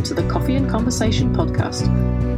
welcome 0.00 0.16
to 0.16 0.22
the 0.22 0.32
Coffee 0.32 0.56
and 0.56 0.70
Conversation 0.70 1.34
podcast, 1.34 1.84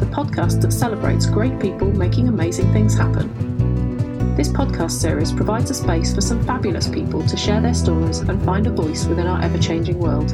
the 0.01 0.07
podcast 0.07 0.61
that 0.63 0.73
celebrates 0.73 1.27
great 1.27 1.61
people 1.61 1.93
making 1.93 2.27
amazing 2.27 2.73
things 2.73 2.97
happen. 2.97 4.35
This 4.35 4.49
podcast 4.49 4.91
series 4.91 5.31
provides 5.31 5.71
a 5.71 5.75
space 5.75 6.13
for 6.13 6.21
some 6.21 6.45
fabulous 6.45 6.89
people 6.89 7.25
to 7.25 7.37
share 7.37 7.61
their 7.61 7.75
stories 7.75 8.19
and 8.19 8.45
find 8.45 8.67
a 8.67 8.71
voice 8.71 9.07
within 9.07 9.29
our 9.29 9.41
ever 9.41 9.59
changing 9.59 10.01
world. 10.01 10.33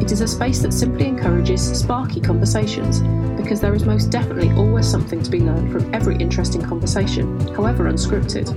It 0.00 0.12
is 0.12 0.20
a 0.20 0.28
space 0.28 0.60
that 0.60 0.72
simply 0.72 1.06
encourages 1.06 1.62
sparky 1.78 2.20
conversations 2.20 3.00
because 3.40 3.60
there 3.60 3.74
is 3.74 3.84
most 3.84 4.10
definitely 4.10 4.50
always 4.52 4.86
something 4.86 5.22
to 5.22 5.30
be 5.30 5.40
learned 5.40 5.72
from 5.72 5.94
every 5.94 6.16
interesting 6.16 6.62
conversation, 6.62 7.38
however 7.54 7.84
unscripted. 7.84 8.48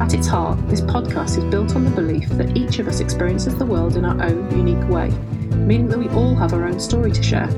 At 0.00 0.14
its 0.14 0.26
heart, 0.26 0.58
this 0.68 0.80
podcast 0.80 1.38
is 1.38 1.44
built 1.44 1.74
on 1.74 1.84
the 1.84 1.90
belief 1.90 2.28
that 2.30 2.56
each 2.56 2.78
of 2.78 2.88
us 2.88 3.00
experiences 3.00 3.56
the 3.56 3.66
world 3.66 3.96
in 3.96 4.04
our 4.04 4.22
own 4.22 4.50
unique 4.56 4.88
way 4.88 5.10
meaning 5.66 5.88
that 5.88 5.98
we 5.98 6.08
all 6.10 6.34
have 6.34 6.52
our 6.52 6.64
own 6.64 6.78
story 6.78 7.10
to 7.10 7.22
share. 7.22 7.48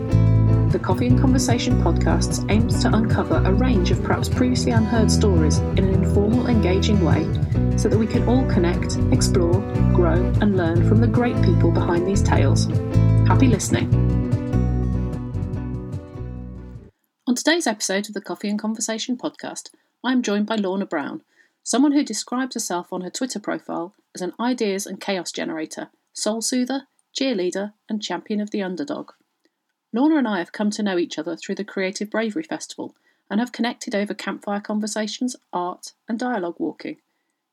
The 0.69 0.79
Coffee 0.79 1.07
and 1.07 1.19
Conversation 1.19 1.83
podcast 1.83 2.45
aims 2.51 2.83
to 2.83 2.95
uncover 2.95 3.37
a 3.37 3.51
range 3.51 3.91
of 3.91 4.03
perhaps 4.03 4.29
previously 4.29 4.73
unheard 4.73 5.11
stories 5.11 5.61
in 5.61 5.79
an 5.79 6.05
informal, 6.05 6.47
engaging 6.47 7.03
way 7.03 7.25
so 7.79 7.89
that 7.89 7.97
we 7.97 8.07
can 8.07 8.29
all 8.29 8.47
connect, 8.51 8.99
explore, 9.11 9.63
grow, 9.95 10.31
and 10.43 10.59
learn 10.59 10.87
from 10.87 11.01
the 11.01 11.07
great 11.07 11.41
people 11.43 11.71
behind 11.71 12.07
these 12.07 12.23
tales. 12.23 12.67
Happy 13.27 13.47
listening. 13.47 13.89
On 17.27 17.35
today's 17.35 17.67
episode 17.67 18.07
of 18.09 18.13
the 18.13 18.21
Coffee 18.21 18.51
and 18.51 18.59
Conversation 18.59 19.17
podcast, 19.17 19.71
I 20.05 20.13
am 20.13 20.21
joined 20.21 20.45
by 20.45 20.57
Lorna 20.57 20.85
Brown, 20.85 21.23
someone 21.63 21.93
who 21.93 22.05
describes 22.05 22.53
herself 22.53 22.93
on 22.93 23.01
her 23.01 23.11
Twitter 23.11 23.41
profile 23.41 23.95
as 24.15 24.21
an 24.21 24.35
ideas 24.39 24.85
and 24.85 25.01
chaos 25.01 25.33
generator, 25.33 25.89
soul 26.13 26.43
soother, 26.43 26.89
cheerleader, 27.19 27.73
and 27.89 28.03
champion 28.03 28.43
of 28.43 28.51
the 28.51 28.63
underdog. 28.63 29.13
Lorna 29.93 30.17
and 30.17 30.29
I 30.29 30.39
have 30.39 30.53
come 30.53 30.71
to 30.71 30.83
know 30.83 30.99
each 30.99 31.19
other 31.19 31.35
through 31.35 31.55
the 31.55 31.65
Creative 31.65 32.11
Bravery 32.11 32.43
Festival 32.43 32.95
and 33.31 33.41
have 33.41 33.53
connected 33.53 33.95
over 33.95 34.13
campfire 34.13 34.61
conversations, 34.61 35.35
art, 35.53 35.93
and 36.09 36.19
dialogue 36.19 36.57
walking. 36.59 36.99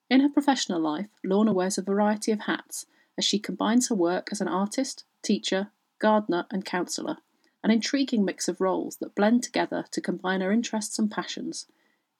In 0.09 0.19
her 0.19 0.30
professional 0.30 0.81
life, 0.81 1.08
Lorna 1.23 1.53
wears 1.53 1.78
a 1.78 1.81
variety 1.81 2.31
of 2.31 2.41
hats 2.41 2.86
as 3.17 3.23
she 3.23 3.39
combines 3.39 3.88
her 3.88 3.95
work 3.95 4.30
as 4.31 4.41
an 4.41 4.47
artist, 4.47 5.06
teacher, 5.22 5.72
gardener, 6.00 6.45
and 6.52 6.66
counsellor, 6.66 7.17
an 7.63 7.72
intriguing 7.72 8.25
mix 8.25 8.47
of 8.47 8.61
roles 8.61 8.97
that 8.97 9.16
blend 9.16 9.41
together 9.41 9.86
to 9.91 10.02
combine 10.02 10.41
her 10.41 10.52
interests 10.52 11.00
and 11.00 11.09
passions. 11.09 11.67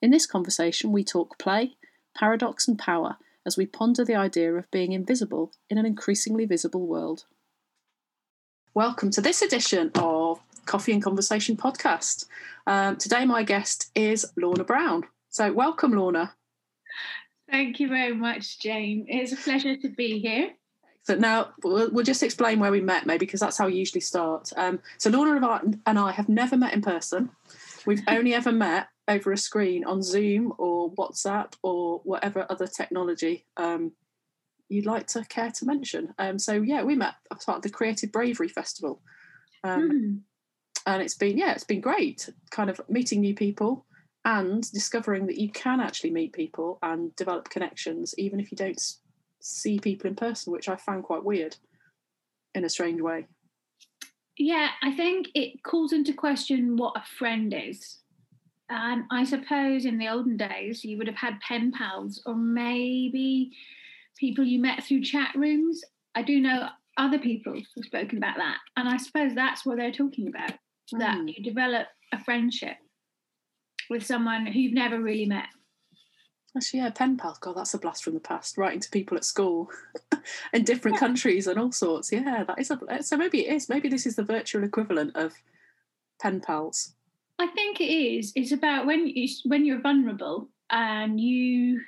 In 0.00 0.10
this 0.10 0.26
conversation, 0.26 0.92
we 0.92 1.04
talk 1.04 1.38
play, 1.38 1.76
paradox, 2.14 2.66
and 2.66 2.78
power 2.78 3.18
as 3.44 3.56
we 3.56 3.66
ponder 3.66 4.04
the 4.04 4.16
idea 4.16 4.52
of 4.54 4.70
being 4.70 4.92
invisible 4.92 5.52
in 5.70 5.78
an 5.78 5.86
increasingly 5.86 6.46
visible 6.46 6.86
world. 6.86 7.26
Welcome 8.76 9.10
to 9.12 9.22
this 9.22 9.40
edition 9.40 9.90
of 9.94 10.38
Coffee 10.66 10.92
and 10.92 11.02
Conversation 11.02 11.56
podcast. 11.56 12.26
Um, 12.66 12.96
today, 12.96 13.24
my 13.24 13.42
guest 13.42 13.90
is 13.94 14.26
Lorna 14.36 14.64
Brown. 14.64 15.04
So, 15.30 15.50
welcome, 15.50 15.92
Lorna. 15.92 16.34
Thank 17.50 17.80
you 17.80 17.88
very 17.88 18.14
much, 18.14 18.58
Jane. 18.58 19.06
It's 19.08 19.32
a 19.32 19.36
pleasure 19.36 19.78
to 19.78 19.88
be 19.88 20.18
here. 20.18 20.50
So 21.04 21.14
now 21.14 21.54
we'll, 21.64 21.90
we'll 21.90 22.04
just 22.04 22.22
explain 22.22 22.60
where 22.60 22.70
we 22.70 22.82
met, 22.82 23.06
maybe, 23.06 23.24
because 23.24 23.40
that's 23.40 23.56
how 23.56 23.64
we 23.64 23.76
usually 23.76 24.02
start. 24.02 24.52
Um, 24.58 24.80
so 24.98 25.08
Lorna 25.08 25.62
and 25.86 25.98
I 25.98 26.12
have 26.12 26.28
never 26.28 26.58
met 26.58 26.74
in 26.74 26.82
person. 26.82 27.30
We've 27.86 28.02
only 28.08 28.34
ever 28.34 28.52
met 28.52 28.88
over 29.08 29.32
a 29.32 29.38
screen 29.38 29.86
on 29.86 30.02
Zoom 30.02 30.52
or 30.58 30.92
WhatsApp 30.92 31.54
or 31.62 32.02
whatever 32.04 32.44
other 32.50 32.66
technology 32.66 33.46
um, 33.56 33.92
you'd 34.68 34.86
like 34.86 35.06
to 35.08 35.24
care 35.24 35.50
to 35.50 35.66
mention. 35.66 36.14
Um, 36.18 36.38
so 36.38 36.54
yeah, 36.54 36.82
we 36.82 36.94
met 36.94 37.14
as 37.32 37.44
part 37.44 37.56
of 37.56 37.62
the 37.62 37.70
Creative 37.70 38.10
Bravery 38.10 38.48
Festival, 38.48 39.00
um, 39.64 39.90
mm. 39.90 40.20
and 40.86 41.02
it's 41.02 41.14
been 41.16 41.38
yeah, 41.38 41.52
it's 41.52 41.64
been 41.64 41.80
great. 41.80 42.28
Kind 42.50 42.70
of 42.70 42.80
meeting 42.88 43.20
new 43.20 43.34
people 43.34 43.86
and 44.24 44.70
discovering 44.72 45.26
that 45.26 45.38
you 45.38 45.50
can 45.50 45.80
actually 45.80 46.10
meet 46.10 46.32
people 46.32 46.78
and 46.82 47.14
develop 47.14 47.48
connections, 47.48 48.12
even 48.18 48.40
if 48.40 48.50
you 48.50 48.56
don't 48.56 48.80
see 49.40 49.78
people 49.78 50.10
in 50.10 50.16
person, 50.16 50.52
which 50.52 50.68
I 50.68 50.74
found 50.74 51.04
quite 51.04 51.24
weird 51.24 51.56
in 52.52 52.64
a 52.64 52.68
strange 52.68 53.00
way. 53.00 53.26
Yeah, 54.36 54.70
I 54.82 54.90
think 54.90 55.28
it 55.34 55.62
calls 55.62 55.92
into 55.92 56.12
question 56.12 56.76
what 56.76 56.96
a 56.96 57.04
friend 57.18 57.54
is. 57.56 58.00
And 58.68 59.04
I 59.12 59.22
suppose 59.22 59.84
in 59.84 59.98
the 59.98 60.08
olden 60.08 60.36
days, 60.36 60.84
you 60.84 60.98
would 60.98 61.06
have 61.06 61.16
had 61.16 61.40
pen 61.40 61.70
pals 61.70 62.20
or 62.26 62.34
maybe 62.34 63.52
people 64.18 64.44
you 64.44 64.60
met 64.60 64.84
through 64.84 65.02
chat 65.02 65.34
rooms. 65.34 65.82
I 66.14 66.22
do 66.22 66.40
know 66.40 66.68
other 66.96 67.18
people 67.18 67.52
who've 67.52 67.84
spoken 67.84 68.18
about 68.18 68.36
that. 68.36 68.58
And 68.76 68.88
I 68.88 68.96
suppose 68.96 69.34
that's 69.34 69.66
what 69.66 69.76
they're 69.76 69.92
talking 69.92 70.28
about 70.28 70.52
mm. 70.94 70.98
that 70.98 71.18
hmm. 71.18 71.28
you 71.28 71.42
develop 71.42 71.86
a 72.12 72.22
friendship 72.22 72.76
with 73.90 74.04
someone 74.04 74.46
who 74.46 74.58
you've 74.58 74.72
never 74.72 75.00
really 75.00 75.26
met. 75.26 75.46
Actually, 76.56 76.80
yeah, 76.80 76.90
pen 76.90 77.18
pal. 77.18 77.36
God, 77.40 77.56
that's 77.56 77.74
a 77.74 77.78
blast 77.78 78.02
from 78.02 78.14
the 78.14 78.20
past. 78.20 78.56
Writing 78.56 78.80
to 78.80 78.88
people 78.88 79.16
at 79.16 79.24
school 79.24 79.68
in 80.54 80.64
different 80.64 80.94
yeah. 80.94 81.00
countries 81.00 81.46
and 81.46 81.58
all 81.58 81.70
sorts. 81.70 82.10
Yeah, 82.10 82.44
that 82.44 82.58
is 82.58 82.70
a. 82.70 83.02
So 83.02 83.18
maybe 83.18 83.46
it 83.46 83.54
is. 83.54 83.68
Maybe 83.68 83.90
this 83.90 84.06
is 84.06 84.16
the 84.16 84.22
virtual 84.22 84.64
equivalent 84.64 85.14
of 85.16 85.34
pen 86.18 86.40
pals. 86.40 86.94
I 87.38 87.48
think 87.48 87.82
it 87.82 87.92
is. 87.92 88.32
It's 88.34 88.52
about 88.52 88.86
when 88.86 89.06
you 89.06 89.28
when 89.44 89.66
you're 89.66 89.82
vulnerable 89.82 90.48
and 90.70 91.20
you 91.20 91.82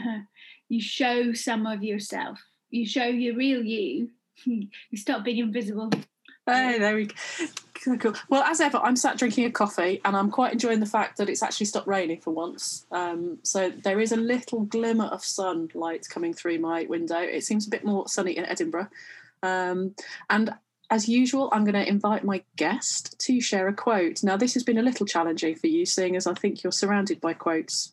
you 0.68 0.80
show 0.80 1.32
some 1.32 1.66
of 1.66 1.82
yourself. 1.82 2.40
You 2.70 2.86
show 2.86 3.04
your 3.04 3.36
real 3.36 3.62
you. 3.62 4.10
you 4.44 4.68
stop 4.96 5.24
being 5.24 5.38
invisible. 5.38 5.90
Hey, 6.46 6.78
there 6.78 6.96
we 6.96 7.06
go. 7.06 7.96
Cool. 7.98 8.14
Well, 8.28 8.42
as 8.44 8.60
ever, 8.60 8.78
I'm 8.78 8.96
sat 8.96 9.18
drinking 9.18 9.44
a 9.44 9.50
coffee 9.50 10.00
and 10.04 10.16
I'm 10.16 10.30
quite 10.30 10.52
enjoying 10.52 10.80
the 10.80 10.86
fact 10.86 11.18
that 11.18 11.28
it's 11.28 11.42
actually 11.42 11.66
stopped 11.66 11.88
raining 11.88 12.20
for 12.20 12.32
once. 12.32 12.86
Um, 12.92 13.38
so 13.42 13.70
there 13.70 14.00
is 14.00 14.12
a 14.12 14.16
little 14.16 14.60
glimmer 14.60 15.06
of 15.06 15.24
sunlight 15.24 16.06
coming 16.08 16.32
through 16.32 16.58
my 16.60 16.84
window. 16.88 17.18
It 17.18 17.44
seems 17.44 17.66
a 17.66 17.70
bit 17.70 17.84
more 17.84 18.08
sunny 18.08 18.36
in 18.36 18.46
Edinburgh. 18.46 18.88
Um, 19.42 19.94
and 20.30 20.54
as 20.90 21.08
usual, 21.08 21.48
I'm 21.52 21.64
going 21.64 21.74
to 21.74 21.88
invite 21.88 22.22
my 22.22 22.42
guest 22.56 23.18
to 23.20 23.40
share 23.40 23.66
a 23.66 23.72
quote. 23.72 24.22
Now, 24.22 24.36
this 24.36 24.54
has 24.54 24.62
been 24.62 24.78
a 24.78 24.82
little 24.82 25.06
challenging 25.06 25.56
for 25.56 25.66
you, 25.66 25.86
seeing 25.86 26.16
as 26.16 26.26
I 26.26 26.34
think 26.34 26.62
you're 26.62 26.72
surrounded 26.72 27.20
by 27.20 27.34
quotes 27.34 27.92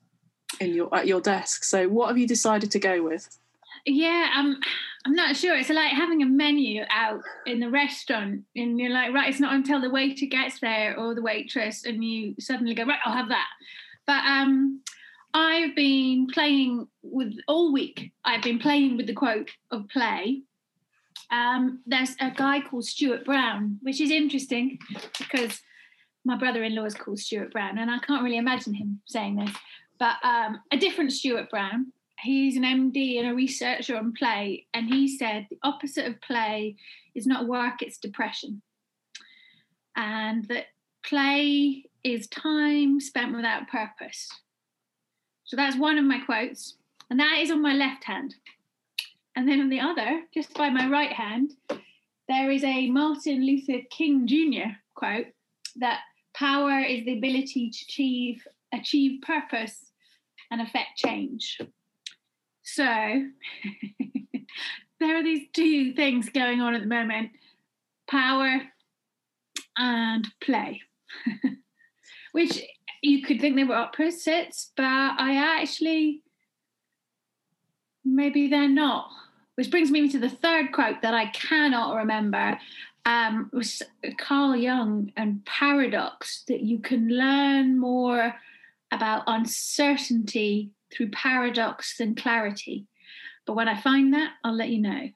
in 0.60 0.74
your 0.74 0.94
at 0.96 1.08
your 1.08 1.22
desk. 1.22 1.64
So, 1.64 1.88
what 1.88 2.08
have 2.08 2.18
you 2.18 2.28
decided 2.28 2.72
to 2.72 2.80
go 2.80 3.04
with? 3.04 3.38
Yeah, 3.86 4.30
I'm. 4.34 4.58
I'm 5.06 5.16
not 5.16 5.38
sure. 5.38 5.56
It's 5.56 5.70
like 5.70 5.94
having 5.94 6.22
a 6.22 6.26
menu 6.26 6.84
out 6.92 7.22
in 7.46 7.62
the 7.62 7.70
restaurant, 7.70 8.44
and 8.56 8.80
you're 8.80 8.90
like, 8.90 9.14
right, 9.14 9.30
it's 9.30 9.40
not 9.40 9.54
until 9.54 9.80
the 9.80 9.90
waiter 9.90 10.26
gets 10.26 10.60
there 10.60 11.00
or 11.00 11.16
the 11.16 11.22
waitress, 11.22 11.86
and 11.86 12.04
you 12.04 12.36
suddenly 12.38 12.74
go, 12.74 12.84
right, 12.84 13.00
I'll 13.06 13.14
have 13.14 13.30
that. 13.30 13.48
But 14.06 14.26
um, 14.26 14.82
I've 15.34 15.74
been 15.74 16.28
playing 16.28 16.88
with 17.02 17.34
all 17.48 17.72
week. 17.72 18.12
I've 18.26 18.42
been 18.42 18.60
playing 18.60 18.98
with 18.98 19.08
the 19.08 19.14
quote 19.14 19.52
of 19.72 19.88
play. 19.88 20.42
Um, 21.32 21.82
there's 21.86 22.16
a 22.20 22.32
guy 22.32 22.60
called 22.60 22.86
Stuart 22.86 23.24
Brown, 23.24 23.78
which 23.82 24.02
is 24.02 24.12
interesting 24.12 24.80
because 25.18 25.62
my 26.26 26.36
brother-in-law 26.36 26.86
is 26.86 26.96
called 26.96 27.20
Stuart 27.20 27.54
Brown, 27.54 27.78
and 27.78 27.90
I 27.90 28.00
can't 28.00 28.24
really 28.24 28.38
imagine 28.38 28.74
him 28.74 29.02
saying 29.06 29.38
this 29.38 29.56
but 30.00 30.16
um, 30.24 30.62
a 30.72 30.78
different 30.78 31.12
Stuart 31.12 31.50
Brown. 31.50 31.92
He's 32.22 32.58
an 32.58 32.64
MD 32.64 33.20
and 33.20 33.30
a 33.30 33.36
researcher 33.36 33.96
on 33.96 34.14
play, 34.14 34.66
and 34.74 34.88
he 34.88 35.08
said 35.08 35.48
the 35.50 35.60
opposite 35.64 36.06
of 36.06 36.22
play 36.22 36.76
is 37.16 37.28
not 37.28 37.48
work, 37.48 37.82
it's 37.82 37.98
depression. 37.98 38.62
And 39.96 40.46
that 40.46 40.68
play 41.04 41.86
is 42.04 42.28
time 42.28 43.00
spent 43.00 43.36
without 43.36 43.68
purpose. 43.68 44.30
So 45.46 45.56
that's 45.56 45.78
one 45.78 45.98
of 45.98 46.06
my 46.06 46.20
quotes, 46.20 46.76
and 47.10 47.20
that 47.20 47.40
is 47.40 47.52
on 47.52 47.62
my 47.62 47.74
left 47.74 48.04
hand. 48.04 48.36
And 49.36 49.48
then 49.48 49.62
on 49.62 49.70
the 49.70 49.80
other, 49.80 50.24
just 50.34 50.54
by 50.54 50.70
my 50.70 50.90
right 50.90 51.14
hand, 51.14 51.54
there 52.28 52.52
is 52.52 52.64
a 52.64 52.90
Martin 52.90 53.46
Luther 53.46 53.80
King 53.90 54.28
Jr. 54.28 54.72
quote 54.96 55.28
that 55.78 56.02
power 56.36 56.80
is 56.82 57.06
the 57.06 57.18
ability 57.18 57.70
to 57.70 57.86
achieve 57.86 58.48
achieve 58.72 59.22
purpose 59.22 59.89
and 60.52 60.62
affect 60.62 60.98
change. 60.98 61.60
So 62.64 62.84
there 65.00 65.18
are 65.18 65.24
these 65.24 65.48
two 65.54 65.94
things 65.94 66.30
going 66.30 66.62
on 66.62 66.76
at 66.76 66.82
the 66.82 66.88
moment 66.88 67.32
power 68.08 68.62
and 69.78 70.28
play, 70.42 70.82
which 72.32 72.64
you 73.02 73.22
could 73.22 73.40
think 73.40 73.56
they 73.56 73.64
were 73.64 73.76
opposites, 73.76 74.72
but 74.76 74.86
I 74.86 75.60
actually 75.60 76.24
maybe 78.04 78.48
they're 78.48 78.68
not. 78.68 79.10
Which 79.56 79.72
brings 79.72 79.92
me 79.92 80.10
to 80.10 80.20
the 80.20 80.30
third 80.30 80.72
quote 80.72 81.02
that 81.02 81.14
I 81.14 81.28
cannot 81.28 81.96
remember. 81.96 82.58
Um, 83.06 83.50
was 83.52 83.82
Carl 84.18 84.56
Jung 84.56 85.12
and 85.18 85.44
paradox 85.46 86.44
that 86.48 86.62
you 86.62 86.80
can 86.80 87.10
learn 87.10 87.78
more 87.78 88.36
about 88.92 89.24
uncertainty 89.28 90.72
through 90.92 91.12
paradox 91.12 91.98
than 91.98 92.16
clarity. 92.16 92.88
But 93.46 93.56
when 93.56 93.68
I 93.68 93.80
find 93.80 94.14
that, 94.14 94.34
I'll 94.44 94.56
let 94.56 94.70
you 94.70 94.82
know. 94.82 95.10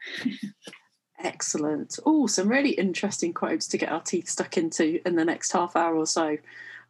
Excellent. 1.24 2.00
Oh, 2.06 2.28
some 2.28 2.50
really 2.50 2.72
interesting 2.72 3.34
quotes 3.34 3.68
to 3.70 3.78
get 3.78 3.92
our 3.92 4.02
teeth 4.02 4.28
stuck 4.28 4.58
into 4.58 5.00
in 5.08 5.16
the 5.16 5.26
next 5.26 5.52
half 5.52 5.76
hour 5.76 5.96
or 5.96 6.06
so 6.06 6.38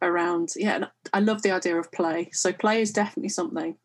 around. 0.02 0.54
Yeah, 0.56 0.76
and 0.76 0.90
I 1.12 1.20
love 1.20 1.42
the 1.42 1.52
idea 1.52 1.76
of 1.76 1.92
play. 1.92 2.30
So, 2.32 2.52
play 2.52 2.80
is 2.80 2.92
definitely 2.92 3.28
something 3.28 3.76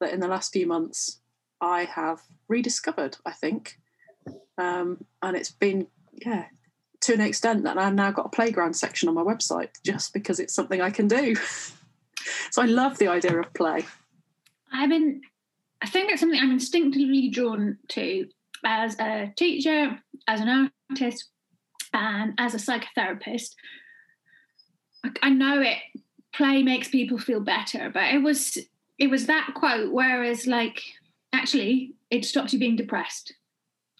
that 0.00 0.12
in 0.12 0.20
the 0.20 0.28
last 0.28 0.52
few 0.52 0.66
months 0.66 1.20
I 1.60 1.84
have 1.84 2.20
rediscovered, 2.48 3.16
I 3.24 3.32
think. 3.32 3.78
Um, 4.58 5.04
and 5.22 5.36
it's 5.36 5.50
been, 5.50 5.88
yeah, 6.12 6.46
to 7.02 7.14
an 7.14 7.20
extent 7.20 7.64
that 7.64 7.78
I've 7.78 7.94
now 7.94 8.10
got 8.10 8.26
a 8.26 8.30
playground 8.30 8.74
section 8.74 9.08
on 9.08 9.14
my 9.14 9.22
website 9.22 9.70
just 9.84 10.12
because 10.12 10.40
it's 10.40 10.54
something 10.54 10.80
I 10.80 10.90
can 10.90 11.08
do. 11.08 11.36
so 12.50 12.62
I 12.62 12.66
love 12.66 12.98
the 12.98 13.08
idea 13.08 13.38
of 13.38 13.52
play. 13.54 13.84
I've 14.72 14.90
been, 14.90 15.22
I 15.82 15.86
think 15.86 16.10
it's 16.10 16.20
something 16.20 16.40
I'm 16.40 16.52
instinctively 16.52 17.28
drawn 17.28 17.78
to 17.88 18.28
as 18.64 18.98
a 18.98 19.32
teacher, 19.36 19.98
as 20.26 20.40
an 20.40 20.70
artist, 20.90 21.28
and 21.92 22.34
as 22.38 22.54
a 22.54 22.58
psychotherapist. 22.58 23.54
I 25.22 25.30
know 25.30 25.60
it 25.60 25.78
play 26.32 26.62
makes 26.62 26.88
people 26.88 27.18
feel 27.18 27.40
better, 27.40 27.90
but 27.90 28.12
it 28.12 28.22
was 28.22 28.58
it 28.98 29.08
was 29.08 29.26
that 29.26 29.52
quote 29.54 29.92
whereas 29.92 30.46
like 30.46 30.82
actually 31.32 31.94
it 32.10 32.24
stops 32.24 32.52
you 32.52 32.58
being 32.58 32.76
depressed 32.76 33.34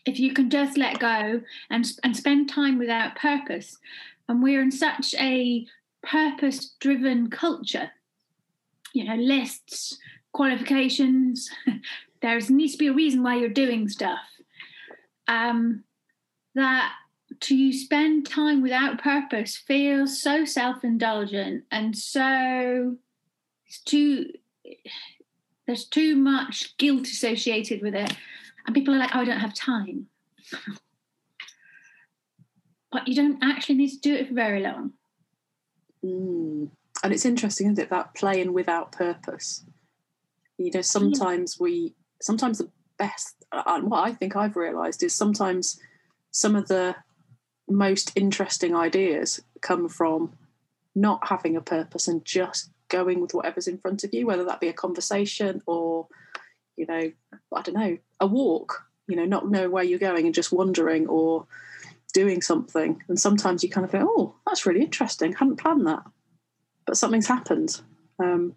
if 0.07 0.19
you 0.19 0.33
can 0.33 0.49
just 0.49 0.77
let 0.77 0.99
go 0.99 1.43
and 1.71 1.87
and 2.03 2.17
spend 2.17 2.49
time 2.49 2.79
without 2.79 3.17
purpose 3.17 3.79
and 4.29 4.43
we're 4.43 4.63
in 4.63 4.71
such 4.71 5.15
a 5.19 5.67
purpose 6.03 6.75
driven 6.81 7.29
culture 7.29 7.91
you 8.97 9.05
know 9.05 9.17
lists 9.17 9.99
qualifications 10.33 11.51
there 12.23 12.39
needs 12.49 12.73
to 12.73 12.79
be 12.79 12.89
a 12.89 12.93
reason 12.93 13.23
why 13.23 13.37
you're 13.37 13.49
doing 13.49 13.89
stuff 13.89 14.21
um, 15.29 15.83
that 16.55 16.93
to 17.41 17.73
spend 17.73 18.27
time 18.27 18.63
without 18.63 19.03
purpose 19.03 19.57
feels 19.57 20.21
so 20.23 20.45
self-indulgent 20.45 21.65
and 21.71 21.97
so 21.97 22.97
it's 23.67 23.81
too 23.81 24.27
there's 25.67 25.85
too 25.85 26.17
much 26.17 26.77
guilt 26.77 27.07
associated 27.07 27.83
with 27.83 27.95
it 27.95 28.15
and 28.67 28.75
people 28.75 28.95
are 28.95 28.99
like, 28.99 29.15
oh, 29.15 29.21
I 29.21 29.25
don't 29.25 29.41
have 29.41 29.55
time. 29.55 30.09
but 32.93 33.07
you 33.07 33.15
don't 33.15 33.43
actually 33.43 33.77
need 33.77 33.91
to 33.91 34.01
do 34.01 34.15
it 34.15 34.29
for 34.29 34.35
very 34.35 34.61
long. 34.61 34.93
Mm. 36.05 36.71
And 37.07 37.15
it's 37.15 37.25
interesting, 37.25 37.69
isn't 37.69 37.79
it, 37.79 37.91
that 37.91 38.15
playing 38.15 38.53
without 38.53 38.91
purpose? 38.91 39.65
You 40.59 40.73
know, 40.75 40.81
sometimes 40.83 41.57
we, 41.57 41.95
sometimes 42.21 42.59
the 42.59 42.69
best, 42.99 43.45
uh, 43.53 43.63
and 43.65 43.89
what 43.89 44.09
I 44.09 44.13
think 44.13 44.35
I've 44.35 44.57
realised 44.57 45.05
is 45.05 45.15
sometimes 45.15 45.79
some 46.33 46.57
of 46.57 46.67
the 46.67 46.97
most 47.69 48.11
interesting 48.17 48.75
ideas 48.75 49.41
come 49.61 49.89
from 49.89 50.33
not 50.97 51.29
having 51.29 51.55
a 51.55 51.61
purpose 51.61 52.09
and 52.09 52.25
just 52.25 52.71
going 52.89 53.21
with 53.21 53.35
whatever's 53.35 53.69
in 53.69 53.79
front 53.79 54.03
of 54.03 54.13
you, 54.13 54.27
whether 54.27 54.45
that 54.45 54.59
be 54.59 54.67
a 54.67 54.73
conversation 54.73 55.63
or 55.65 56.09
you 56.77 56.87
know, 56.87 57.13
I 57.55 57.63
don't 57.63 57.77
know, 57.77 57.99
a 58.19 58.27
walk, 58.27 58.83
you 59.07 59.15
know, 59.15 59.27
not 59.27 59.49
knowing 59.49 59.71
where 59.71 59.85
you're 59.85 60.01
going 60.01 60.27
and 60.27 60.35
just 60.35 60.51
wandering 60.51 61.07
or 61.07 61.47
doing 62.13 62.43
something. 62.43 63.01
And 63.09 63.21
sometimes 63.21 63.63
you 63.63 63.71
kind 63.71 63.85
of 63.85 63.93
think, 63.93 64.03
oh, 64.05 64.35
that's 64.45 64.67
really 64.67 64.83
interesting. 64.83 65.35
Hadn't 65.35 65.61
planned 65.61 65.87
that. 65.87 66.03
But 66.87 66.97
something's 66.97 67.27
happened. 67.27 67.81
Um, 68.19 68.55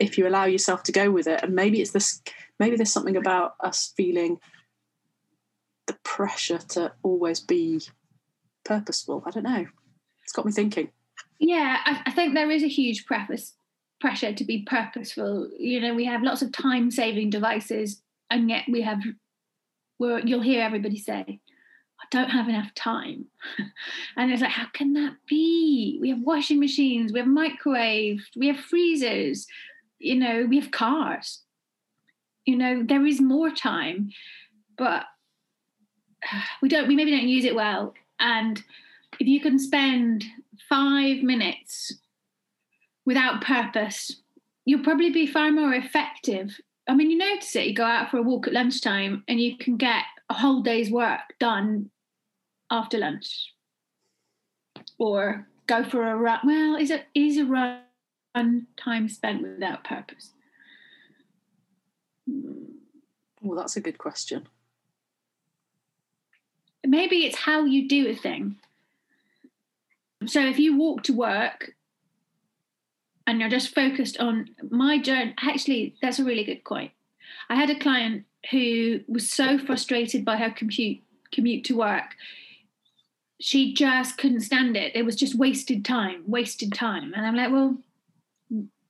if 0.00 0.16
you 0.16 0.26
allow 0.26 0.46
yourself 0.46 0.82
to 0.84 0.92
go 0.92 1.10
with 1.10 1.26
it. 1.26 1.42
And 1.42 1.54
maybe 1.54 1.80
it's 1.80 1.92
this, 1.92 2.22
maybe 2.58 2.74
there's 2.74 2.92
something 2.92 3.16
about 3.16 3.54
us 3.60 3.92
feeling 3.96 4.40
the 5.86 5.96
pressure 6.02 6.58
to 6.58 6.92
always 7.02 7.38
be 7.40 7.82
purposeful. 8.64 9.22
I 9.26 9.30
don't 9.30 9.44
know. 9.44 9.66
It's 10.24 10.32
got 10.32 10.46
me 10.46 10.52
thinking. 10.52 10.90
Yeah, 11.38 11.78
I, 11.84 12.02
I 12.06 12.10
think 12.12 12.34
there 12.34 12.50
is 12.50 12.62
a 12.62 12.68
huge 12.68 13.06
preface 13.06 13.54
pressure 14.00 14.32
to 14.32 14.44
be 14.44 14.62
purposeful. 14.62 15.50
You 15.58 15.80
know, 15.80 15.94
we 15.94 16.06
have 16.06 16.22
lots 16.22 16.42
of 16.42 16.52
time 16.52 16.90
saving 16.90 17.30
devices, 17.30 18.02
and 18.30 18.48
yet 18.48 18.64
we 18.70 18.80
have, 18.82 19.02
where 19.98 20.20
you'll 20.20 20.40
hear 20.40 20.62
everybody 20.62 20.98
say, 20.98 21.40
I 22.00 22.06
don't 22.10 22.30
have 22.30 22.48
enough 22.48 22.74
time. 22.74 23.26
and 24.16 24.32
it's 24.32 24.42
like, 24.42 24.50
how 24.50 24.66
can 24.72 24.94
that 24.94 25.16
be? 25.28 25.98
We 26.00 26.10
have 26.10 26.20
washing 26.22 26.58
machines, 26.58 27.12
we 27.12 27.18
have 27.20 27.28
microwaves, 27.28 28.24
we 28.36 28.48
have 28.48 28.58
freezers, 28.58 29.46
you 29.98 30.16
know, 30.16 30.46
we 30.48 30.58
have 30.58 30.70
cars. 30.70 31.42
You 32.46 32.56
know, 32.56 32.82
there 32.82 33.06
is 33.06 33.20
more 33.20 33.50
time, 33.50 34.10
but 34.76 35.04
we 36.62 36.68
don't, 36.68 36.88
we 36.88 36.96
maybe 36.96 37.10
don't 37.10 37.28
use 37.28 37.44
it 37.44 37.54
well. 37.54 37.94
And 38.18 38.62
if 39.18 39.26
you 39.26 39.40
can 39.40 39.58
spend 39.58 40.24
five 40.68 41.22
minutes 41.22 41.94
without 43.04 43.42
purpose, 43.42 44.20
you'll 44.64 44.84
probably 44.84 45.10
be 45.10 45.26
far 45.26 45.50
more 45.50 45.74
effective. 45.74 46.58
I 46.88 46.94
mean, 46.94 47.10
you 47.10 47.18
notice 47.18 47.54
it, 47.56 47.66
you 47.66 47.74
go 47.74 47.84
out 47.84 48.10
for 48.10 48.18
a 48.18 48.22
walk 48.22 48.46
at 48.46 48.52
lunchtime 48.52 49.22
and 49.28 49.40
you 49.40 49.56
can 49.58 49.76
get 49.76 50.04
a 50.30 50.34
whole 50.34 50.62
day's 50.62 50.90
work 50.90 51.34
done 51.38 51.90
after 52.70 52.96
lunch. 52.98 53.52
Or 54.98 55.46
go 55.66 55.84
for 55.84 56.08
a 56.08 56.16
run. 56.16 56.40
Well, 56.44 56.76
is 56.76 56.90
it 56.90 57.06
is 57.14 57.36
a 57.36 57.44
run 57.44 58.66
time 58.76 59.08
spent 59.08 59.42
without 59.42 59.84
purpose? 59.84 60.32
Hmm. 62.28 62.64
Well, 63.42 63.58
that's 63.58 63.76
a 63.76 63.80
good 63.80 63.98
question. 63.98 64.48
Maybe 66.86 67.26
it's 67.26 67.38
how 67.38 67.64
you 67.64 67.88
do 67.88 68.08
a 68.08 68.14
thing. 68.14 68.56
So 70.26 70.46
if 70.46 70.58
you 70.58 70.76
walk 70.76 71.02
to 71.04 71.12
work 71.12 71.74
and 73.26 73.40
you're 73.40 73.48
just 73.48 73.74
focused 73.74 74.18
on 74.18 74.50
my 74.70 74.98
journey. 74.98 75.34
Actually, 75.40 75.94
that's 76.02 76.18
a 76.18 76.24
really 76.24 76.44
good 76.44 76.64
point. 76.64 76.90
I 77.48 77.54
had 77.54 77.70
a 77.70 77.78
client 77.78 78.24
who 78.50 79.00
was 79.06 79.28
so 79.28 79.58
frustrated 79.58 80.24
by 80.24 80.36
her 80.36 80.50
commute 80.50 81.02
commute 81.32 81.64
to 81.64 81.76
work. 81.76 82.16
She 83.40 83.72
just 83.72 84.18
couldn't 84.18 84.40
stand 84.40 84.76
it. 84.76 84.94
It 84.94 85.04
was 85.04 85.16
just 85.16 85.34
wasted 85.34 85.84
time, 85.84 86.24
wasted 86.26 86.74
time. 86.74 87.12
And 87.14 87.24
I'm 87.24 87.36
like, 87.36 87.52
well, 87.52 87.78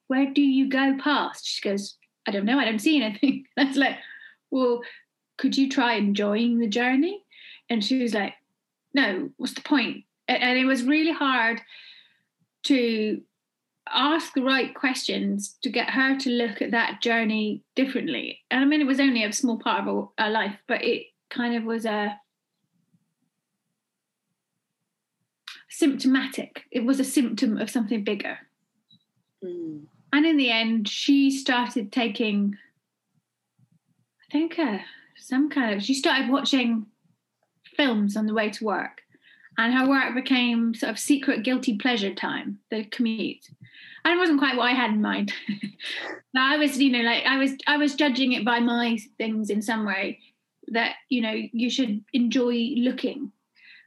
where 0.08 0.32
do 0.32 0.42
you 0.42 0.68
go 0.68 0.96
past? 0.98 1.46
She 1.46 1.60
goes, 1.60 1.96
I 2.26 2.30
don't 2.30 2.44
know. 2.44 2.58
I 2.58 2.64
don't 2.64 2.80
see 2.80 3.02
anything. 3.02 3.46
That's 3.56 3.76
like, 3.76 3.96
well, 4.50 4.82
could 5.36 5.56
you 5.56 5.68
try 5.68 5.94
enjoying 5.94 6.58
the 6.58 6.66
journey? 6.66 7.24
And 7.68 7.84
she 7.84 8.02
was 8.02 8.14
like, 8.14 8.34
no, 8.92 9.30
what's 9.36 9.54
the 9.54 9.60
point? 9.60 10.04
And 10.26 10.58
it 10.58 10.64
was 10.64 10.82
really 10.82 11.12
hard 11.12 11.60
to 12.64 13.20
ask 13.88 14.34
the 14.34 14.42
right 14.42 14.74
questions 14.74 15.56
to 15.62 15.70
get 15.70 15.90
her 15.90 16.18
to 16.18 16.30
look 16.30 16.62
at 16.62 16.70
that 16.70 17.00
journey 17.02 17.62
differently. 17.74 18.40
And 18.50 18.60
I 18.60 18.66
mean, 18.66 18.80
it 18.80 18.86
was 18.86 19.00
only 19.00 19.24
a 19.24 19.32
small 19.32 19.58
part 19.58 19.86
of 19.86 20.08
her 20.18 20.30
life, 20.30 20.56
but 20.66 20.84
it 20.84 21.06
kind 21.28 21.56
of 21.56 21.64
was 21.64 21.84
a 21.84 22.18
symptomatic. 25.68 26.64
It 26.70 26.84
was 26.84 27.00
a 27.00 27.04
symptom 27.04 27.58
of 27.58 27.70
something 27.70 28.04
bigger. 28.04 28.38
Mm. 29.44 29.84
And 30.12 30.26
in 30.26 30.36
the 30.36 30.50
end, 30.50 30.88
she 30.88 31.30
started 31.30 31.92
taking, 31.92 32.56
I 34.28 34.32
think, 34.32 34.58
uh, 34.58 34.78
some 35.16 35.48
kind 35.48 35.74
of, 35.74 35.82
she 35.82 35.94
started 35.94 36.30
watching 36.30 36.86
films 37.76 38.16
on 38.16 38.26
the 38.26 38.34
way 38.34 38.50
to 38.50 38.64
work 38.64 39.02
and 39.60 39.74
her 39.74 39.88
work 39.88 40.14
became 40.14 40.74
sort 40.74 40.90
of 40.90 40.98
secret 40.98 41.42
guilty 41.42 41.76
pleasure 41.76 42.14
time, 42.14 42.58
the 42.70 42.84
commute. 42.84 43.50
And 44.04 44.14
it 44.14 44.18
wasn't 44.18 44.38
quite 44.38 44.56
what 44.56 44.64
I 44.70 44.72
had 44.72 44.90
in 44.90 45.02
mind. 45.02 45.32
I 46.36 46.56
was, 46.56 46.78
you 46.78 46.90
know, 46.90 47.00
like 47.00 47.24
I 47.26 47.38
was 47.38 47.52
I 47.66 47.76
was 47.76 47.94
judging 47.94 48.32
it 48.32 48.44
by 48.44 48.60
my 48.60 48.98
things 49.18 49.50
in 49.50 49.62
some 49.62 49.84
way 49.84 50.20
that, 50.68 50.94
you 51.08 51.20
know, 51.20 51.34
you 51.34 51.68
should 51.68 52.04
enjoy 52.12 52.74
looking. 52.76 53.32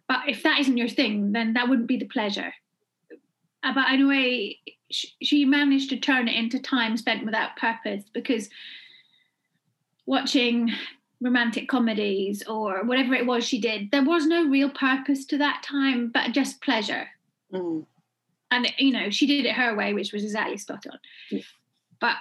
But 0.08 0.28
if 0.28 0.44
that 0.44 0.60
isn't 0.60 0.78
your 0.78 0.90
thing, 0.90 1.32
then 1.32 1.54
that 1.54 1.70
wouldn't 1.70 1.88
be 1.88 1.98
the 1.98 2.06
pleasure. 2.06 2.54
But 3.64 3.94
in 3.94 4.02
a 4.02 4.08
way, 4.08 4.60
she 4.92 5.46
managed 5.46 5.90
to 5.90 5.98
turn 5.98 6.28
it 6.28 6.36
into 6.36 6.60
time 6.60 6.98
spent 6.98 7.26
without 7.26 7.56
purpose 7.56 8.04
because 8.14 8.50
watching 10.06 10.70
romantic 11.22 11.70
comedies 11.70 12.44
or 12.44 12.84
whatever 12.84 13.16
it 13.16 13.26
was 13.26 13.46
she 13.46 13.60
did, 13.60 13.90
there 13.92 14.04
was 14.04 14.26
no 14.26 14.46
real 14.48 14.70
purpose 14.70 15.26
to 15.26 15.38
that 15.38 15.64
time, 15.64 16.12
but 16.14 16.34
just 16.34 16.62
pleasure. 16.62 17.08
Mm. 17.52 17.86
And 18.54 18.72
you 18.78 18.92
know, 18.92 19.10
she 19.10 19.26
did 19.26 19.46
it 19.46 19.56
her 19.56 19.76
way, 19.76 19.94
which 19.94 20.14
was 20.14 20.24
exactly 20.24 20.58
spot 20.58 20.86
on. 20.92 21.00
Yeah. 21.32 21.42
But 22.00 22.18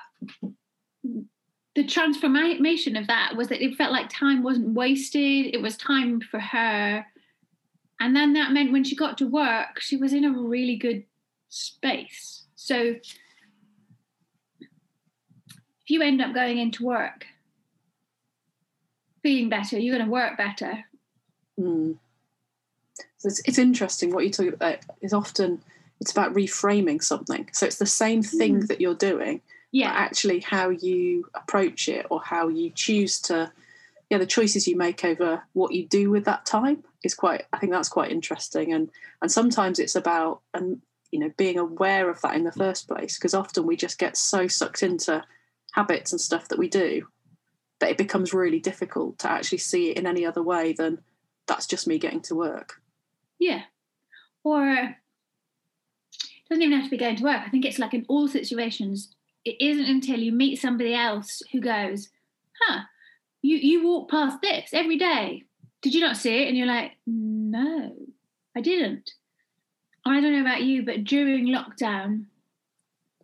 the 1.74 1.84
transformation 1.84 2.96
of 2.96 3.06
that 3.06 3.34
was 3.36 3.48
that 3.48 3.62
it 3.62 3.76
felt 3.76 3.92
like 3.92 4.08
time 4.08 4.42
wasn't 4.42 4.74
wasted, 4.74 5.54
it 5.54 5.60
was 5.60 5.76
time 5.76 6.20
for 6.20 6.40
her. 6.40 7.04
And 8.00 8.16
then 8.16 8.32
that 8.32 8.52
meant 8.52 8.72
when 8.72 8.84
she 8.84 8.96
got 8.96 9.18
to 9.18 9.26
work, 9.26 9.80
she 9.80 9.96
was 9.96 10.12
in 10.12 10.24
a 10.24 10.32
really 10.32 10.76
good 10.76 11.04
space. 11.48 12.44
So 12.56 12.96
if 14.60 14.70
you 15.86 16.02
end 16.02 16.20
up 16.20 16.34
going 16.34 16.58
into 16.58 16.84
work 16.84 17.26
feeling 19.22 19.48
better, 19.48 19.78
you're 19.78 19.94
going 19.96 20.06
to 20.06 20.12
work 20.12 20.36
better. 20.36 20.84
Mm. 21.58 21.98
So 23.18 23.28
it's, 23.28 23.40
it's 23.44 23.58
interesting 23.58 24.12
what 24.12 24.24
you 24.24 24.30
talk 24.30 24.52
about 24.52 24.78
is 25.00 25.12
often 25.12 25.62
it's 26.02 26.10
about 26.10 26.34
reframing 26.34 27.00
something. 27.02 27.48
So 27.52 27.64
it's 27.64 27.78
the 27.78 27.86
same 27.86 28.24
thing 28.24 28.62
mm. 28.62 28.66
that 28.66 28.80
you're 28.80 28.94
doing, 28.94 29.40
yeah. 29.70 29.90
but 29.90 30.00
actually 30.00 30.40
how 30.40 30.70
you 30.70 31.30
approach 31.34 31.88
it 31.88 32.06
or 32.10 32.20
how 32.20 32.48
you 32.48 32.70
choose 32.70 33.20
to, 33.20 33.52
yeah, 34.10 34.18
the 34.18 34.26
choices 34.26 34.66
you 34.66 34.76
make 34.76 35.04
over 35.04 35.44
what 35.52 35.72
you 35.72 35.86
do 35.86 36.10
with 36.10 36.24
that 36.24 36.44
time 36.44 36.82
is 37.04 37.14
quite. 37.14 37.44
I 37.52 37.58
think 37.58 37.70
that's 37.70 37.88
quite 37.88 38.10
interesting, 38.10 38.72
and 38.72 38.90
and 39.22 39.30
sometimes 39.30 39.78
it's 39.78 39.94
about 39.94 40.40
and 40.52 40.82
you 41.12 41.20
know 41.20 41.30
being 41.36 41.56
aware 41.56 42.10
of 42.10 42.20
that 42.22 42.34
in 42.34 42.42
the 42.42 42.50
first 42.50 42.88
place 42.88 43.16
because 43.16 43.32
often 43.32 43.64
we 43.64 43.76
just 43.76 43.98
get 43.98 44.16
so 44.16 44.48
sucked 44.48 44.82
into 44.82 45.22
habits 45.74 46.10
and 46.10 46.20
stuff 46.20 46.48
that 46.48 46.58
we 46.58 46.68
do 46.68 47.06
that 47.78 47.90
it 47.90 47.96
becomes 47.96 48.34
really 48.34 48.58
difficult 48.58 49.20
to 49.20 49.30
actually 49.30 49.58
see 49.58 49.90
it 49.90 49.98
in 49.98 50.06
any 50.06 50.26
other 50.26 50.42
way 50.42 50.72
than 50.72 50.98
that's 51.46 51.66
just 51.66 51.86
me 51.86 51.98
getting 51.98 52.22
to 52.22 52.34
work. 52.34 52.80
Yeah. 53.38 53.62
Or 54.44 54.68
it 54.68 54.96
doesn't 56.52 56.62
even 56.62 56.76
have 56.78 56.84
to 56.84 56.90
be 56.90 56.98
going 56.98 57.16
to 57.16 57.24
work. 57.24 57.40
I 57.46 57.48
think 57.48 57.64
it's 57.64 57.78
like 57.78 57.94
in 57.94 58.04
all 58.08 58.28
situations, 58.28 59.14
it 59.42 59.56
isn't 59.58 59.86
until 59.86 60.20
you 60.20 60.32
meet 60.32 60.60
somebody 60.60 60.94
else 60.94 61.42
who 61.50 61.60
goes, 61.60 62.10
huh, 62.60 62.80
you, 63.40 63.56
you 63.56 63.86
walk 63.86 64.10
past 64.10 64.42
this 64.42 64.70
every 64.74 64.98
day. 64.98 65.44
Did 65.80 65.94
you 65.94 66.02
not 66.02 66.18
see 66.18 66.42
it? 66.42 66.48
And 66.48 66.56
you're 66.56 66.66
like, 66.66 66.92
no, 67.06 67.94
I 68.54 68.60
didn't. 68.60 69.12
I 70.04 70.20
don't 70.20 70.32
know 70.32 70.42
about 70.42 70.62
you, 70.62 70.84
but 70.84 71.04
during 71.04 71.46
lockdown, 71.46 72.26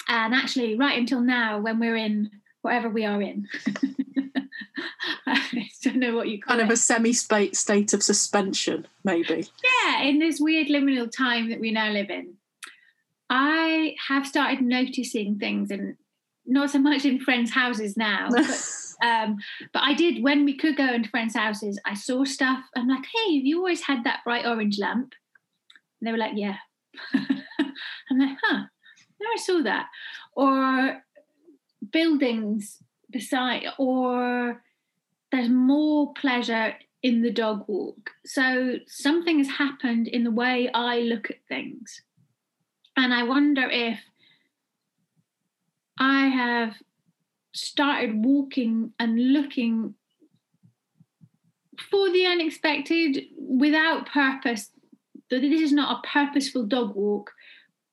and 0.09 0.35
actually 0.35 0.75
right 0.75 0.99
until 0.99 1.21
now, 1.21 1.61
when 1.61 1.79
we're 1.79 1.97
in 1.97 2.31
whatever 2.63 2.89
we 2.89 3.05
are 3.05 3.21
in, 3.21 3.47
I 5.27 5.69
don't 5.83 5.97
know 5.97 6.17
what 6.17 6.29
you 6.29 6.41
call 6.41 6.57
kind 6.57 6.63
of 6.63 6.71
it. 6.71 6.75
a 6.75 6.77
semi 6.79 7.13
state 7.13 7.93
of 7.93 8.03
suspension, 8.03 8.87
maybe. 9.05 9.49
Yeah, 9.63 10.03
in 10.05 10.19
this 10.19 10.41
weird 10.41 10.69
liminal 10.69 11.15
time 11.15 11.51
that 11.51 11.61
we 11.61 11.73
now 11.73 11.91
live 11.91 12.09
in, 12.09 12.38
I 13.31 13.95
have 14.09 14.27
started 14.27 14.63
noticing 14.63 15.39
things, 15.39 15.71
and 15.71 15.97
not 16.47 16.71
so 16.71 16.79
much 16.79 17.05
in 17.05 17.21
friends' 17.21 17.51
houses 17.51 17.97
now, 17.97 18.29
but, 18.33 18.63
um, 19.05 19.37
but 19.73 19.83
I 19.83 19.95
did 19.95 20.23
when 20.23 20.45
we 20.45 20.57
could 20.57 20.77
go 20.77 20.93
into 20.93 21.11
friends' 21.11 21.37
houses. 21.37 21.79
I 21.85 21.95
saw 21.95 22.25
stuff. 22.25 22.65
I'm 22.75 22.89
like, 22.89 23.05
hey, 23.05 23.37
have 23.37 23.47
you 23.47 23.59
always 23.59 23.83
had 23.83 24.05
that 24.05 24.21
bright 24.25 24.47
orange 24.47 24.79
lamp? 24.79 25.13
And 26.01 26.07
they 26.07 26.13
were 26.13 26.19
like, 26.19 26.33
yeah. 26.35 26.57
I'm 27.15 28.19
like, 28.19 28.39
huh, 28.43 28.65
never 29.21 29.37
saw 29.37 29.63
that. 29.63 29.87
Or 30.35 31.03
buildings 31.93 32.79
beside, 33.11 33.65
or 33.79 34.63
there's 35.31 35.49
more 35.49 36.13
pleasure 36.15 36.75
in 37.03 37.23
the 37.23 37.31
dog 37.31 37.65
walk. 37.69 38.11
So 38.25 38.77
something 38.87 39.39
has 39.39 39.49
happened 39.49 40.09
in 40.09 40.25
the 40.25 40.31
way 40.31 40.71
I 40.73 41.01
look 41.01 41.31
at 41.31 41.37
things. 41.49 42.03
And 42.99 43.15
I 43.15 43.23
wonder 43.23 43.63
if 43.71 44.01
I 46.01 46.27
have 46.27 46.75
started 47.55 48.25
walking 48.25 48.93
and 48.99 49.33
looking 49.33 49.95
for 51.89 52.11
the 52.11 52.27
unexpected 52.27 53.27
without 53.39 54.09
purpose. 54.09 54.73
That 55.31 55.43
this 55.43 55.61
is 55.61 55.73
not 55.73 55.99
a 55.99 56.09
purposeful 56.09 56.67
dog 56.67 56.97
walk. 56.97 57.31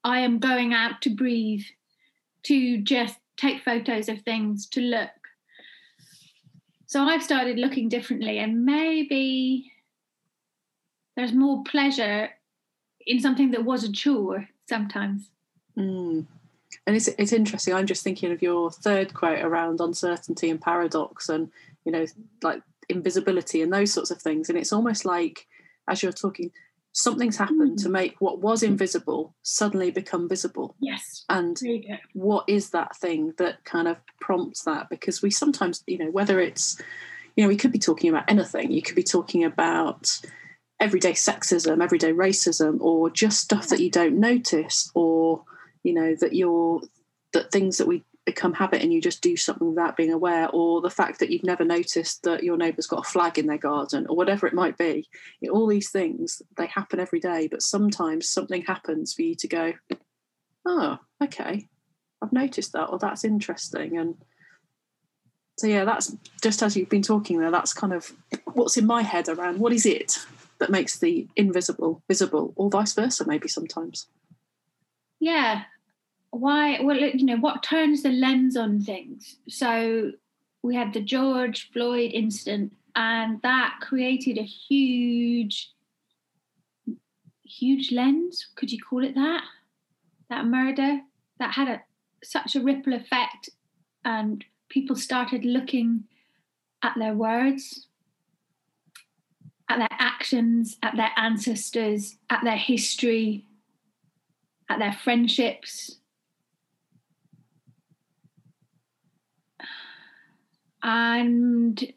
I 0.03 0.21
am 0.21 0.39
going 0.39 0.73
out 0.73 1.03
to 1.03 1.11
breathe, 1.11 1.65
to 2.43 2.81
just 2.81 3.17
take 3.37 3.61
photos 3.61 4.09
of 4.09 4.23
things, 4.23 4.65
to 4.69 4.81
look. 4.81 5.11
So 6.87 7.03
I've 7.03 7.21
started 7.21 7.59
looking 7.59 7.89
differently, 7.89 8.39
and 8.39 8.65
maybe 8.65 9.71
there's 11.15 11.33
more 11.33 11.63
pleasure 11.63 12.29
in 13.05 13.19
something 13.19 13.51
that 13.51 13.65
was 13.65 13.83
a 13.83 13.91
chore 13.91 14.47
sometimes. 14.67 15.29
Mm. 15.77 16.25
And 16.87 16.95
it's 16.95 17.07
it's 17.07 17.33
interesting. 17.33 17.73
I'm 17.73 17.87
just 17.87 18.03
thinking 18.03 18.31
of 18.31 18.41
your 18.41 18.71
third 18.71 19.13
quote 19.13 19.39
around 19.39 19.81
uncertainty 19.81 20.49
and 20.49 20.61
paradox, 20.61 21.29
and 21.29 21.51
you 21.83 21.91
know, 21.91 22.05
like 22.43 22.61
invisibility 22.89 23.61
and 23.61 23.73
those 23.73 23.93
sorts 23.93 24.11
of 24.11 24.21
things. 24.21 24.49
And 24.49 24.57
it's 24.57 24.73
almost 24.73 25.05
like 25.05 25.47
as 25.87 26.03
you're 26.03 26.11
talking, 26.11 26.51
something's 26.91 27.37
happened 27.37 27.77
mm. 27.77 27.83
to 27.83 27.89
make 27.89 28.15
what 28.19 28.39
was 28.39 28.63
invisible 28.63 29.35
suddenly 29.43 29.91
become 29.91 30.29
visible. 30.29 30.75
Yes. 30.79 31.25
And 31.29 31.59
what 32.13 32.45
is 32.47 32.71
that 32.71 32.95
thing 32.95 33.33
that 33.37 33.63
kind 33.65 33.87
of 33.87 33.97
prompts 34.19 34.63
that? 34.63 34.89
Because 34.89 35.21
we 35.21 35.29
sometimes, 35.29 35.83
you 35.87 35.97
know, 35.97 36.09
whether 36.09 36.39
it's, 36.39 36.81
you 37.35 37.43
know, 37.43 37.49
we 37.49 37.57
could 37.57 37.71
be 37.71 37.79
talking 37.79 38.09
about 38.09 38.29
anything. 38.29 38.71
You 38.71 38.81
could 38.81 38.95
be 38.95 39.03
talking 39.03 39.43
about 39.43 40.19
everyday 40.79 41.13
sexism, 41.13 41.81
everyday 41.81 42.11
racism, 42.11 42.79
or 42.81 43.09
just 43.09 43.39
stuff 43.39 43.69
that 43.69 43.79
you 43.79 43.89
don't 43.89 44.19
notice, 44.19 44.91
or, 44.93 45.43
you 45.83 45.93
know, 45.93 46.15
that 46.19 46.33
you're, 46.33 46.81
that 47.33 47.51
things 47.51 47.77
that 47.77 47.87
we 47.87 48.03
become 48.25 48.53
habit 48.53 48.81
and 48.81 48.91
you 48.91 48.99
just 48.99 49.21
do 49.21 49.37
something 49.37 49.69
without 49.69 49.95
being 49.95 50.11
aware, 50.11 50.49
or 50.49 50.81
the 50.81 50.89
fact 50.89 51.19
that 51.19 51.29
you've 51.29 51.43
never 51.43 51.63
noticed 51.63 52.23
that 52.23 52.43
your 52.43 52.57
neighbour's 52.57 52.87
got 52.87 53.05
a 53.05 53.09
flag 53.09 53.37
in 53.37 53.45
their 53.45 53.57
garden, 53.57 54.05
or 54.09 54.15
whatever 54.15 54.47
it 54.47 54.53
might 54.53 54.77
be. 54.77 55.07
You 55.39 55.49
know, 55.49 55.55
all 55.55 55.67
these 55.67 55.91
things, 55.91 56.41
they 56.57 56.65
happen 56.65 56.99
every 56.99 57.19
day, 57.19 57.47
but 57.49 57.61
sometimes 57.61 58.27
something 58.27 58.63
happens 58.63 59.13
for 59.13 59.21
you 59.21 59.35
to 59.35 59.47
go, 59.47 59.73
oh, 60.65 60.97
okay, 61.23 61.67
I've 62.21 62.33
noticed 62.33 62.73
that, 62.73 62.89
or 62.89 62.99
that's 62.99 63.23
interesting. 63.23 63.97
And 63.97 64.15
so, 65.57 65.67
yeah, 65.67 65.85
that's 65.85 66.15
just 66.41 66.63
as 66.63 66.75
you've 66.75 66.89
been 66.89 67.01
talking 67.01 67.39
there, 67.39 67.51
that's 67.51 67.73
kind 67.73 67.93
of 67.93 68.11
what's 68.45 68.75
in 68.75 68.85
my 68.85 69.03
head 69.03 69.29
around 69.29 69.59
what 69.59 69.71
is 69.71 69.85
it 69.85 70.17
that 70.59 70.69
makes 70.69 70.99
the 70.99 71.27
invisible 71.35 72.01
visible, 72.07 72.53
or 72.55 72.69
vice 72.69 72.93
versa, 72.93 73.25
maybe 73.27 73.47
sometimes. 73.47 74.07
Yeah, 75.19 75.63
why 76.31 76.79
well 76.81 76.97
you 76.97 77.25
know 77.25 77.37
what 77.37 77.63
turns 77.63 78.03
the 78.03 78.09
lens 78.09 78.57
on 78.57 78.81
things? 78.81 79.37
So 79.47 80.11
we 80.61 80.75
had 80.75 80.93
the 80.93 81.01
george 81.01 81.71
floyd 81.71 82.11
incident 82.13 82.73
and 82.95 83.41
that 83.41 83.75
created 83.81 84.37
a 84.37 84.43
huge 84.43 85.71
huge 87.43 87.91
lens 87.91 88.47
could 88.55 88.71
you 88.71 88.79
call 88.81 89.03
it 89.03 89.15
that? 89.15 89.43
That 90.29 90.45
murder 90.45 91.01
that 91.39 91.53
had 91.53 91.67
a 91.67 91.81
such 92.23 92.55
a 92.55 92.61
ripple 92.61 92.93
effect 92.93 93.49
and 94.03 94.43
people 94.69 94.95
started 94.95 95.45
looking 95.45 96.05
at 96.83 96.95
their 96.97 97.13
words 97.13 97.87
at 99.69 99.79
their 99.79 99.87
actions 99.91 100.77
at 100.83 100.95
their 100.95 101.11
ancestors 101.17 102.17
at 102.29 102.43
their 102.43 102.57
history 102.57 103.45
at 104.69 104.79
their 104.79 104.93
friendships 104.93 105.97
And 110.85 111.81
if 111.81 111.95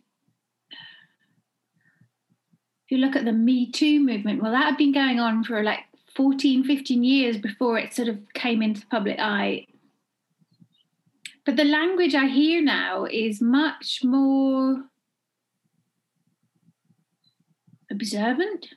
you 2.89 2.97
look 2.97 3.17
at 3.17 3.27
the 3.27 3.35
Me 3.35 3.71
Too 3.71 4.01
movement, 4.01 4.43
well, 4.43 4.53
that 4.53 4.65
had 4.65 4.79
been 4.79 4.93
going 4.95 5.21
on 5.21 5.45
for 5.45 5.63
like 5.63 5.81
14, 6.17 6.65
15 6.65 7.05
years 7.05 7.37
before 7.37 7.79
it 7.79 7.93
sort 7.93 8.09
of 8.09 8.19
came 8.33 8.63
into 8.63 8.81
the 8.81 8.87
public 8.87 9.19
eye. 9.19 9.67
But 11.45 11.57
the 11.57 11.65
language 11.65 12.15
I 12.15 12.29
hear 12.29 12.63
now 12.63 13.05
is 13.05 13.43
much 13.43 14.01
more 14.03 14.85
observant. 17.91 18.69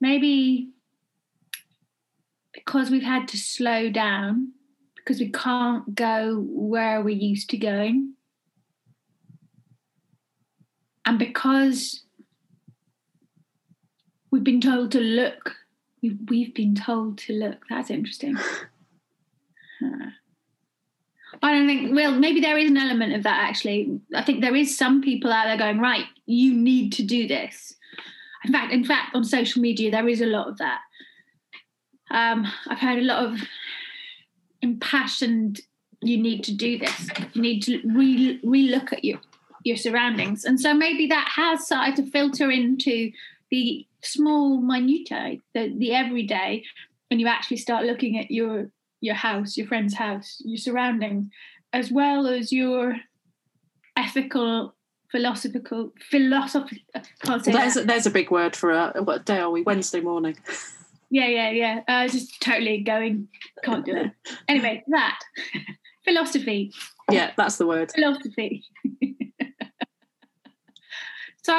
Maybe 0.00 0.70
because 2.52 2.90
we've 2.90 3.02
had 3.02 3.28
to 3.28 3.38
slow 3.38 3.90
down 3.90 4.52
because 4.96 5.20
we 5.20 5.30
can't 5.30 5.94
go 5.94 6.44
where 6.48 7.00
we're 7.00 7.10
used 7.10 7.50
to 7.50 7.56
going. 7.56 8.14
And 11.04 11.18
because 11.18 12.02
we've 14.32 14.42
been 14.42 14.60
told 14.60 14.90
to 14.92 15.00
look, 15.00 15.54
we've, 16.02 16.18
we've 16.28 16.54
been 16.54 16.74
told 16.74 17.18
to 17.18 17.32
look. 17.32 17.64
That's 17.70 17.90
interesting. 17.90 18.36
I 21.42 21.52
don't 21.52 21.66
think, 21.66 21.94
well, 21.94 22.12
maybe 22.12 22.40
there 22.40 22.58
is 22.58 22.70
an 22.70 22.76
element 22.76 23.14
of 23.14 23.22
that 23.24 23.48
actually. 23.48 24.00
I 24.14 24.22
think 24.22 24.40
there 24.40 24.56
is 24.56 24.76
some 24.76 25.02
people 25.02 25.32
out 25.32 25.44
there 25.44 25.58
going, 25.58 25.80
right, 25.80 26.04
you 26.26 26.54
need 26.54 26.92
to 26.94 27.02
do 27.02 27.28
this. 27.28 27.74
In 28.44 28.52
fact, 28.52 28.72
in 28.72 28.84
fact, 28.84 29.14
on 29.14 29.24
social 29.24 29.60
media, 29.60 29.90
there 29.90 30.08
is 30.08 30.20
a 30.20 30.26
lot 30.26 30.48
of 30.48 30.58
that. 30.58 30.80
Um, 32.10 32.46
I've 32.68 32.78
heard 32.78 32.98
a 32.98 33.02
lot 33.02 33.24
of 33.24 33.40
impassioned 34.62 35.60
you 36.02 36.18
need 36.18 36.44
to 36.44 36.52
do 36.52 36.78
this 36.78 37.08
you 37.32 37.42
need 37.42 37.62
to 37.62 37.80
re 37.84 38.40
relook 38.44 38.92
at 38.92 39.04
your 39.04 39.18
your 39.64 39.76
surroundings 39.76 40.44
and 40.44 40.60
so 40.60 40.72
maybe 40.74 41.06
that 41.06 41.28
has 41.34 41.64
started 41.66 41.96
to 41.96 42.10
filter 42.10 42.50
into 42.50 43.10
the 43.50 43.86
small 44.02 44.60
minutiae 44.60 45.38
the, 45.54 45.74
the 45.78 45.92
everyday 45.92 46.62
when 47.08 47.18
you 47.18 47.26
actually 47.26 47.56
start 47.56 47.84
looking 47.84 48.18
at 48.18 48.30
your 48.30 48.70
your 49.06 49.14
house 49.14 49.56
your 49.56 49.66
friend's 49.66 49.94
house 49.94 50.28
your 50.44 50.58
surroundings 50.58 51.26
as 51.72 51.90
well 51.90 52.26
as 52.26 52.52
your 52.52 52.96
ethical 53.96 54.74
philosophical 55.10 55.92
philosophy. 56.10 56.84
Well, 57.26 57.38
there's, 57.40 57.74
that. 57.74 57.84
a, 57.84 57.86
there's 57.86 58.06
a 58.06 58.10
big 58.10 58.30
word 58.30 58.54
for 58.56 58.70
a, 58.70 58.92
what 59.02 59.24
day 59.24 59.38
are 59.38 59.50
we? 59.50 59.62
Wednesday 59.62 60.00
morning. 60.00 60.36
Yeah, 61.10 61.28
yeah, 61.28 61.50
yeah. 61.50 61.80
Uh, 61.86 62.08
just 62.08 62.40
totally 62.42 62.82
going. 62.82 63.28
Can't 63.62 63.84
do 63.84 63.96
it. 63.96 64.10
Anyway, 64.48 64.84
that 64.88 65.18
philosophy. 66.04 66.72
Yeah, 67.10 67.30
that's 67.36 67.56
the 67.56 67.66
word. 67.66 67.92
philosophy. 67.92 68.64
so, 71.42 71.54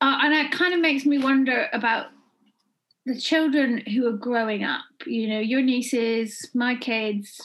uh, 0.00 0.18
and 0.22 0.34
it 0.34 0.52
kind 0.52 0.74
of 0.74 0.80
makes 0.80 1.06
me 1.06 1.18
wonder 1.18 1.68
about 1.72 2.06
the 3.06 3.18
children 3.18 3.78
who 3.86 4.06
are 4.06 4.16
growing 4.16 4.64
up. 4.64 4.84
You 5.06 5.28
know, 5.28 5.40
your 5.40 5.62
nieces, 5.62 6.50
my 6.54 6.74
kids. 6.74 7.40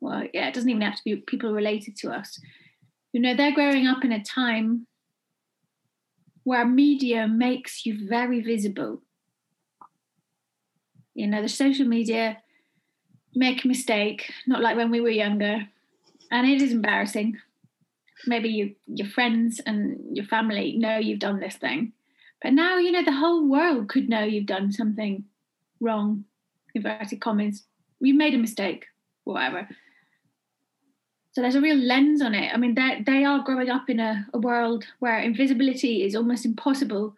Well, 0.00 0.24
yeah, 0.32 0.48
it 0.48 0.54
doesn't 0.54 0.68
even 0.68 0.82
have 0.82 0.96
to 0.96 1.04
be 1.04 1.16
people 1.16 1.52
related 1.52 1.96
to 1.98 2.10
us. 2.10 2.40
You 3.12 3.20
know, 3.20 3.34
they're 3.34 3.54
growing 3.54 3.86
up 3.86 4.04
in 4.04 4.12
a 4.12 4.22
time 4.22 4.86
where 6.42 6.66
media 6.66 7.26
makes 7.26 7.86
you 7.86 8.08
very 8.08 8.40
visible. 8.40 9.02
You 11.14 11.28
know, 11.28 11.40
the 11.40 11.48
social 11.48 11.86
media 11.86 12.38
make 13.34 13.64
a 13.64 13.68
mistake, 13.68 14.30
not 14.46 14.60
like 14.60 14.76
when 14.76 14.90
we 14.90 15.00
were 15.00 15.08
younger, 15.08 15.68
and 16.30 16.48
it 16.48 16.60
is 16.60 16.72
embarrassing. 16.72 17.38
Maybe 18.26 18.48
you, 18.48 18.74
your 18.86 19.08
friends 19.08 19.60
and 19.64 20.16
your 20.16 20.26
family 20.26 20.76
know 20.76 20.98
you've 20.98 21.18
done 21.18 21.40
this 21.40 21.56
thing, 21.56 21.92
but 22.44 22.52
now 22.52 22.76
you 22.76 22.92
know 22.92 23.02
the 23.02 23.10
whole 23.10 23.48
world 23.48 23.88
could 23.88 24.10
know 24.10 24.22
you've 24.22 24.44
done 24.44 24.70
something 24.70 25.24
wrong. 25.80 26.24
Inverted 26.74 27.20
commas, 27.20 27.64
you 28.00 28.12
made 28.12 28.34
a 28.34 28.38
mistake, 28.38 28.84
whatever. 29.24 29.66
So 31.32 31.40
there's 31.40 31.54
a 31.54 31.60
real 31.60 31.76
lens 31.76 32.20
on 32.20 32.34
it. 32.34 32.52
I 32.52 32.58
mean, 32.58 32.74
they 32.74 33.02
they 33.06 33.24
are 33.24 33.42
growing 33.42 33.70
up 33.70 33.88
in 33.88 33.98
a, 33.98 34.26
a 34.34 34.38
world 34.38 34.84
where 34.98 35.20
invisibility 35.20 36.02
is 36.02 36.14
almost 36.14 36.44
impossible, 36.44 37.16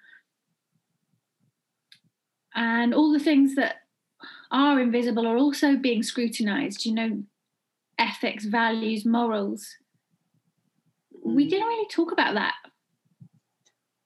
and 2.55 2.95
all 2.95 3.13
the 3.13 3.19
things 3.19 3.57
that 3.57 3.83
are 4.53 4.79
invisible 4.79 5.27
are 5.27 5.37
also 5.37 5.75
being 5.75 6.05
scrutinized. 6.05 6.87
You 6.87 6.95
know, 6.95 7.23
ethics, 7.99 8.45
values, 8.45 9.05
morals. 9.05 9.75
We 11.25 11.47
mm. 11.47 11.51
didn't 11.51 11.67
really 11.67 11.89
talk 11.89 12.13
about 12.13 12.35
that. 12.35 12.55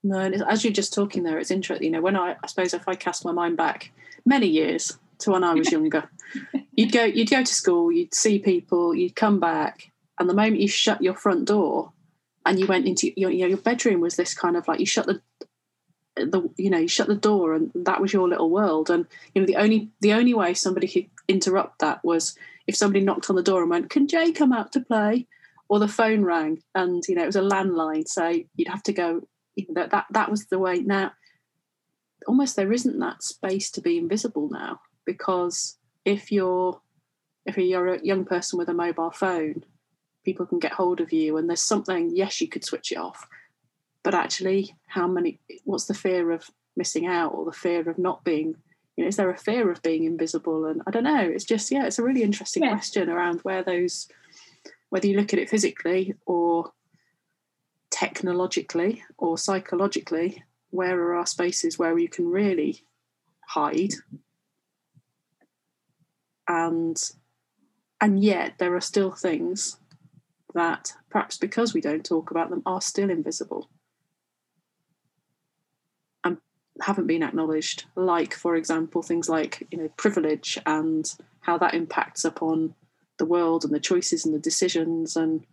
No, 0.03 0.19
and 0.19 0.43
as 0.49 0.65
you're 0.65 0.73
just 0.73 0.95
talking 0.95 1.23
there, 1.23 1.39
it's 1.39 1.51
interesting. 1.51 1.87
You 1.87 1.93
know, 1.93 2.01
when 2.01 2.17
I, 2.17 2.37
I 2.43 2.47
suppose 2.47 2.73
if 2.73 2.89
I 2.89 2.95
cast 2.95 3.25
my 3.25 3.33
mind 3.33 3.57
back 3.57 3.93
many 4.25 4.47
years 4.47 4.99
to 5.19 5.31
when 5.31 5.45
I 5.45 5.55
was 5.55 5.71
younger, 5.73 6.09
you'd 6.75 6.93
go, 6.93 7.05
you'd 7.05 7.31
go 7.31 7.45
to 7.45 7.55
school, 7.55 7.93
you'd 7.93 8.15
see 8.15 8.39
people, 8.39 8.95
you'd 8.95 9.17
come 9.17 9.41
back, 9.41 9.91
and 10.19 10.29
the 10.29 10.35
moment 10.35 10.61
you 10.61 10.69
shut 10.69 11.03
your 11.03 11.15
front 11.15 11.47
door 11.47 11.93
and 12.47 12.59
you 12.59 12.67
went 12.67 12.87
into 12.87 13.13
your, 13.19 13.31
you 13.31 13.43
know, 13.43 13.49
your 13.49 13.59
bedroom 13.59 14.01
was 14.01 14.17
this 14.17 14.35
kind 14.35 14.57
of 14.57 14.67
like 14.67 14.81
you 14.81 14.87
shut 14.87 15.07
the, 15.07 15.21
the, 16.17 16.51
you 16.57 16.71
know, 16.71 16.79
you 16.79 16.89
shut 16.89 17.07
the 17.07 17.15
door, 17.15 17.55
and 17.55 17.71
that 17.75 18.01
was 18.01 18.13
your 18.13 18.29
little 18.29 18.51
world. 18.51 18.91
And 18.91 19.07
you 19.35 19.43
know, 19.43 19.47
the 19.47 19.57
only 19.57 19.91
the 20.01 20.13
only 20.13 20.35
way 20.35 20.55
somebody 20.55 20.89
could 20.89 21.07
interrupt 21.29 21.81
that 21.81 22.05
was 22.05 22.37
if 22.67 22.75
somebody 22.75 23.05
knocked 23.05 23.31
on 23.31 23.37
the 23.37 23.43
door 23.43 23.61
and 23.61 23.71
went, 23.71 23.91
"Can 23.91 24.09
Jay 24.09 24.33
come 24.33 24.53
out 24.53 24.73
to 24.73 24.81
play?" 24.81 25.27
Or 25.69 25.79
the 25.79 25.89
phone 25.89 26.25
rang, 26.25 26.63
and 26.75 27.03
you 27.07 27.15
know 27.15 27.23
it 27.23 27.27
was 27.27 27.37
a 27.37 27.41
landline, 27.41 28.09
so 28.09 28.29
you'd 28.57 28.69
have 28.69 28.83
to 28.85 28.93
go 28.93 29.23
you 29.57 29.67
know, 29.69 29.75
that 29.75 29.91
that 29.91 30.07
that 30.11 30.31
was 30.31 30.47
the 30.47 30.59
way 30.59 30.81
now 30.81 31.13
almost 32.27 32.57
there 32.57 32.73
isn't 32.73 32.99
that 32.99 33.23
space 33.23 33.71
to 33.71 33.81
be 33.81 33.99
invisible 33.99 34.49
now 34.51 34.81
because 35.05 35.79
if 36.05 36.31
you're 36.31 36.81
if 37.47 37.57
you're 37.57 37.95
a 37.95 38.05
young 38.05 38.25
person 38.25 38.59
with 38.59 38.69
a 38.69 38.75
mobile 38.75 39.11
phone 39.11 39.65
people 40.25 40.45
can 40.47 40.59
get 40.59 40.73
hold 40.73 41.01
of 41.01 41.13
you 41.13 41.37
and 41.37 41.49
there's 41.49 41.63
something 41.63 42.15
yes 42.15 42.41
you 42.41 42.49
could 42.49 42.65
switch 42.65 42.93
it 42.93 42.99
off 42.99 43.27
but 44.03 44.15
actually 44.15 44.75
how 44.89 45.07
many 45.07 45.41
what's 45.65 45.87
the 45.87 45.95
fear 45.95 46.31
of 46.31 46.51
missing 46.77 47.07
out 47.07 47.33
or 47.33 47.45
the 47.45 47.53
fear 47.53 47.89
of 47.89 47.99
not 47.99 48.23
being 48.25 48.55
you 48.97 49.05
know 49.05 49.09
is 49.09 49.17
there 49.17 49.31
a 49.31 49.39
fear 49.39 49.71
of 49.71 49.83
being 49.83 50.05
invisible 50.05 50.67
and 50.67 50.83
i 50.87 50.91
don't 50.91 51.05
know 51.05 51.21
it's 51.21 51.45
just 51.45 51.71
yeah 51.71 51.87
it's 51.87 51.99
a 51.99 52.03
really 52.03 52.23
interesting 52.23 52.63
Yeah. 52.63 52.71
question 52.71 53.09
around 53.09 53.41
where 53.41 53.63
those 53.63 54.09
whether 54.91 55.07
you 55.07 55.17
look 55.17 55.33
at 55.33 55.39
it 55.39 55.49
physically 55.49 56.15
or 56.27 56.73
technologically 58.01 59.05
or 59.19 59.37
psychologically, 59.37 60.43
where 60.71 60.99
are 60.99 61.15
our 61.17 61.27
spaces 61.27 61.79
where 61.79 61.99
you 61.99 62.09
can 62.09 62.27
really 62.27 62.83
hide? 63.47 63.93
And 66.49 66.97
and 68.01 68.25
yet 68.25 68.55
there 68.57 68.75
are 68.75 68.81
still 68.81 69.11
things 69.11 69.77
that 70.55 70.95
perhaps 71.11 71.37
because 71.37 71.75
we 71.75 71.83
don't 71.83 72.05
talk 72.05 72.31
about 72.31 72.49
them 72.49 72.63
are 72.65 72.81
still 72.81 73.11
invisible 73.11 73.69
and 76.25 76.39
haven't 76.81 77.07
been 77.07 77.23
acknowledged 77.23 77.85
like 77.97 78.33
for 78.33 78.57
example 78.57 79.03
things 79.03 79.29
like 79.29 79.69
you 79.71 79.77
know 79.77 79.91
privilege 79.99 80.59
and 80.65 81.15
how 81.41 81.59
that 81.59 81.75
impacts 81.75 82.25
upon 82.25 82.75
the 83.19 83.27
world 83.27 83.65
and 83.65 83.75
the 83.75 83.79
choices 83.79 84.25
and 84.25 84.35
the 84.35 84.39
decisions 84.39 85.15
and 85.15 85.45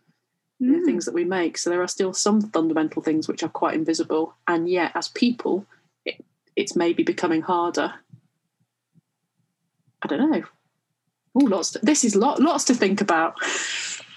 Mm. 0.61 0.85
things 0.85 1.05
that 1.05 1.13
we 1.13 1.23
make. 1.23 1.57
So 1.57 1.69
there 1.69 1.83
are 1.83 1.87
still 1.87 2.13
some 2.13 2.41
fundamental 2.41 3.03
things 3.03 3.27
which 3.27 3.43
are 3.43 3.49
quite 3.49 3.75
invisible, 3.75 4.35
and 4.47 4.67
yet 4.67 4.91
as 4.95 5.07
people, 5.07 5.67
it, 6.03 6.23
it's 6.55 6.75
maybe 6.75 7.03
becoming 7.03 7.41
harder. 7.41 7.93
I 10.01 10.07
don't 10.07 10.31
know. 10.31 10.43
Oh, 11.35 11.45
lots. 11.45 11.71
To, 11.71 11.79
this 11.83 12.03
is 12.03 12.15
lot, 12.15 12.41
lots 12.41 12.63
to 12.65 12.73
think 12.73 13.01
about. 13.01 13.35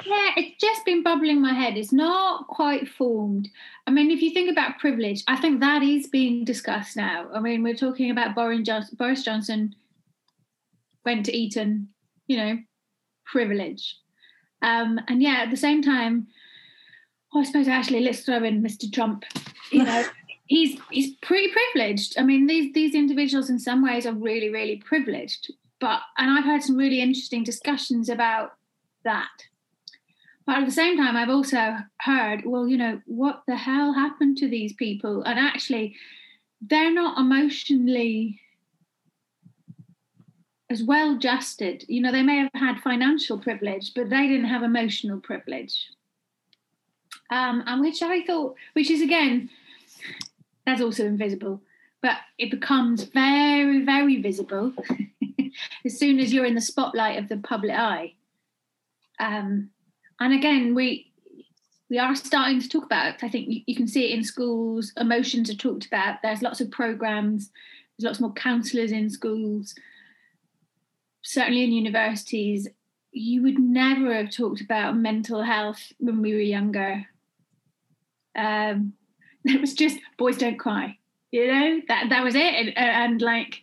Yeah, 0.06 0.30
it's 0.36 0.58
just 0.58 0.84
been 0.86 1.02
bubbling 1.02 1.42
my 1.42 1.52
head. 1.52 1.76
It's 1.76 1.92
not 1.92 2.46
quite 2.46 2.88
formed. 2.88 3.48
I 3.86 3.90
mean, 3.90 4.10
if 4.10 4.22
you 4.22 4.30
think 4.30 4.50
about 4.50 4.78
privilege, 4.78 5.22
I 5.28 5.36
think 5.36 5.60
that 5.60 5.82
is 5.82 6.06
being 6.06 6.44
discussed 6.44 6.96
now. 6.96 7.28
I 7.34 7.40
mean, 7.40 7.62
we're 7.62 7.74
talking 7.74 8.10
about 8.10 8.34
Boris 8.34 8.62
Johnson, 8.62 8.96
Boris 8.98 9.22
Johnson 9.22 9.74
went 11.04 11.26
to 11.26 11.36
Eton, 11.36 11.88
you 12.26 12.38
know, 12.38 12.58
privilege. 13.26 13.98
Um, 14.62 15.00
and 15.08 15.22
yeah, 15.22 15.42
at 15.42 15.50
the 15.50 15.56
same 15.56 15.82
time, 15.82 16.28
oh, 17.34 17.40
I 17.40 17.44
suppose 17.44 17.68
actually 17.68 18.00
let's 18.00 18.20
throw 18.20 18.42
in 18.44 18.62
Mr. 18.62 18.92
Trump. 18.92 19.24
You 19.70 19.84
know, 19.84 20.04
he's 20.46 20.78
he's 20.90 21.14
pretty 21.22 21.52
privileged. 21.52 22.18
I 22.18 22.22
mean, 22.22 22.46
these 22.46 22.72
these 22.72 22.94
individuals 22.94 23.50
in 23.50 23.58
some 23.58 23.82
ways 23.82 24.06
are 24.06 24.12
really 24.12 24.50
really 24.50 24.76
privileged. 24.76 25.52
But 25.80 26.00
and 26.18 26.30
I've 26.30 26.44
had 26.44 26.62
some 26.62 26.76
really 26.76 27.00
interesting 27.00 27.44
discussions 27.44 28.08
about 28.08 28.52
that. 29.04 29.28
But 30.46 30.58
at 30.58 30.66
the 30.66 30.72
same 30.72 30.96
time, 30.96 31.16
I've 31.16 31.30
also 31.30 31.76
heard, 32.00 32.42
well, 32.44 32.66
you 32.66 32.76
know, 32.76 33.00
what 33.06 33.42
the 33.46 33.56
hell 33.56 33.92
happened 33.92 34.36
to 34.38 34.48
these 34.48 34.72
people? 34.72 35.22
And 35.22 35.38
actually, 35.38 35.94
they're 36.60 36.92
not 36.92 37.18
emotionally 37.18 38.40
as 40.70 40.82
well 40.84 41.16
adjusted. 41.16 41.84
You 41.88 42.00
know, 42.00 42.12
they 42.12 42.22
may 42.22 42.38
have 42.38 42.50
had 42.54 42.80
financial 42.80 43.38
privilege, 43.38 43.92
but 43.94 44.08
they 44.08 44.28
didn't 44.28 44.46
have 44.46 44.62
emotional 44.62 45.20
privilege. 45.20 45.88
Um, 47.30 47.62
and 47.66 47.80
which 47.80 48.02
I 48.02 48.24
thought, 48.24 48.54
which 48.72 48.90
is 48.90 49.02
again, 49.02 49.50
that's 50.64 50.80
also 50.80 51.04
invisible, 51.04 51.60
but 52.00 52.16
it 52.38 52.50
becomes 52.50 53.04
very, 53.04 53.84
very 53.84 54.22
visible 54.22 54.72
as 55.84 55.98
soon 55.98 56.20
as 56.20 56.32
you're 56.32 56.44
in 56.44 56.54
the 56.54 56.60
spotlight 56.60 57.18
of 57.18 57.28
the 57.28 57.36
public 57.36 57.76
eye. 57.76 58.14
Um, 59.18 59.70
and 60.20 60.32
again, 60.32 60.74
we 60.74 61.08
we 61.88 61.98
are 61.98 62.14
starting 62.14 62.60
to 62.60 62.68
talk 62.68 62.84
about. 62.84 63.14
It. 63.14 63.24
I 63.24 63.28
think 63.28 63.48
you, 63.48 63.62
you 63.66 63.74
can 63.74 63.88
see 63.88 64.04
it 64.04 64.16
in 64.16 64.22
schools. 64.22 64.92
Emotions 64.96 65.50
are 65.50 65.56
talked 65.56 65.86
about. 65.86 66.22
There's 66.22 66.42
lots 66.42 66.60
of 66.60 66.70
programs. 66.70 67.50
There's 67.98 68.06
lots 68.06 68.20
more 68.20 68.32
counsellors 68.32 68.92
in 68.92 69.10
schools. 69.10 69.74
Certainly 71.32 71.62
in 71.62 71.72
universities, 71.72 72.66
you 73.12 73.42
would 73.42 73.58
never 73.58 74.12
have 74.12 74.32
talked 74.32 74.60
about 74.60 74.96
mental 74.96 75.42
health 75.42 75.92
when 75.98 76.22
we 76.22 76.34
were 76.34 76.40
younger. 76.40 77.06
Um, 78.36 78.94
it 79.44 79.60
was 79.60 79.74
just 79.74 79.98
boys 80.18 80.38
don't 80.38 80.58
cry. 80.58 80.98
You 81.30 81.46
know 81.46 81.80
that 81.86 82.08
that 82.08 82.24
was 82.24 82.34
it, 82.34 82.40
and, 82.40 82.76
and 82.76 83.22
like 83.22 83.62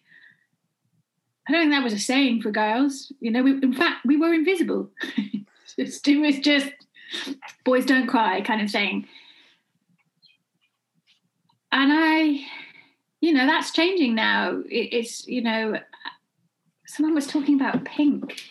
I 1.46 1.52
don't 1.52 1.64
think 1.64 1.72
that 1.72 1.84
was 1.84 1.92
a 1.92 2.00
saying 2.00 2.42
for 2.42 2.52
girls. 2.52 3.12
You 3.20 3.32
know, 3.32 3.44
we, 3.44 3.52
in 3.52 3.74
fact, 3.74 4.06
we 4.06 4.16
were 4.16 4.34
invisible. 4.34 4.90
it 5.78 6.20
was 6.20 6.40
just 6.40 6.72
boys 7.66 7.86
don't 7.86 8.08
cry 8.08 8.40
kind 8.42 8.62
of 8.62 8.72
thing. 8.72 9.08
And 11.74 11.92
I, 11.94 12.46
you 13.20 13.34
know, 13.34 13.46
that's 13.46 13.72
changing 13.72 14.16
now. 14.16 14.62
It, 14.70 14.94
it's, 14.94 15.28
you 15.28 15.42
know, 15.42 15.80
someone 16.88 17.14
was 17.14 17.28
talking 17.28 17.56
about 17.56 17.86
pink. 17.86 18.42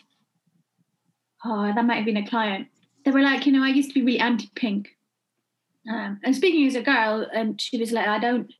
Oh, 1.44 1.72
that 1.74 1.84
might 1.84 1.96
have 1.96 2.04
been 2.04 2.16
a 2.16 2.28
client. 2.28 2.68
They 3.04 3.10
were 3.10 3.22
like, 3.22 3.46
you 3.46 3.52
know, 3.52 3.62
I 3.62 3.68
used 3.68 3.90
to 3.90 3.94
be 3.94 4.02
really 4.02 4.18
anti 4.18 4.50
pink. 4.54 4.88
Um, 5.88 6.20
and 6.24 6.34
speaking 6.34 6.66
as 6.66 6.74
a 6.74 6.82
girl, 6.82 7.26
and 7.32 7.60
she 7.60 7.78
was 7.78 7.92
like, 7.92 8.08
I 8.08 8.18
don't, 8.18 8.52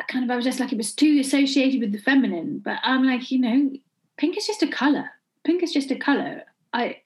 I 0.00 0.04
kind 0.04 0.24
of, 0.24 0.30
I 0.30 0.36
was 0.36 0.44
just 0.44 0.60
like, 0.60 0.72
it 0.72 0.78
was 0.78 0.94
too 0.94 1.18
associated 1.20 1.80
with 1.80 1.92
the 1.92 1.98
feminine. 1.98 2.60
But 2.64 2.78
I'm 2.82 3.04
like, 3.04 3.30
you 3.30 3.40
know, 3.40 3.70
pink 4.16 4.36
is 4.36 4.46
just 4.46 4.62
a 4.62 4.68
color. 4.68 5.10
Pink 5.44 5.62
is 5.62 5.72
just 5.72 5.90
a 5.90 5.96
color. 5.96 6.44
I, 6.72 6.98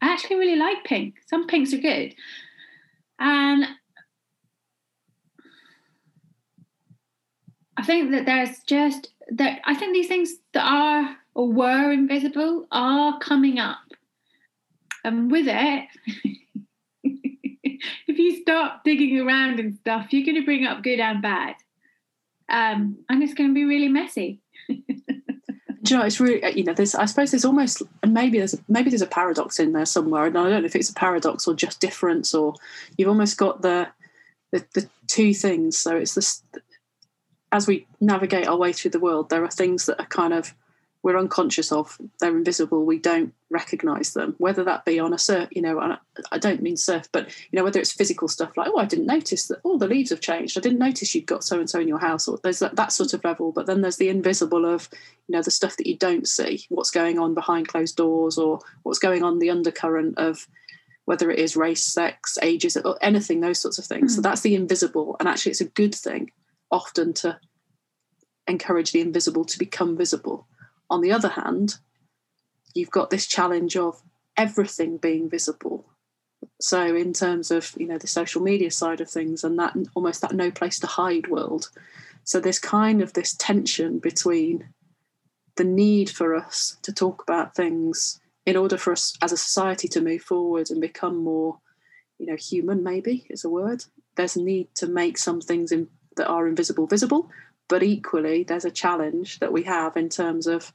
I 0.00 0.12
actually 0.12 0.36
really 0.36 0.56
like 0.56 0.84
pink. 0.84 1.16
Some 1.26 1.46
pinks 1.46 1.72
are 1.74 1.78
good. 1.78 2.14
And 3.18 3.66
I 7.76 7.84
think 7.84 8.10
that 8.10 8.26
there's 8.26 8.58
just 8.66 9.08
that 9.32 9.60
I 9.64 9.74
think 9.74 9.94
these 9.94 10.08
things 10.08 10.34
that 10.52 10.64
are 10.64 11.16
or 11.34 11.50
were 11.50 11.92
invisible 11.92 12.66
are 12.72 13.18
coming 13.18 13.58
up. 13.58 13.78
And 15.04 15.30
with 15.30 15.46
it, 15.48 15.88
if 17.04 18.18
you 18.18 18.42
start 18.42 18.84
digging 18.84 19.20
around 19.20 19.60
and 19.60 19.74
stuff, 19.74 20.12
you're 20.12 20.26
going 20.26 20.40
to 20.40 20.44
bring 20.44 20.66
up 20.66 20.82
good 20.82 21.00
and 21.00 21.22
bad. 21.22 21.54
Um, 22.48 22.98
and 23.08 23.22
it's 23.22 23.34
going 23.34 23.50
to 23.50 23.54
be 23.54 23.64
really 23.64 23.88
messy. 23.88 24.40
Do 25.82 25.94
you 25.94 25.98
know, 25.98 26.04
it's 26.04 26.20
really 26.20 26.42
you 26.54 26.64
know. 26.64 26.74
There's, 26.74 26.94
I 26.94 27.06
suppose, 27.06 27.30
there's 27.30 27.46
almost, 27.46 27.82
and 28.02 28.12
maybe 28.12 28.36
there's 28.36 28.54
maybe 28.68 28.90
there's 28.90 29.00
a 29.00 29.06
paradox 29.06 29.58
in 29.58 29.72
there 29.72 29.86
somewhere, 29.86 30.26
and 30.26 30.36
I 30.36 30.50
don't 30.50 30.60
know 30.60 30.66
if 30.66 30.76
it's 30.76 30.90
a 30.90 30.94
paradox 30.94 31.48
or 31.48 31.54
just 31.54 31.80
difference, 31.80 32.34
or 32.34 32.54
you've 32.98 33.08
almost 33.08 33.38
got 33.38 33.62
the 33.62 33.88
the, 34.52 34.62
the 34.74 34.90
two 35.06 35.32
things. 35.32 35.78
So 35.78 35.96
it's 35.96 36.14
this 36.14 36.42
as 37.52 37.66
we 37.66 37.86
navigate 38.00 38.46
our 38.46 38.56
way 38.56 38.72
through 38.72 38.92
the 38.92 39.00
world, 39.00 39.30
there 39.30 39.44
are 39.44 39.50
things 39.50 39.86
that 39.86 40.00
are 40.00 40.06
kind 40.06 40.32
of 40.32 40.54
we're 41.02 41.18
unconscious 41.18 41.72
of. 41.72 41.98
They're 42.20 42.36
invisible. 42.36 42.84
We 42.84 42.98
don't 42.98 43.32
recognize 43.48 44.12
them. 44.12 44.34
Whether 44.38 44.64
that 44.64 44.84
be 44.84 44.98
on 45.00 45.14
a 45.14 45.18
surf, 45.18 45.48
you 45.50 45.62
know, 45.62 45.96
I 46.30 46.38
don't 46.38 46.62
mean 46.62 46.76
surf, 46.76 47.08
but 47.10 47.28
you 47.50 47.56
know, 47.56 47.64
whether 47.64 47.80
it's 47.80 47.92
physical 47.92 48.28
stuff 48.28 48.56
like, 48.56 48.68
oh, 48.70 48.78
I 48.78 48.84
didn't 48.84 49.06
notice 49.06 49.46
that. 49.48 49.60
Oh, 49.64 49.78
the 49.78 49.88
leaves 49.88 50.10
have 50.10 50.20
changed. 50.20 50.58
I 50.58 50.60
didn't 50.60 50.78
notice 50.78 51.14
you'd 51.14 51.26
got 51.26 51.42
so 51.42 51.58
and 51.58 51.70
so 51.70 51.80
in 51.80 51.88
your 51.88 51.98
house. 51.98 52.28
Or 52.28 52.38
there's 52.42 52.58
that, 52.58 52.76
that 52.76 52.92
sort 52.92 53.14
of 53.14 53.24
level. 53.24 53.50
But 53.50 53.66
then 53.66 53.80
there's 53.80 53.96
the 53.96 54.10
invisible 54.10 54.66
of, 54.66 54.88
you 55.26 55.32
know, 55.32 55.42
the 55.42 55.50
stuff 55.50 55.76
that 55.78 55.86
you 55.86 55.96
don't 55.96 56.28
see. 56.28 56.66
What's 56.68 56.90
going 56.90 57.18
on 57.18 57.34
behind 57.34 57.68
closed 57.68 57.96
doors, 57.96 58.36
or 58.36 58.60
what's 58.82 58.98
going 58.98 59.22
on 59.22 59.38
the 59.38 59.50
undercurrent 59.50 60.18
of 60.18 60.46
whether 61.06 61.30
it 61.30 61.38
is 61.38 61.56
race, 61.56 61.82
sex, 61.82 62.38
ages, 62.42 62.76
or 62.76 62.98
anything, 63.00 63.40
those 63.40 63.58
sorts 63.58 63.78
of 63.78 63.86
things. 63.86 64.12
Mm. 64.12 64.16
So 64.16 64.20
that's 64.20 64.42
the 64.42 64.54
invisible, 64.54 65.16
and 65.18 65.28
actually, 65.28 65.50
it's 65.50 65.60
a 65.60 65.64
good 65.64 65.94
thing 65.94 66.30
often 66.70 67.12
to 67.14 67.38
encourage 68.46 68.92
the 68.92 69.00
invisible 69.00 69.44
to 69.44 69.58
become 69.58 69.96
visible. 69.96 70.46
On 70.88 71.00
the 71.00 71.12
other 71.12 71.28
hand, 71.28 71.76
you've 72.74 72.90
got 72.90 73.10
this 73.10 73.26
challenge 73.26 73.76
of 73.76 74.02
everything 74.36 74.96
being 74.96 75.28
visible. 75.28 75.86
So, 76.60 76.94
in 76.94 77.12
terms 77.12 77.50
of 77.50 77.74
you 77.78 77.86
know 77.86 77.98
the 77.98 78.06
social 78.06 78.42
media 78.42 78.70
side 78.70 79.00
of 79.00 79.10
things 79.10 79.44
and 79.44 79.58
that 79.58 79.74
almost 79.94 80.20
that 80.22 80.34
no 80.34 80.50
place 80.50 80.78
to 80.80 80.86
hide 80.86 81.28
world, 81.28 81.70
so 82.24 82.40
there's 82.40 82.58
kind 82.58 83.02
of 83.02 83.12
this 83.12 83.34
tension 83.34 83.98
between 83.98 84.68
the 85.56 85.64
need 85.64 86.10
for 86.10 86.34
us 86.34 86.76
to 86.82 86.92
talk 86.92 87.22
about 87.22 87.54
things 87.54 88.20
in 88.46 88.56
order 88.56 88.78
for 88.78 88.92
us 88.92 89.16
as 89.22 89.32
a 89.32 89.36
society 89.36 89.88
to 89.88 90.00
move 90.00 90.22
forward 90.22 90.70
and 90.70 90.80
become 90.80 91.16
more, 91.16 91.58
you 92.18 92.26
know, 92.26 92.36
human. 92.36 92.82
Maybe 92.82 93.26
is 93.30 93.44
a 93.44 93.50
word. 93.50 93.84
There's 94.16 94.36
a 94.36 94.42
need 94.42 94.74
to 94.76 94.86
make 94.86 95.18
some 95.18 95.40
things 95.40 95.72
in, 95.72 95.88
that 96.20 96.28
are 96.28 96.46
invisible 96.46 96.86
visible, 96.86 97.30
but 97.66 97.82
equally, 97.82 98.44
there's 98.44 98.66
a 98.66 98.70
challenge 98.70 99.38
that 99.38 99.54
we 99.54 99.62
have 99.62 99.96
in 99.96 100.10
terms 100.10 100.46
of 100.46 100.70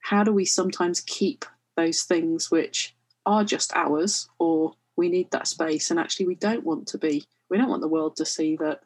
how 0.00 0.22
do 0.22 0.30
we 0.30 0.44
sometimes 0.44 1.00
keep 1.00 1.46
those 1.74 2.02
things 2.02 2.50
which 2.50 2.94
are 3.24 3.44
just 3.44 3.74
ours 3.74 4.28
or 4.38 4.74
we 4.96 5.08
need 5.08 5.30
that 5.30 5.46
space 5.46 5.90
and 5.90 5.98
actually 5.98 6.26
we 6.26 6.34
don't 6.34 6.64
want 6.64 6.86
to 6.88 6.98
be 6.98 7.24
we 7.48 7.56
don't 7.56 7.68
want 7.68 7.80
the 7.80 7.88
world 7.88 8.16
to 8.16 8.26
see 8.26 8.56
that 8.56 8.80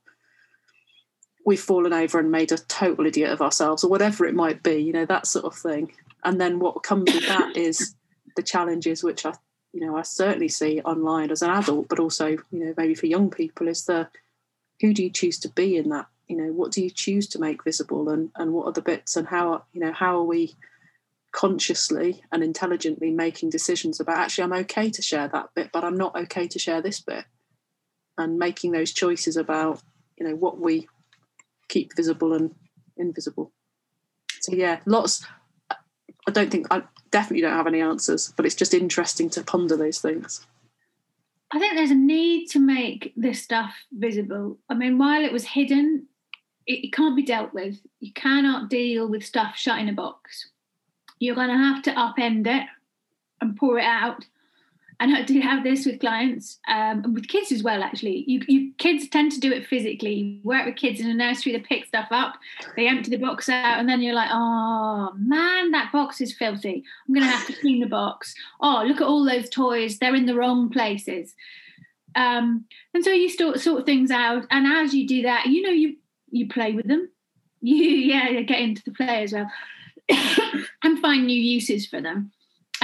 we've 1.44 1.61
fallen 1.61 1.92
over 1.92 2.20
and 2.20 2.31
made 2.31 2.53
a 2.53 2.59
total 2.59 3.07
idiot 3.07 3.31
of 3.31 3.42
ourselves 3.42 3.83
or 3.83 3.90
whatever 3.90 4.24
it 4.24 4.35
might 4.35 4.62
be 4.62 4.77
you 4.77 4.92
know 4.92 5.07
that 5.07 5.27
sort 5.27 5.44
of 5.44 5.57
thing. 5.57 5.92
And 6.22 6.40
then 6.40 6.59
what 6.59 6.83
comes 6.83 7.12
with 7.12 7.27
that 7.27 7.57
is 7.57 7.94
the 8.37 8.42
challenges 8.42 9.03
which 9.03 9.27
i 9.27 9.33
you 9.72 9.81
know 9.81 9.96
i 9.96 10.03
certainly 10.03 10.48
see 10.48 10.81
online 10.83 11.31
as 11.31 11.42
an 11.42 11.50
adult 11.50 11.88
but 11.88 11.98
also 11.98 12.29
you 12.29 12.64
know 12.64 12.74
maybe 12.77 12.94
for 12.94 13.07
young 13.07 13.31
people 13.31 13.68
is 13.68 13.85
the 13.87 14.09
who 14.80 14.92
do 14.92 15.02
you 15.02 15.10
choose 15.10 15.38
to 15.40 15.48
be 15.48 15.76
in 15.76 15.88
that? 15.90 16.06
You 16.28 16.37
know 16.37 16.52
what 16.52 16.72
do 16.72 16.82
you 16.82 16.90
choose 16.90 17.26
to 17.28 17.38
make 17.38 17.64
visible 17.64 18.08
and 18.08 18.30
and 18.37 18.52
what 18.52 18.66
are 18.66 18.72
the 18.72 18.80
bits 18.80 19.16
and 19.16 19.28
how 19.28 19.64
you 19.72 19.80
know 19.80 19.92
how 19.92 20.18
are 20.18 20.24
we 20.24 20.54
consciously 21.32 22.22
and 22.30 22.42
intelligently 22.42 23.10
making 23.10 23.50
decisions 23.50 24.00
about 24.00 24.18
actually 24.18 24.44
I'm 24.44 24.52
okay 24.64 24.88
to 24.88 25.02
share 25.02 25.28
that 25.28 25.50
bit 25.54 25.70
but 25.72 25.84
I'm 25.84 25.96
not 25.96 26.16
okay 26.16 26.48
to 26.48 26.58
share 26.58 26.80
this 26.80 27.00
bit. 27.00 27.24
And 28.16 28.38
making 28.38 28.72
those 28.72 28.92
choices 28.92 29.37
about 29.37 29.82
you 30.16 30.26
know 30.26 30.37
what 30.37 30.58
we 30.58 30.88
keep 31.68 31.94
visible 31.96 32.32
and 32.32 32.54
invisible. 32.96 33.52
So 34.40 34.54
yeah 34.54 34.80
lots 34.87 35.26
I 35.70 36.30
don't 36.30 36.50
think 36.50 36.68
I 36.70 36.84
definitely 37.10 37.42
don't 37.42 37.56
have 37.56 37.66
any 37.66 37.82
answers 37.82 38.32
but 38.34 38.46
it's 38.46 38.54
just 38.54 38.72
interesting 38.72 39.28
to 39.30 39.44
ponder 39.44 39.76
those 39.76 39.98
things 39.98 40.46
I 41.55 41.61
think 41.61 41.77
there's 41.77 41.93
a 41.93 41.95
need 41.95 42.49
to 42.49 42.59
make 42.59 43.12
this 43.17 43.40
stuff 43.40 43.73
visible. 43.93 44.59
I 44.69 44.75
mean, 44.75 44.99
while 44.99 45.25
it 45.25 45.33
was 45.33 45.45
hidden, 45.45 46.09
it, 46.67 46.87
it 46.87 46.93
can't 46.93 47.14
be 47.14 47.23
dealt 47.23 47.55
with. 47.55 47.79
You 48.01 48.12
cannot 48.12 48.69
deal 48.69 49.07
with 49.07 49.25
stuff 49.25 49.55
shut 49.57 49.79
in 49.79 49.88
a 49.88 49.93
box. 49.93 50.51
You're 51.21 51.37
going 51.37 51.51
to 51.51 51.57
have 51.57 51.81
to 51.83 51.93
upend 51.93 52.49
it 52.49 52.67
and 53.40 53.57
pour 53.57 53.79
it 53.79 53.85
out. 53.85 54.25
And 55.00 55.16
I 55.16 55.22
do 55.22 55.40
have 55.40 55.64
this 55.64 55.87
with 55.87 56.00
clients 56.00 56.61
um, 56.68 57.14
with 57.14 57.28
kids 57.28 57.50
as 57.50 57.62
well. 57.62 57.83
Actually, 57.83 58.24
you, 58.28 58.42
you 58.46 58.72
kids 58.78 59.09
tend 59.09 59.33
to 59.33 59.40
do 59.40 59.52
it 59.52 59.66
physically. 59.66 60.14
You 60.14 60.40
work 60.44 60.66
with 60.66 60.76
kids 60.76 61.00
in 61.00 61.11
a 61.11 61.14
nursery, 61.14 61.52
they 61.52 61.61
pick 61.61 61.87
stuff 61.87 62.09
up, 62.11 62.35
they 62.76 62.87
empty 62.87 63.11
the 63.11 63.16
box 63.16 63.48
out, 63.48 63.80
and 63.80 63.88
then 63.88 64.02
you're 64.02 64.14
like, 64.14 64.30
"Oh 64.33 65.12
man, 65.16 65.72
that 65.72 65.92
box 65.92 66.20
is 66.20 66.33
filthy. 66.33 66.85
I'm 67.09 67.14
going 67.14 67.26
to 67.26 67.33
have 67.33 67.46
to 67.48 67.52
clean 67.61 67.80
the 67.80 67.87
box. 67.87 68.35
Oh, 68.61 68.85
look 68.87 69.00
at 69.00 69.07
all 69.07 69.24
those 69.24 69.50
toys; 69.50 69.98
they're 69.98 70.14
in 70.14 70.26
the 70.26 70.37
wrong 70.37 70.70
places." 70.70 71.35
Um, 72.14 72.66
and 72.92 73.04
so 73.04 73.11
you 73.11 73.28
sort 73.28 73.61
sort 73.61 73.87
things 73.87 74.11
out, 74.11 74.46
and 74.50 74.66
as 74.66 74.94
you 74.94 75.07
do 75.07 75.22
that, 75.22 75.46
you 75.46 75.62
know 75.62 75.70
you 75.70 75.96
you 76.30 76.48
play 76.48 76.72
with 76.72 76.87
them. 76.87 77.09
You 77.61 77.76
yeah, 77.85 78.40
get 78.42 78.61
into 78.61 78.83
the 78.85 78.92
play 78.92 79.24
as 79.24 79.33
well, 79.33 79.50
and 80.83 80.98
find 81.00 81.26
new 81.26 81.40
uses 81.40 81.87
for 81.87 82.00
them. 82.00 82.30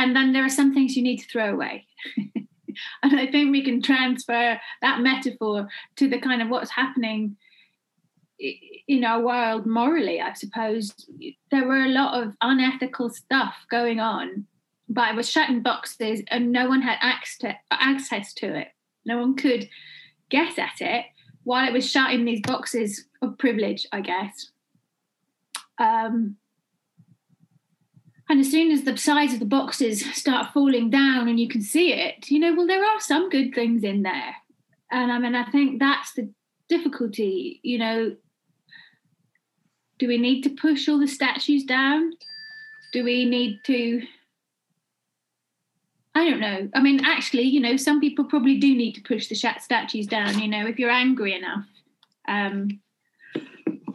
And 0.01 0.17
then 0.17 0.33
there 0.33 0.47
are 0.47 0.49
some 0.49 0.73
things 0.73 0.97
you 0.97 1.03
need 1.03 1.19
to 1.19 1.29
throw 1.29 1.53
away. 1.53 1.87
and 2.17 3.21
I 3.21 3.31
think 3.31 3.53
we 3.53 3.63
can 3.63 3.83
transfer 3.83 4.59
that 4.81 5.01
metaphor 5.01 5.69
to 5.97 6.09
the 6.09 6.19
kind 6.19 6.41
of 6.41 6.49
what's 6.49 6.71
happening 6.71 7.37
in 8.89 9.05
our 9.05 9.21
world 9.21 9.67
morally, 9.67 10.19
I 10.19 10.33
suppose. 10.33 10.95
There 11.51 11.69
were 11.69 11.85
a 11.85 11.91
lot 11.91 12.23
of 12.23 12.35
unethical 12.41 13.11
stuff 13.11 13.55
going 13.71 14.01
on, 14.01 14.47
but 14.89 15.11
it 15.11 15.17
was 15.17 15.29
shut 15.29 15.51
in 15.51 15.63
boxes 15.63 16.23
and 16.29 16.51
no 16.51 16.67
one 16.67 16.81
had 16.81 16.97
access 17.03 18.33
to 18.33 18.57
it. 18.57 18.69
No 19.05 19.19
one 19.19 19.37
could 19.37 19.69
guess 20.31 20.59
at 20.59 20.81
it 20.81 21.05
while 21.45 21.69
it 21.69 21.75
was 21.75 21.91
shut 21.91 22.15
in 22.15 22.25
these 22.25 22.41
boxes 22.41 23.05
of 23.21 23.37
privilege, 23.37 23.87
I 23.93 24.01
guess. 24.01 24.51
Um, 25.79 26.37
and 28.31 28.39
as 28.39 28.49
soon 28.49 28.71
as 28.71 28.85
the 28.85 28.97
sides 28.97 29.33
of 29.33 29.41
the 29.41 29.45
boxes 29.45 30.05
start 30.15 30.53
falling 30.55 30.89
down 30.89 31.27
and 31.27 31.41
you 31.41 31.49
can 31.49 31.61
see 31.61 31.93
it, 31.93 32.31
you 32.31 32.39
know, 32.39 32.55
well, 32.55 32.67
there 32.67 32.85
are 32.85 33.01
some 33.01 33.29
good 33.29 33.53
things 33.53 33.83
in 33.83 34.03
there. 34.03 34.37
And 34.89 35.11
I 35.11 35.19
mean, 35.19 35.35
I 35.35 35.51
think 35.51 35.81
that's 35.81 36.13
the 36.13 36.31
difficulty, 36.69 37.59
you 37.65 37.79
know. 37.79 38.15
Do 39.99 40.07
we 40.07 40.17
need 40.17 40.43
to 40.43 40.51
push 40.51 40.89
all 40.89 41.01
the 41.01 41.09
statues 41.09 41.65
down? 41.65 42.13
Do 42.93 43.03
we 43.03 43.25
need 43.25 43.59
to 43.67 44.03
I 46.15 46.29
don't 46.29 46.41
know. 46.41 46.69
I 46.75 46.81
mean, 46.81 47.05
actually, 47.05 47.43
you 47.43 47.61
know, 47.61 47.77
some 47.77 48.01
people 48.01 48.25
probably 48.25 48.59
do 48.59 48.75
need 48.75 48.93
to 48.95 49.03
push 49.03 49.29
the 49.29 49.35
statues 49.35 50.07
down. 50.07 50.39
You 50.39 50.49
know, 50.49 50.67
if 50.67 50.79
you're 50.79 50.91
angry 50.91 51.35
enough, 51.35 51.65
um, 52.29 52.81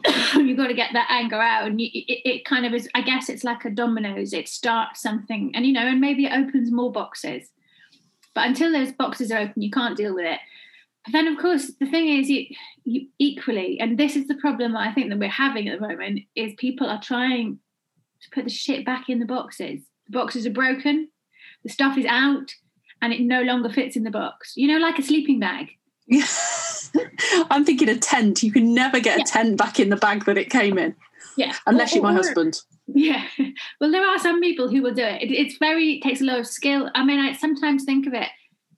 you've 0.34 0.56
got 0.56 0.68
to 0.68 0.74
get 0.74 0.92
that 0.92 1.08
anger 1.10 1.40
out, 1.40 1.66
and 1.66 1.80
you, 1.80 1.88
it, 1.92 2.20
it, 2.24 2.44
kind 2.44 2.66
of 2.66 2.74
is. 2.74 2.88
I 2.94 3.02
guess 3.02 3.28
it's 3.28 3.44
like 3.44 3.64
a 3.64 3.70
dominoes. 3.70 4.32
It 4.32 4.48
starts 4.48 5.00
something, 5.00 5.52
and 5.54 5.66
you 5.66 5.72
know, 5.72 5.86
and 5.86 6.00
maybe 6.00 6.26
it 6.26 6.32
opens 6.32 6.70
more 6.70 6.92
boxes. 6.92 7.48
But 8.34 8.46
until 8.46 8.72
those 8.72 8.92
boxes 8.92 9.32
are 9.32 9.38
open, 9.38 9.62
you 9.62 9.70
can't 9.70 9.96
deal 9.96 10.14
with 10.14 10.26
it. 10.26 10.40
But 11.04 11.12
then, 11.12 11.28
of 11.28 11.38
course, 11.38 11.72
the 11.80 11.86
thing 11.86 12.08
is, 12.08 12.28
you, 12.28 12.46
you 12.84 13.08
equally, 13.18 13.78
and 13.80 13.96
this 13.96 14.16
is 14.16 14.26
the 14.26 14.34
problem 14.34 14.76
I 14.76 14.92
think 14.92 15.08
that 15.08 15.18
we're 15.18 15.28
having 15.28 15.68
at 15.68 15.80
the 15.80 15.86
moment, 15.86 16.20
is 16.34 16.52
people 16.58 16.88
are 16.88 17.00
trying 17.00 17.58
to 18.20 18.30
put 18.30 18.44
the 18.44 18.50
shit 18.50 18.84
back 18.84 19.08
in 19.08 19.20
the 19.20 19.26
boxes. 19.26 19.80
The 20.06 20.18
boxes 20.18 20.46
are 20.46 20.50
broken 20.50 21.08
the 21.66 21.72
stuff 21.72 21.98
is 21.98 22.06
out 22.06 22.54
and 23.02 23.12
it 23.12 23.20
no 23.20 23.42
longer 23.42 23.68
fits 23.68 23.96
in 23.96 24.04
the 24.04 24.10
box. 24.10 24.52
You 24.56 24.68
know, 24.68 24.78
like 24.78 24.98
a 24.98 25.02
sleeping 25.02 25.40
bag. 25.40 25.72
I'm 27.50 27.64
thinking 27.64 27.88
a 27.88 27.96
tent. 27.96 28.42
You 28.42 28.52
can 28.52 28.74
never 28.74 29.00
get 29.00 29.18
yeah. 29.18 29.24
a 29.24 29.26
tent 29.26 29.56
back 29.56 29.80
in 29.80 29.88
the 29.88 29.96
bag 29.96 30.24
that 30.26 30.38
it 30.38 30.50
came 30.50 30.78
in. 30.78 30.94
Yeah. 31.36 31.54
Unless 31.66 31.92
or, 31.92 31.96
you're 31.96 32.04
my 32.04 32.12
or, 32.12 32.16
husband. 32.16 32.60
Yeah. 32.86 33.26
Well, 33.80 33.90
there 33.90 34.06
are 34.06 34.18
some 34.18 34.40
people 34.40 34.68
who 34.68 34.82
will 34.82 34.94
do 34.94 35.04
it. 35.04 35.22
it 35.22 35.30
it's 35.30 35.58
very, 35.58 35.94
it 35.94 36.02
takes 36.02 36.20
a 36.20 36.24
lot 36.24 36.38
of 36.38 36.46
skill. 36.46 36.90
I 36.94 37.04
mean, 37.04 37.20
I 37.20 37.32
sometimes 37.32 37.84
think 37.84 38.06
of 38.06 38.14
it 38.14 38.28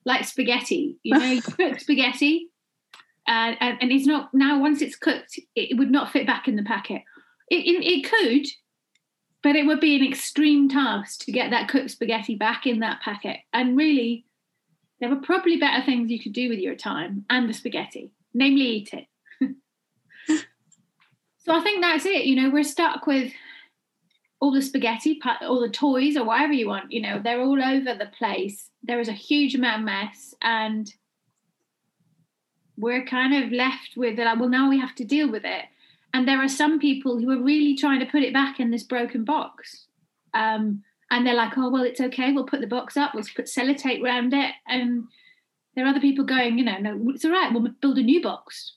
like 0.05 0.25
spaghetti. 0.25 0.97
You 1.03 1.19
know, 1.19 1.25
you 1.25 1.43
cook 1.59 1.79
spaghetti 1.79 2.49
uh, 3.29 3.55
and, 3.61 3.79
and 3.83 3.93
it's 3.93 4.07
not, 4.07 4.31
now 4.33 4.59
once 4.59 4.81
it's 4.81 4.97
cooked, 4.97 5.39
it 5.55 5.77
would 5.77 5.91
not 5.91 6.11
fit 6.11 6.27
back 6.27 6.49
in 6.49 6.57
the 6.57 6.63
packet. 6.63 7.03
It, 7.51 7.67
it, 7.67 7.85
it 7.85 8.11
could, 8.11 8.47
but 9.43 9.55
it 9.55 9.67
would 9.67 9.81
be 9.81 9.97
an 9.97 10.07
extreme 10.07 10.69
task 10.69 11.21
to 11.27 11.33
get 11.33 11.51
that 11.51 11.69
cooked 11.69 11.91
spaghetti 11.91 12.37
back 12.37 12.67
in 12.67 12.81
that 12.81 13.03
packet. 13.03 13.37
And 13.53 13.77
really, 13.77 14.25
there 15.01 15.09
were 15.09 15.17
probably 15.17 15.57
better 15.57 15.85
things 15.85 16.11
you 16.11 16.21
could 16.21 16.33
do 16.33 16.49
with 16.49 16.59
your 16.59 16.75
time 16.75 17.25
and 17.31 17.49
the 17.49 17.55
spaghetti, 17.55 18.11
namely 18.35 18.63
eat 18.63 18.91
it. 18.93 19.07
so 21.39 21.55
I 21.55 21.61
think 21.61 21.83
that's 21.83 22.05
it. 22.05 22.25
You 22.25 22.37
know, 22.37 22.51
we're 22.51 22.65
stuck 22.65 23.07
with 23.07 23.33
all 24.41 24.53
the 24.53 24.63
spaghetti, 24.63 25.21
all 25.43 25.61
the 25.61 25.69
toys, 25.69 26.17
or 26.17 26.25
whatever 26.25 26.53
you 26.53 26.69
want. 26.69 26.93
You 26.93 27.03
know, 27.03 27.21
they're 27.23 27.41
all 27.41 27.63
over 27.63 27.95
the 27.95 28.11
place. 28.19 28.71
There 28.83 29.01
is 29.01 29.09
a 29.09 29.13
huge 29.13 29.55
amount 29.55 29.81
of 29.81 29.87
mess, 29.87 30.35
and 30.43 30.93
we're 32.77 33.05
kind 33.05 33.45
of 33.45 33.53
left 33.53 33.97
with 33.97 34.19
like, 34.19 34.39
well, 34.39 34.49
now 34.49 34.69
we 34.69 34.79
have 34.79 34.95
to 34.97 35.05
deal 35.05 35.31
with 35.31 35.45
it. 35.45 35.65
And 36.15 36.27
there 36.27 36.39
are 36.39 36.49
some 36.49 36.79
people 36.79 37.19
who 37.19 37.31
are 37.31 37.43
really 37.43 37.77
trying 37.77 38.01
to 38.01 38.07
put 38.07 38.23
it 38.23 38.33
back 38.33 38.61
in 38.61 38.71
this 38.71 38.83
broken 38.83 39.25
box. 39.25 39.87
Um, 40.33 40.83
and 41.11 41.27
they're 41.27 41.35
like, 41.35 41.57
oh, 41.57 41.71
well, 41.71 41.85
it's 41.85 42.01
okay. 42.01 42.33
We'll 42.33 42.45
put 42.45 42.61
the 42.61 42.67
box 42.67 42.97
up. 42.97 43.15
We'll 43.15 43.25
put 43.35 43.47
sellotape 43.47 44.03
around 44.03 44.35
it. 44.35 44.53
And 44.67 45.05
there 45.75 45.85
are 45.85 45.89
other 45.89 46.01
people 46.01 46.25
going, 46.25 46.59
you 46.59 46.65
know, 46.65 46.79
no, 46.79 47.01
it's 47.11 47.25
all 47.25 47.31
right. 47.31 47.53
We'll 47.53 47.73
build 47.81 47.99
a 47.99 48.03
new 48.03 48.23
box. 48.23 48.75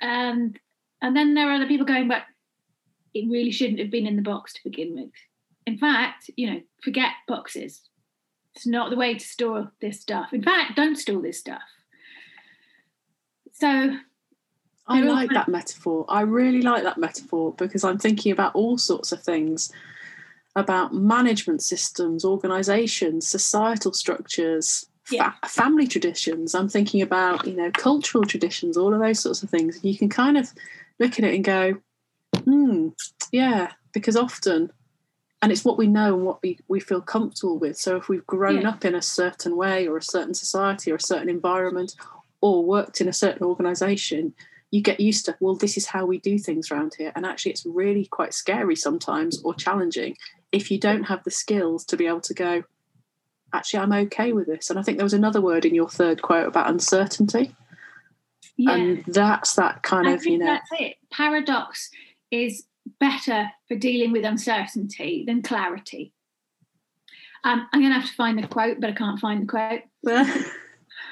And 0.00 0.58
and 1.00 1.16
then 1.16 1.34
there 1.34 1.50
are 1.50 1.54
other 1.54 1.66
people 1.66 1.86
going, 1.86 2.08
but 2.08 2.22
it 3.14 3.28
really 3.28 3.50
shouldn't 3.50 3.80
have 3.80 3.90
been 3.90 4.06
in 4.06 4.16
the 4.16 4.22
box 4.22 4.52
to 4.54 4.60
begin 4.64 4.94
with. 4.94 5.10
In 5.66 5.78
fact, 5.78 6.30
you 6.36 6.50
know, 6.50 6.60
forget 6.82 7.10
boxes. 7.26 7.82
It's 8.54 8.66
not 8.66 8.90
the 8.90 8.96
way 8.96 9.14
to 9.14 9.24
store 9.24 9.72
this 9.80 10.00
stuff. 10.00 10.32
In 10.32 10.42
fact, 10.42 10.76
don't 10.76 10.96
store 10.96 11.22
this 11.22 11.38
stuff. 11.38 11.62
So 13.52 13.96
I 14.86 15.00
like 15.00 15.30
that 15.30 15.48
metaphor. 15.48 16.04
I 16.08 16.22
really 16.22 16.62
like 16.62 16.82
that 16.84 16.98
metaphor 16.98 17.54
because 17.54 17.84
I'm 17.84 17.98
thinking 17.98 18.32
about 18.32 18.54
all 18.54 18.78
sorts 18.78 19.12
of 19.12 19.22
things 19.22 19.72
about 20.54 20.94
management 20.94 21.62
systems, 21.62 22.24
organizations, 22.24 23.26
societal 23.26 23.92
structures, 23.92 24.86
yeah. 25.10 25.32
fa- 25.42 25.48
family 25.48 25.86
traditions. 25.86 26.54
I'm 26.54 26.68
thinking 26.68 27.02
about, 27.02 27.46
you 27.46 27.54
know, 27.54 27.70
cultural 27.70 28.24
traditions, 28.24 28.76
all 28.76 28.92
of 28.92 29.00
those 29.00 29.20
sorts 29.20 29.42
of 29.42 29.50
things. 29.50 29.76
And 29.76 29.84
you 29.84 29.96
can 29.96 30.08
kind 30.08 30.36
of 30.36 30.52
look 30.98 31.18
at 31.18 31.24
it 31.24 31.34
and 31.34 31.44
go, 31.44 31.74
hmm, 32.44 32.88
yeah, 33.30 33.72
because 33.92 34.16
often, 34.16 34.70
and 35.40 35.50
it's 35.50 35.64
what 35.64 35.78
we 35.78 35.86
know 35.86 36.14
and 36.14 36.24
what 36.24 36.42
we, 36.42 36.58
we 36.68 36.80
feel 36.80 37.00
comfortable 37.00 37.58
with. 37.58 37.76
So 37.76 37.96
if 37.96 38.08
we've 38.08 38.26
grown 38.26 38.62
yeah. 38.62 38.68
up 38.68 38.84
in 38.84 38.94
a 38.94 39.02
certain 39.02 39.56
way 39.56 39.88
or 39.88 39.96
a 39.96 40.02
certain 40.02 40.34
society 40.34 40.92
or 40.92 40.96
a 40.96 41.00
certain 41.00 41.28
environment 41.28 41.94
or 42.40 42.64
worked 42.64 43.00
in 43.00 43.08
a 43.08 43.12
certain 43.12 43.44
organization, 43.44 44.34
you 44.72 44.82
get 44.82 44.98
used 44.98 45.24
to 45.26 45.36
well 45.38 45.54
this 45.54 45.76
is 45.76 45.86
how 45.86 46.04
we 46.04 46.18
do 46.18 46.38
things 46.38 46.70
around 46.70 46.94
here 46.98 47.12
and 47.14 47.24
actually 47.24 47.52
it's 47.52 47.64
really 47.64 48.06
quite 48.06 48.34
scary 48.34 48.74
sometimes 48.74 49.40
or 49.44 49.54
challenging 49.54 50.16
if 50.52 50.70
you 50.70 50.78
don't 50.78 51.04
have 51.04 51.24
the 51.24 51.30
skills 51.30 51.84
to 51.86 51.96
be 51.96 52.06
able 52.06 52.20
to 52.20 52.34
go, 52.34 52.62
actually, 53.52 53.80
I'm 53.80 53.92
okay 53.92 54.32
with 54.32 54.46
this. 54.46 54.70
And 54.70 54.78
I 54.78 54.82
think 54.82 54.98
there 54.98 55.04
was 55.04 55.14
another 55.14 55.40
word 55.40 55.64
in 55.64 55.74
your 55.74 55.88
third 55.88 56.20
quote 56.22 56.46
about 56.46 56.70
uncertainty. 56.70 57.56
Yeah. 58.56 58.74
And 58.74 59.04
that's 59.06 59.54
that 59.54 59.82
kind 59.82 60.06
I 60.06 60.12
of, 60.12 60.26
you 60.26 60.38
know. 60.38 60.46
That's 60.46 60.68
it. 60.78 60.96
Paradox 61.10 61.90
is 62.30 62.64
better 63.00 63.50
for 63.66 63.76
dealing 63.76 64.12
with 64.12 64.24
uncertainty 64.24 65.24
than 65.26 65.42
clarity. 65.42 66.12
Um, 67.44 67.66
I'm 67.72 67.80
going 67.80 67.92
to 67.92 67.98
have 67.98 68.08
to 68.08 68.14
find 68.14 68.38
the 68.38 68.46
quote, 68.46 68.78
but 68.78 68.90
I 68.90 68.92
can't 68.92 69.18
find 69.18 69.42
the 69.42 69.46
quote. 69.46 69.82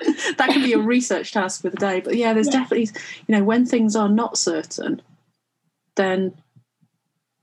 that 0.37 0.51
can 0.51 0.63
be 0.63 0.73
a 0.73 0.79
research 0.79 1.33
task 1.33 1.63
for 1.63 1.71
the 1.71 1.77
day. 1.77 2.01
But 2.01 2.17
yeah, 2.17 2.33
there's 2.33 2.47
yeah. 2.47 2.61
definitely, 2.61 2.91
you 3.27 3.37
know, 3.37 3.45
when 3.45 3.67
things 3.67 3.97
are 3.97 4.09
not 4.09 4.39
certain, 4.39 5.03
then 5.97 6.35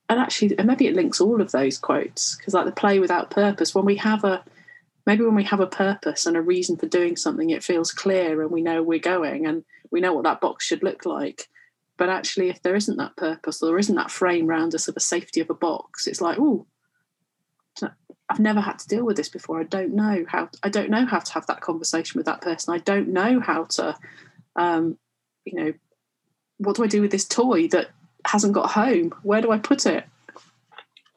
and 0.10 0.20
actually 0.20 0.56
maybe 0.64 0.88
it 0.88 0.96
links 0.96 1.20
all 1.20 1.42
of 1.42 1.52
those 1.52 1.78
quotes 1.78 2.36
because 2.36 2.54
like 2.54 2.66
the 2.66 2.72
play 2.72 3.00
without 3.00 3.30
purpose 3.30 3.76
when 3.76 3.86
we 3.86 3.98
have 3.98 4.24
a 4.24 4.44
maybe 5.06 5.24
when 5.24 5.36
we 5.36 5.44
have 5.44 5.60
a 5.60 5.68
purpose 5.68 6.26
and 6.26 6.38
a 6.38 6.42
reason 6.42 6.78
for 6.78 6.86
doing 6.86 7.16
something 7.16 7.50
it 7.50 7.64
feels 7.64 7.92
clear 7.92 8.42
and 8.42 8.52
we 8.52 8.62
know 8.62 8.82
we're 8.82 9.00
going 9.00 9.46
and 9.46 9.64
we 9.92 10.00
know 10.00 10.14
what 10.14 10.24
that 10.24 10.42
box 10.42 10.66
should 10.66 10.84
look 10.84 11.06
like 11.06 11.50
but 11.98 12.10
actually 12.10 12.50
if 12.50 12.62
there 12.62 12.76
isn't 12.76 12.98
that 12.98 13.16
purpose 13.18 13.62
or 13.62 13.68
there 13.68 13.80
isn't 13.80 13.96
that 13.96 14.12
frame 14.12 14.50
around 14.50 14.74
us 14.74 14.88
of 14.88 14.96
a 14.96 15.02
safety 15.02 15.42
of 15.42 15.50
a 15.50 15.54
box 15.54 16.08
it's 16.08 16.22
like 16.22 16.38
oh 16.40 16.66
I've 18.30 18.40
never 18.40 18.60
had 18.60 18.80
to 18.80 18.88
deal 18.88 19.06
with 19.06 19.16
this 19.16 19.30
before. 19.30 19.60
I 19.60 19.64
don't 19.64 19.94
know 19.94 20.26
how. 20.28 20.50
I 20.64 20.70
don't 20.70 20.90
know 20.90 21.06
how 21.06 21.20
to 21.20 21.34
have 21.34 21.48
that 21.48 21.62
conversation 21.62 22.20
with 22.20 22.26
that 22.26 22.42
person. 22.42 22.74
I 22.74 22.80
don't 22.80 23.10
know 23.10 23.40
how 23.40 23.66
to, 23.66 23.98
um, 24.56 24.98
you 25.46 25.54
know, 25.54 25.74
what 26.58 26.76
do 26.76 26.84
I 26.84 26.88
do 26.88 27.02
with 27.02 27.12
this 27.12 27.26
toy 27.26 27.68
that 27.70 27.90
hasn't 28.28 28.54
got 28.54 28.72
home. 28.72 29.14
Where 29.24 29.42
do 29.42 29.52
I 29.52 29.58
put 29.58 29.86
it? 29.86 30.06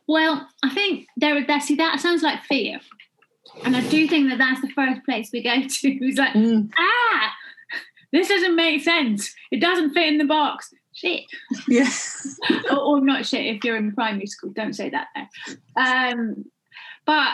Well, 0.06 0.48
I 0.62 0.74
think 0.74 1.06
there, 1.16 1.44
that 1.44 1.62
see 1.62 1.76
that 1.76 2.00
sounds 2.00 2.22
like 2.22 2.42
fear, 2.44 2.80
and 3.64 3.76
I 3.76 3.80
do 3.88 4.08
think 4.08 4.28
that 4.28 4.38
that's 4.38 4.60
the 4.60 4.70
first 4.70 5.04
place 5.04 5.30
we 5.32 5.42
go 5.42 5.62
to. 5.62 5.88
It's 6.08 6.18
like, 6.18 6.34
mm. 6.34 6.70
ah, 6.76 7.32
this 8.12 8.28
doesn't 8.28 8.56
make 8.56 8.82
sense. 8.82 9.32
It 9.50 9.60
doesn't 9.60 9.92
fit 9.92 10.08
in 10.08 10.18
the 10.18 10.24
box. 10.24 10.72
Shit. 10.92 11.22
Yeah. 11.68 11.88
or, 12.72 12.78
or, 12.78 13.00
not 13.00 13.24
shit 13.24 13.46
if 13.46 13.64
you're 13.64 13.76
in 13.76 13.92
primary 13.92 14.26
school. 14.26 14.52
Don't 14.52 14.74
say 14.74 14.90
that 14.90 15.06
there. 15.14 15.56
Um, 15.76 16.44
but 17.06 17.32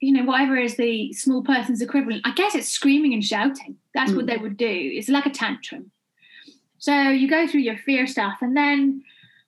you 0.00 0.12
know, 0.12 0.24
whatever 0.24 0.56
is 0.56 0.76
the 0.76 1.12
small 1.14 1.42
person's 1.42 1.80
equivalent, 1.80 2.22
I 2.26 2.32
guess 2.32 2.54
it's 2.54 2.68
screaming 2.68 3.14
and 3.14 3.24
shouting. 3.24 3.76
That's 3.94 4.12
mm. 4.12 4.16
what 4.16 4.26
they 4.26 4.36
would 4.36 4.56
do. 4.56 4.66
It's 4.68 5.08
like 5.08 5.26
a 5.26 5.30
tantrum. 5.30 5.90
So 6.78 7.08
you 7.08 7.28
go 7.28 7.46
through 7.46 7.60
your 7.60 7.78
fear 7.78 8.06
stuff, 8.06 8.38
and 8.42 8.56
then 8.56 9.02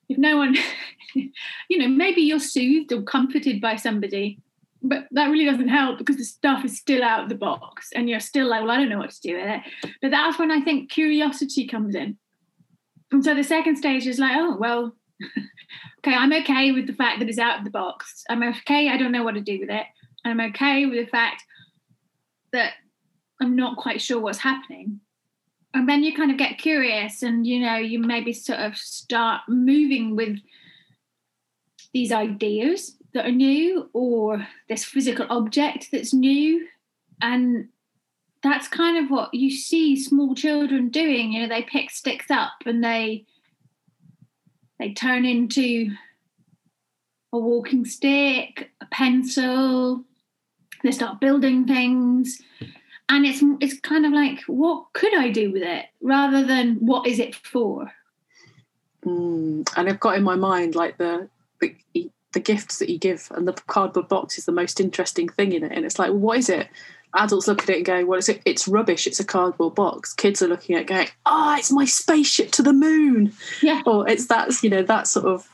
if 0.09 0.17
no 0.17 0.37
one, 0.37 0.57
you 1.13 1.77
know, 1.77 1.87
maybe 1.87 2.21
you're 2.21 2.39
soothed 2.39 2.91
or 2.91 3.03
comforted 3.03 3.61
by 3.61 3.75
somebody, 3.75 4.39
but 4.81 5.07
that 5.11 5.29
really 5.29 5.45
doesn't 5.45 5.67
help 5.67 5.97
because 5.97 6.17
the 6.17 6.23
stuff 6.23 6.65
is 6.65 6.77
still 6.77 7.03
out 7.03 7.23
of 7.23 7.29
the 7.29 7.35
box 7.35 7.89
and 7.93 8.09
you're 8.09 8.19
still 8.19 8.47
like, 8.47 8.61
well, 8.61 8.71
I 8.71 8.77
don't 8.77 8.89
know 8.89 8.97
what 8.97 9.11
to 9.11 9.21
do 9.21 9.35
with 9.35 9.45
it. 9.45 9.61
But 10.01 10.11
that's 10.11 10.39
when 10.39 10.51
I 10.51 10.61
think 10.61 10.89
curiosity 10.89 11.67
comes 11.67 11.95
in. 11.95 12.17
And 13.11 13.23
so 13.23 13.35
the 13.35 13.43
second 13.43 13.75
stage 13.75 14.07
is 14.07 14.19
like, 14.19 14.35
oh, 14.35 14.55
well, 14.57 14.95
okay, 15.99 16.15
I'm 16.15 16.33
okay 16.33 16.71
with 16.71 16.87
the 16.87 16.93
fact 16.93 17.19
that 17.19 17.29
it's 17.29 17.39
out 17.39 17.59
of 17.59 17.65
the 17.65 17.71
box. 17.71 18.23
I'm 18.29 18.43
okay, 18.43 18.89
I 18.89 18.97
don't 18.97 19.11
know 19.11 19.23
what 19.23 19.35
to 19.35 19.41
do 19.41 19.59
with 19.59 19.69
it. 19.69 19.85
I'm 20.25 20.39
okay 20.39 20.85
with 20.85 21.05
the 21.05 21.11
fact 21.11 21.43
that 22.51 22.73
I'm 23.41 23.55
not 23.55 23.77
quite 23.77 24.01
sure 24.01 24.19
what's 24.19 24.39
happening 24.39 24.99
and 25.73 25.87
then 25.87 26.03
you 26.03 26.15
kind 26.15 26.31
of 26.31 26.37
get 26.37 26.57
curious 26.57 27.21
and 27.21 27.45
you 27.45 27.59
know 27.59 27.75
you 27.75 27.99
maybe 27.99 28.33
sort 28.33 28.59
of 28.59 28.77
start 28.77 29.41
moving 29.47 30.15
with 30.15 30.39
these 31.93 32.11
ideas 32.11 32.95
that 33.13 33.25
are 33.25 33.31
new 33.31 33.89
or 33.93 34.47
this 34.67 34.85
physical 34.85 35.25
object 35.29 35.89
that's 35.91 36.13
new 36.13 36.67
and 37.21 37.67
that's 38.41 38.67
kind 38.67 39.03
of 39.03 39.11
what 39.11 39.33
you 39.33 39.51
see 39.51 40.01
small 40.01 40.33
children 40.33 40.89
doing 40.89 41.33
you 41.33 41.41
know 41.41 41.47
they 41.47 41.63
pick 41.63 41.89
sticks 41.89 42.31
up 42.31 42.53
and 42.65 42.83
they 42.83 43.25
they 44.79 44.93
turn 44.93 45.25
into 45.25 45.91
a 47.31 47.37
walking 47.37 47.85
stick 47.85 48.71
a 48.81 48.85
pencil. 48.87 50.03
They 50.83 50.91
start 50.91 51.19
building 51.19 51.67
things. 51.67 52.41
And 53.09 53.25
it's 53.25 53.43
it's 53.59 53.79
kind 53.79 54.05
of 54.05 54.13
like 54.13 54.41
what 54.47 54.85
could 54.93 55.15
i 55.15 55.29
do 55.29 55.51
with 55.51 55.63
it? 55.63 55.85
Rather 56.01 56.43
than 56.45 56.75
what 56.75 57.07
is 57.07 57.19
it 57.19 57.35
for? 57.35 57.91
Mm, 59.05 59.67
and 59.77 59.89
i've 59.89 59.99
got 59.99 60.17
in 60.17 60.23
my 60.23 60.35
mind 60.35 60.75
like 60.75 60.97
the, 60.97 61.29
the 61.61 61.73
the 62.33 62.39
gifts 62.39 62.79
that 62.79 62.89
you 62.89 62.99
give 62.99 63.31
and 63.31 63.47
the 63.47 63.53
cardboard 63.53 64.09
box 64.09 64.37
is 64.37 64.45
the 64.45 64.51
most 64.51 64.79
interesting 64.79 65.29
thing 65.29 65.53
in 65.53 65.63
it. 65.63 65.71
And 65.71 65.85
it's 65.85 65.97
like 65.97 66.11
what 66.11 66.37
is 66.37 66.49
it 66.49 66.67
adults 67.15 67.47
look 67.47 67.63
at 67.63 67.69
it 67.69 67.77
and 67.77 67.85
go 67.85 68.05
well 68.05 68.19
it's, 68.19 68.29
it's 68.45 68.67
rubbish 68.67 69.07
it's 69.07 69.19
a 69.19 69.25
cardboard 69.25 69.75
box 69.75 70.13
kids 70.13 70.41
are 70.41 70.47
looking 70.47 70.75
at 70.75 70.81
it 70.81 70.87
going 70.87 71.07
oh 71.25 71.55
it's 71.57 71.71
my 71.71 71.85
spaceship 71.85 72.51
to 72.51 72.61
the 72.61 72.73
moon 72.73 73.33
yeah 73.61 73.81
or 73.85 74.07
it's 74.07 74.27
that's, 74.27 74.63
you 74.63 74.69
know 74.69 74.83
that 74.83 75.07
sort 75.07 75.25
of 75.25 75.47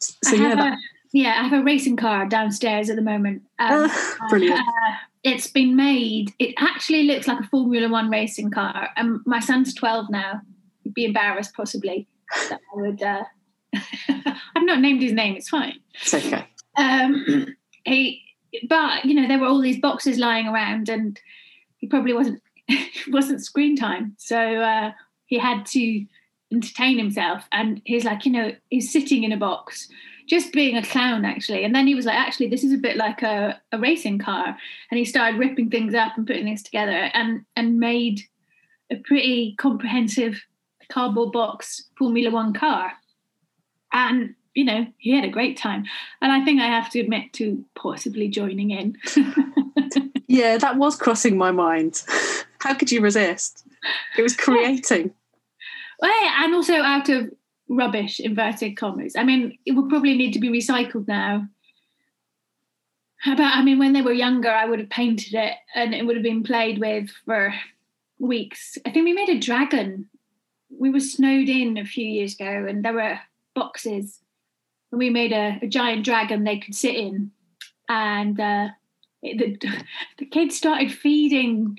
so 0.00 0.34
yeah 0.34 0.54
that, 0.54 0.72
a, 0.72 0.76
yeah 1.12 1.36
i 1.38 1.48
have 1.48 1.60
a 1.60 1.62
racing 1.62 1.96
car 1.96 2.26
downstairs 2.26 2.90
at 2.90 2.96
the 2.96 3.02
moment 3.02 3.42
um, 3.60 3.88
brilliant 4.28 4.58
uh, 4.58 4.92
it's 5.22 5.46
been 5.46 5.76
made. 5.76 6.32
It 6.38 6.54
actually 6.58 7.04
looks 7.04 7.28
like 7.28 7.40
a 7.40 7.48
Formula 7.48 7.88
One 7.88 8.10
racing 8.10 8.50
car. 8.50 8.88
And 8.96 9.20
my 9.24 9.40
son's 9.40 9.74
12 9.74 10.10
now. 10.10 10.40
He'd 10.82 10.94
be 10.94 11.04
embarrassed 11.04 11.54
possibly 11.54 12.08
that 12.48 12.60
I 12.74 12.80
would. 12.80 13.02
Uh, 13.02 13.24
I've 14.08 14.64
not 14.64 14.80
named 14.80 15.02
his 15.02 15.12
name. 15.12 15.36
It's 15.36 15.48
fine. 15.48 15.78
It's 15.94 16.12
okay. 16.12 16.46
Um, 16.76 17.54
he, 17.84 18.20
but 18.68 19.04
you 19.04 19.14
know, 19.14 19.28
there 19.28 19.38
were 19.38 19.46
all 19.46 19.60
these 19.60 19.80
boxes 19.80 20.18
lying 20.18 20.46
around, 20.46 20.88
and 20.88 21.18
he 21.78 21.86
probably 21.86 22.12
wasn't 22.12 22.42
wasn't 23.08 23.44
screen 23.44 23.76
time, 23.76 24.14
so 24.18 24.38
uh, 24.38 24.92
he 25.26 25.38
had 25.38 25.66
to 25.66 26.06
entertain 26.52 26.98
himself. 26.98 27.44
And 27.52 27.80
he's 27.84 28.04
like, 28.04 28.26
you 28.26 28.32
know, 28.32 28.52
he's 28.70 28.92
sitting 28.92 29.24
in 29.24 29.32
a 29.32 29.36
box 29.36 29.88
just 30.28 30.52
being 30.52 30.76
a 30.76 30.86
clown 30.86 31.24
actually. 31.24 31.64
And 31.64 31.74
then 31.74 31.86
he 31.86 31.94
was 31.94 32.06
like 32.06 32.16
actually 32.16 32.48
this 32.48 32.64
is 32.64 32.72
a 32.72 32.78
bit 32.78 32.96
like 32.96 33.22
a, 33.22 33.60
a 33.72 33.78
racing 33.78 34.18
car. 34.18 34.56
And 34.90 34.98
he 34.98 35.04
started 35.04 35.38
ripping 35.38 35.70
things 35.70 35.94
up 35.94 36.16
and 36.16 36.26
putting 36.26 36.44
things 36.44 36.62
together 36.62 37.10
and 37.12 37.44
and 37.56 37.78
made 37.78 38.20
a 38.90 38.96
pretty 38.96 39.54
comprehensive 39.58 40.40
cardboard 40.90 41.32
box 41.32 41.88
formula 41.96 42.30
one 42.30 42.52
car. 42.52 42.92
And 43.92 44.34
you 44.54 44.64
know 44.64 44.86
he 44.98 45.14
had 45.14 45.24
a 45.24 45.28
great 45.28 45.56
time 45.56 45.84
and 46.20 46.30
i 46.30 46.44
think 46.44 46.60
i 46.60 46.66
have 46.66 46.90
to 46.90 47.00
admit 47.00 47.32
to 47.32 47.64
possibly 47.74 48.28
joining 48.28 48.70
in 48.70 48.96
yeah 50.28 50.58
that 50.58 50.76
was 50.76 50.96
crossing 50.96 51.36
my 51.36 51.50
mind 51.50 52.02
how 52.62 52.74
could 52.74 52.92
you 52.92 53.00
resist? 53.00 53.66
It 54.16 54.22
was 54.22 54.36
creating. 54.36 55.12
Well, 56.00 56.30
and 56.38 56.54
also 56.54 56.74
out 56.74 57.08
of 57.08 57.30
rubbish, 57.68 58.20
inverted 58.20 58.76
commas. 58.76 59.16
I 59.16 59.24
mean, 59.24 59.58
it 59.66 59.72
would 59.72 59.88
probably 59.88 60.16
need 60.16 60.32
to 60.32 60.38
be 60.38 60.48
recycled 60.48 61.08
now. 61.08 61.48
About, 63.26 63.56
I 63.56 63.62
mean, 63.62 63.78
when 63.78 63.92
they 63.92 64.02
were 64.02 64.12
younger, 64.12 64.50
I 64.50 64.64
would 64.64 64.80
have 64.80 64.90
painted 64.90 65.34
it 65.34 65.54
and 65.74 65.94
it 65.94 66.06
would 66.06 66.16
have 66.16 66.24
been 66.24 66.42
played 66.42 66.78
with 66.78 67.10
for 67.24 67.54
weeks. 68.18 68.78
I 68.84 68.90
think 68.90 69.04
we 69.04 69.12
made 69.12 69.28
a 69.28 69.38
dragon. 69.38 70.08
We 70.70 70.90
were 70.90 71.00
snowed 71.00 71.48
in 71.48 71.78
a 71.78 71.84
few 71.84 72.06
years 72.06 72.34
ago 72.34 72.66
and 72.68 72.84
there 72.84 72.94
were 72.94 73.18
boxes 73.54 74.20
and 74.92 74.98
we 74.98 75.10
made 75.10 75.32
a, 75.32 75.58
a 75.62 75.66
giant 75.66 76.04
dragon 76.04 76.44
they 76.44 76.58
could 76.58 76.74
sit 76.74 76.94
in. 76.94 77.32
And 77.88 78.38
uh, 78.38 78.68
the, 79.22 79.58
the 80.18 80.26
kids 80.26 80.56
started 80.56 80.92
feeding 80.92 81.78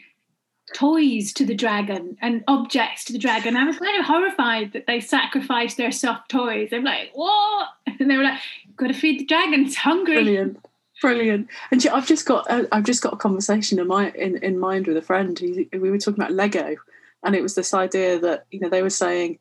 toys 0.74 1.32
to 1.34 1.46
the 1.46 1.54
dragon 1.54 2.18
and 2.22 2.44
objects 2.48 3.06
to 3.06 3.14
the 3.14 3.20
dragon. 3.20 3.56
I 3.56 3.66
was 3.66 3.78
kind 3.78 4.00
of 4.00 4.06
horrified 4.06 4.74
that 4.74 4.88
they 4.88 5.00
sacrificed 5.00 5.78
their 5.78 5.92
soft 5.92 6.30
toys. 6.30 6.70
I'm 6.74 6.84
like, 6.84 7.12
what? 7.14 7.70
And 8.00 8.10
they 8.10 8.18
were 8.18 8.24
like, 8.24 8.40
"Got 8.76 8.88
to 8.88 8.94
feed 8.94 9.20
the 9.20 9.26
dragon. 9.26 9.66
It's 9.66 9.76
hungry." 9.76 10.16
Brilliant, 10.16 10.66
brilliant. 11.00 11.48
And 11.70 11.88
I've 11.88 12.08
just 12.08 12.26
got 12.26 12.48
I've 12.50 12.84
just 12.84 13.04
got 13.04 13.14
a 13.14 13.18
conversation 13.18 13.78
in 13.78 13.88
my 13.88 14.10
in, 14.12 14.38
in 14.38 14.58
mind 14.58 14.88
with 14.88 14.98
a 14.98 15.02
friend. 15.02 15.40
we 15.40 15.92
were 15.92 16.00
talking 16.00 16.22
about 16.22 16.34
Lego, 16.34 16.76
and 17.24 17.36
it 17.36 17.44
was 17.44 17.54
this 17.54 17.74
idea 17.74 18.20
that 18.20 18.46
you 18.50 18.60
know 18.60 18.68
they 18.68 18.82
were 18.82 18.90
saying, 18.90 19.38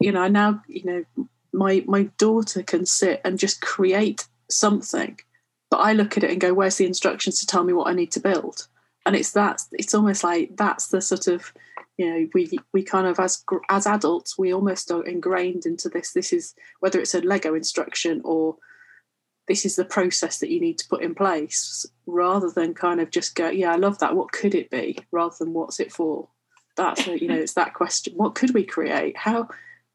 you 0.00 0.12
know, 0.12 0.28
now 0.28 0.62
you 0.68 0.84
know 0.84 1.26
my 1.54 1.84
my 1.86 2.04
daughter 2.18 2.62
can 2.62 2.84
sit 2.84 3.20
and 3.24 3.38
just 3.38 3.60
create 3.60 4.26
something, 4.50 5.18
but 5.70 5.78
I 5.78 5.92
look 5.92 6.16
at 6.16 6.24
it 6.24 6.30
and 6.30 6.40
go, 6.40 6.52
"Where's 6.52 6.76
the 6.76 6.86
instructions 6.86 7.40
to 7.40 7.46
tell 7.46 7.64
me 7.64 7.72
what 7.72 7.88
I 7.88 7.94
need 7.94 8.12
to 8.12 8.20
build?" 8.20 8.68
and 9.06 9.16
it's 9.16 9.32
that 9.32 9.62
it's 9.72 9.94
almost 9.94 10.24
like 10.24 10.56
that's 10.56 10.88
the 10.88 11.00
sort 11.00 11.26
of 11.26 11.52
you 11.96 12.10
know 12.10 12.28
we 12.34 12.58
we 12.72 12.82
kind 12.82 13.06
of 13.06 13.20
as 13.20 13.44
as 13.68 13.86
adults 13.86 14.38
we 14.38 14.52
almost 14.52 14.90
are 14.90 15.04
ingrained 15.04 15.66
into 15.66 15.88
this. 15.88 16.12
This 16.12 16.32
is 16.32 16.54
whether 16.80 16.98
it's 17.00 17.14
a 17.14 17.20
lego 17.20 17.54
instruction 17.54 18.20
or 18.24 18.56
this 19.46 19.66
is 19.66 19.76
the 19.76 19.84
process 19.84 20.38
that 20.38 20.50
you 20.50 20.58
need 20.60 20.78
to 20.78 20.88
put 20.88 21.02
in 21.02 21.14
place 21.14 21.84
rather 22.06 22.50
than 22.50 22.72
kind 22.72 22.98
of 23.00 23.10
just 23.10 23.34
go 23.34 23.48
yeah 23.48 23.72
i 23.72 23.76
love 23.76 23.98
that. 23.98 24.16
What 24.16 24.32
could 24.32 24.54
it 24.54 24.70
be? 24.70 24.98
rather 25.12 25.36
than 25.38 25.52
what's 25.52 25.80
it 25.80 25.92
for? 25.92 26.28
That's 26.76 27.06
you 27.06 27.28
know 27.28 27.36
it's 27.36 27.54
that 27.54 27.74
question. 27.74 28.14
What 28.14 28.34
could 28.34 28.54
we 28.54 28.64
create? 28.64 29.16
How 29.16 29.48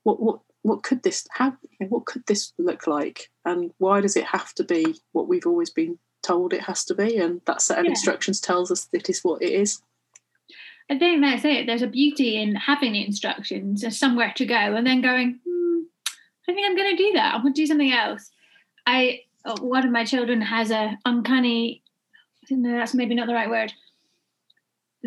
what 0.04 0.22
what 0.22 0.40
what 0.64 0.84
could 0.84 1.04
this 1.04 1.26
how 1.32 1.54
what 1.88 2.06
could 2.06 2.26
this 2.28 2.54
look 2.58 2.86
like 2.86 3.30
and 3.46 3.72
why 3.78 4.02
does 4.02 4.18
it 4.18 4.26
have 4.26 4.54
to 4.54 4.64
be 4.64 4.96
what 5.14 5.28
we've 5.28 5.48
always 5.48 5.70
been 5.70 5.98
told 6.22 6.54
it 6.54 6.62
has 6.62 6.84
to 6.86 6.96
be, 6.96 7.18
and 7.18 7.42
that 7.46 7.62
set 7.62 7.80
of 7.80 7.86
yeah. 7.86 7.92
instructions 7.92 8.40
tells 8.40 8.72
us 8.72 8.86
that 8.86 9.10
is 9.10 9.24
what 9.24 9.42
it 9.42 9.52
is. 9.52 9.82
I 10.90 10.98
think 10.98 11.22
that's 11.22 11.46
it. 11.46 11.68
There's 11.68 11.84
a 11.84 11.88
beauty 11.88 12.42
in 12.42 12.56
having 12.56 12.94
the 12.94 13.06
instructions 13.06 13.84
and 13.84 13.94
somewhere 13.94 14.34
to 14.36 14.46
go, 14.46 14.56
and 14.56 14.86
then 14.86 15.02
going, 15.02 15.40
hmm, 15.46 15.82
I 16.48 16.54
think 16.54 16.66
I'm 16.66 16.76
going 16.76 16.96
to 16.96 17.04
do 17.04 17.12
that. 17.14 17.36
I 17.36 17.38
want 17.38 17.56
to 17.56 17.62
do 17.62 17.68
something 17.68 17.92
else. 17.92 18.32
I 18.86 19.22
uh, 19.46 19.58
one 19.62 19.86
of 19.86 19.92
my 19.92 20.04
children 20.04 20.42
has 20.42 20.72
a 20.72 20.98
uncanny. 21.06 21.84
I 22.44 22.48
think 22.48 22.64
that's 22.64 22.94
maybe 22.94 23.16
not 23.16 23.28
the 23.28 23.34
right 23.34 23.50
word. 23.50 23.74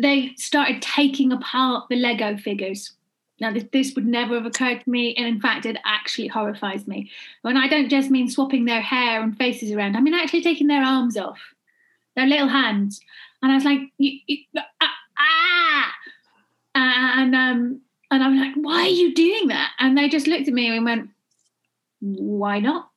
They 0.01 0.33
started 0.37 0.81
taking 0.81 1.31
apart 1.31 1.85
the 1.89 1.95
Lego 1.95 2.37
figures 2.37 2.93
now, 3.43 3.51
this, 3.51 3.65
this 3.73 3.93
would 3.95 4.07
never 4.07 4.35
have 4.35 4.45
occurred 4.45 4.81
to 4.81 4.89
me, 4.89 5.13
and 5.15 5.27
in 5.27 5.41
fact, 5.41 5.65
it 5.65 5.77
actually 5.85 6.27
horrifies 6.27 6.87
me. 6.87 7.11
When 7.41 7.57
I 7.57 7.67
don't 7.67 7.89
just 7.89 8.09
mean 8.09 8.29
swapping 8.29 8.63
their 8.63 8.79
hair 8.79 9.21
and 9.21 9.37
faces 9.37 9.71
around, 9.71 9.97
I 9.97 9.99
mean 9.99 10.13
actually 10.13 10.41
taking 10.41 10.67
their 10.67 10.81
arms 10.81 11.17
off, 11.17 11.39
their 12.15 12.25
little 12.25 12.47
hands. 12.47 13.01
And 13.41 13.51
I 13.51 13.55
was 13.55 13.65
like, 13.65 13.81
you, 13.97 14.19
ah, 14.57 14.93
ah! 15.19 15.93
And 16.73 17.35
um, 17.35 17.81
and 18.09 18.23
I'm 18.23 18.39
like, 18.39 18.53
why 18.55 18.83
are 18.83 18.87
you 18.87 19.13
doing 19.13 19.49
that? 19.49 19.71
And 19.77 19.97
they 19.97 20.07
just 20.07 20.27
looked 20.27 20.47
at 20.47 20.53
me 20.53 20.73
and 20.73 20.85
went, 20.85 21.09
why 21.99 22.59
not? 22.59 22.89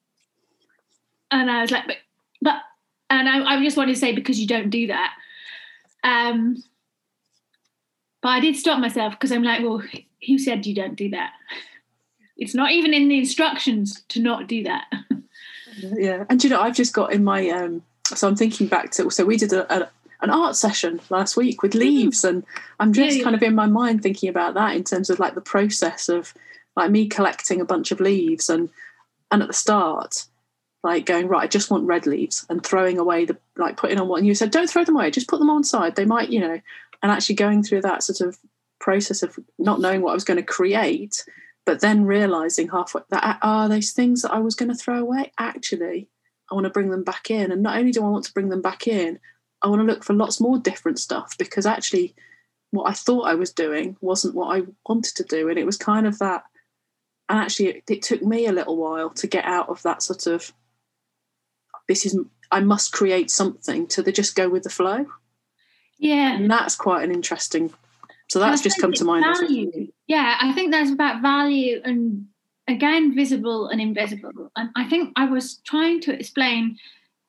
And 1.32 1.50
I 1.50 1.62
was 1.62 1.72
like, 1.72 1.86
but, 1.88 1.96
but 2.40 2.56
and 3.10 3.28
I, 3.28 3.56
I 3.56 3.64
just 3.64 3.76
wanted 3.76 3.94
to 3.94 4.00
say 4.00 4.12
because 4.12 4.38
you 4.38 4.46
don't 4.46 4.70
do 4.70 4.86
that. 4.86 5.12
Um, 6.04 6.62
but 8.22 8.28
I 8.28 8.40
did 8.40 8.54
stop 8.54 8.78
myself 8.78 9.14
because 9.14 9.32
I'm 9.32 9.42
like, 9.42 9.62
well, 9.62 9.82
who 10.26 10.38
said 10.38 10.66
you 10.66 10.74
don't 10.74 10.96
do 10.96 11.10
that? 11.10 11.32
It's 12.36 12.54
not 12.54 12.72
even 12.72 12.92
in 12.92 13.08
the 13.08 13.18
instructions 13.18 14.02
to 14.08 14.20
not 14.20 14.46
do 14.46 14.64
that. 14.64 14.84
yeah, 15.78 16.24
and 16.28 16.42
you 16.42 16.50
know, 16.50 16.60
I've 16.60 16.74
just 16.74 16.92
got 16.92 17.12
in 17.12 17.24
my 17.24 17.48
um, 17.50 17.82
so 18.04 18.28
I'm 18.28 18.36
thinking 18.36 18.66
back 18.66 18.90
to 18.92 19.10
so 19.10 19.24
we 19.24 19.36
did 19.36 19.52
a, 19.52 19.72
a 19.74 19.88
an 20.22 20.30
art 20.30 20.56
session 20.56 21.00
last 21.10 21.36
week 21.36 21.62
with 21.62 21.72
mm. 21.72 21.80
leaves, 21.80 22.24
and 22.24 22.44
I'm 22.80 22.92
just 22.92 23.12
yeah, 23.12 23.18
yeah. 23.18 23.24
kind 23.24 23.36
of 23.36 23.42
in 23.42 23.54
my 23.54 23.66
mind 23.66 24.02
thinking 24.02 24.28
about 24.28 24.54
that 24.54 24.76
in 24.76 24.84
terms 24.84 25.10
of 25.10 25.18
like 25.18 25.34
the 25.34 25.40
process 25.40 26.08
of 26.08 26.34
like 26.76 26.90
me 26.90 27.08
collecting 27.08 27.60
a 27.60 27.64
bunch 27.64 27.90
of 27.90 28.00
leaves 28.00 28.48
and 28.48 28.68
and 29.30 29.42
at 29.42 29.48
the 29.48 29.54
start 29.54 30.26
like 30.84 31.06
going 31.06 31.26
right 31.26 31.42
i 31.42 31.46
just 31.46 31.70
want 31.70 31.86
red 31.86 32.06
leaves 32.06 32.46
and 32.48 32.64
throwing 32.64 32.98
away 32.98 33.24
the 33.24 33.36
like 33.56 33.76
putting 33.76 33.98
on 33.98 34.06
one 34.06 34.24
you 34.24 34.34
said 34.34 34.50
don't 34.50 34.70
throw 34.70 34.84
them 34.84 34.94
away 34.94 35.10
just 35.10 35.28
put 35.28 35.38
them 35.38 35.50
on 35.50 35.64
side 35.64 35.96
they 35.96 36.04
might 36.04 36.28
you 36.28 36.38
know 36.38 36.60
and 37.02 37.12
actually 37.12 37.34
going 37.34 37.62
through 37.62 37.80
that 37.80 38.02
sort 38.02 38.20
of 38.20 38.38
process 38.86 39.24
of 39.24 39.36
not 39.58 39.80
knowing 39.80 40.00
what 40.00 40.12
I 40.12 40.14
was 40.14 40.22
going 40.22 40.36
to 40.36 40.44
create, 40.44 41.24
but 41.64 41.80
then 41.80 42.04
realizing 42.04 42.68
halfway 42.68 43.02
that 43.10 43.24
are 43.24 43.38
oh, 43.42 43.68
those 43.68 43.90
things 43.90 44.22
that 44.22 44.32
I 44.32 44.38
was 44.38 44.54
going 44.54 44.68
to 44.68 44.76
throw 44.76 45.00
away. 45.00 45.32
Actually, 45.40 46.08
I 46.48 46.54
want 46.54 46.66
to 46.66 46.70
bring 46.70 46.90
them 46.90 47.02
back 47.02 47.28
in. 47.28 47.50
And 47.50 47.64
not 47.64 47.76
only 47.76 47.90
do 47.90 48.04
I 48.04 48.08
want 48.08 48.24
to 48.26 48.32
bring 48.32 48.48
them 48.48 48.62
back 48.62 48.86
in, 48.86 49.18
I 49.60 49.68
want 49.68 49.80
to 49.80 49.86
look 49.86 50.04
for 50.04 50.14
lots 50.14 50.40
more 50.40 50.58
different 50.58 51.00
stuff 51.00 51.34
because 51.36 51.66
actually, 51.66 52.14
what 52.70 52.88
I 52.88 52.92
thought 52.92 53.26
I 53.26 53.34
was 53.34 53.50
doing 53.50 53.96
wasn't 54.00 54.36
what 54.36 54.56
I 54.56 54.62
wanted 54.88 55.16
to 55.16 55.24
do. 55.24 55.48
And 55.48 55.58
it 55.58 55.66
was 55.66 55.76
kind 55.76 56.06
of 56.06 56.20
that. 56.20 56.44
And 57.28 57.40
actually, 57.40 57.70
it, 57.70 57.82
it 57.90 58.02
took 58.02 58.22
me 58.22 58.46
a 58.46 58.52
little 58.52 58.76
while 58.76 59.10
to 59.10 59.26
get 59.26 59.44
out 59.46 59.68
of 59.68 59.82
that 59.82 60.00
sort 60.00 60.28
of 60.28 60.52
this 61.88 62.06
is, 62.06 62.16
I 62.52 62.60
must 62.60 62.92
create 62.92 63.32
something 63.32 63.88
to 63.88 64.02
the 64.02 64.12
just 64.12 64.36
go 64.36 64.48
with 64.48 64.62
the 64.62 64.70
flow. 64.70 65.06
Yeah. 65.98 66.36
And 66.36 66.48
that's 66.48 66.76
quite 66.76 67.02
an 67.02 67.10
interesting 67.10 67.72
so 68.28 68.40
that's 68.40 68.62
just 68.62 68.80
come 68.80 68.92
to 68.92 69.04
mind. 69.04 69.24
Value. 69.24 69.88
Yeah, 70.06 70.36
I 70.40 70.52
think 70.52 70.72
that's 70.72 70.90
about 70.90 71.22
value 71.22 71.80
and 71.84 72.26
again 72.68 73.14
visible 73.14 73.68
and 73.68 73.80
invisible. 73.80 74.50
And 74.56 74.70
I 74.76 74.88
think 74.88 75.12
I 75.16 75.26
was 75.26 75.58
trying 75.64 76.00
to 76.02 76.12
explain 76.12 76.78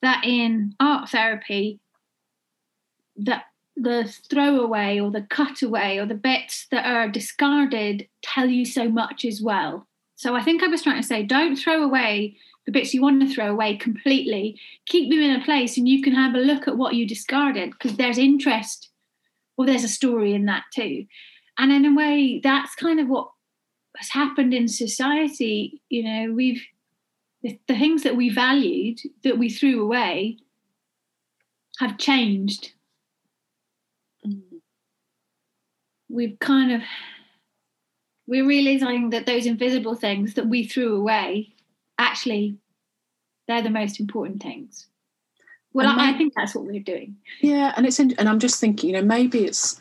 that 0.02 0.24
in 0.24 0.76
art 0.80 1.10
therapy 1.10 1.80
that 3.18 3.46
the 3.76 4.12
throwaway 4.30 5.00
or 5.00 5.12
the 5.12 5.22
cutaway 5.22 5.98
or 5.98 6.06
the 6.06 6.16
bits 6.16 6.68
that 6.72 6.86
are 6.86 7.08
discarded 7.08 8.08
tell 8.24 8.48
you 8.48 8.66
so 8.66 8.90
much 8.90 9.24
as 9.24 9.42
well. 9.42 9.88
So 10.16 10.36
I 10.36 10.42
think 10.42 10.64
I 10.64 10.68
was 10.68 10.82
trying 10.82 11.02
to 11.02 11.08
say 11.08 11.22
don't 11.22 11.56
throw 11.56 11.84
away 11.84 12.38
the 12.66 12.72
bits 12.72 12.94
you 12.94 13.04
want 13.04 13.22
to 13.22 13.34
throw 13.34 13.52
away 13.52 13.78
completely. 13.78 14.60
Keep 14.88 15.12
them 15.12 15.20
in 15.20 15.40
a 15.40 15.46
place 15.46 15.78
and 15.78 15.88
you 15.88 16.02
can 16.02 16.14
have 16.14 16.34
a 16.34 16.40
look 16.40 16.68
at 16.68 16.78
what 16.78 16.96
you 16.96 17.08
discarded 17.08 17.72
because 17.72 17.98
there's 17.98 18.18
interest 18.18 18.90
well, 19.58 19.67
there's 19.67 19.84
a 19.84 19.89
story 19.89 20.34
in 20.34 20.46
that 20.46 20.63
too. 20.74 21.06
And 21.58 21.72
in 21.72 21.86
a 21.86 21.96
way, 21.96 22.39
that's 22.43 22.76
kind 22.76 23.00
of 23.00 23.08
what 23.08 23.32
has 23.98 24.10
happened 24.10 24.54
in 24.54 24.67
society. 24.67 25.82
You 25.89 26.04
know, 26.04 26.34
we've 26.34 26.63
the, 27.41 27.60
the 27.67 27.78
things 27.78 28.04
that 28.04 28.15
we 28.15 28.30
valued 28.30 29.00
that 29.24 29.38
we 29.38 29.50
threw 29.50 29.82
away 29.82 30.38
have 31.80 31.98
changed. 31.98 32.74
Mm. 34.26 34.41
We've 36.10 36.38
kind 36.39 36.72
of 36.72 36.82
we're 38.28 38.48
realizing 38.48 39.10
that 39.12 39.26
those 39.26 39.46
invisible 39.46 39.96
things 39.96 40.34
that 40.34 40.48
we 40.48 40.67
threw 40.67 40.96
away 40.96 41.54
actually 41.98 42.58
they're 43.48 43.62
the 43.62 43.70
most 43.70 44.00
important 44.00 44.43
things. 44.43 44.88
Well, 45.74 45.88
I, 45.88 46.12
I 46.12 46.18
think 46.18 46.34
that's 46.36 46.56
what 46.56 46.65
we're 46.65 46.80
doing. 46.80 47.18
Yeah, 47.42 47.74
and 47.76 47.86
it's 47.86 48.00
in, 48.00 48.13
and 48.18 48.28
I'm 48.28 48.40
just 48.40 48.60
thinking, 48.60 48.90
you 48.90 48.96
know, 48.96 49.06
maybe 49.06 49.46
it's, 49.46 49.80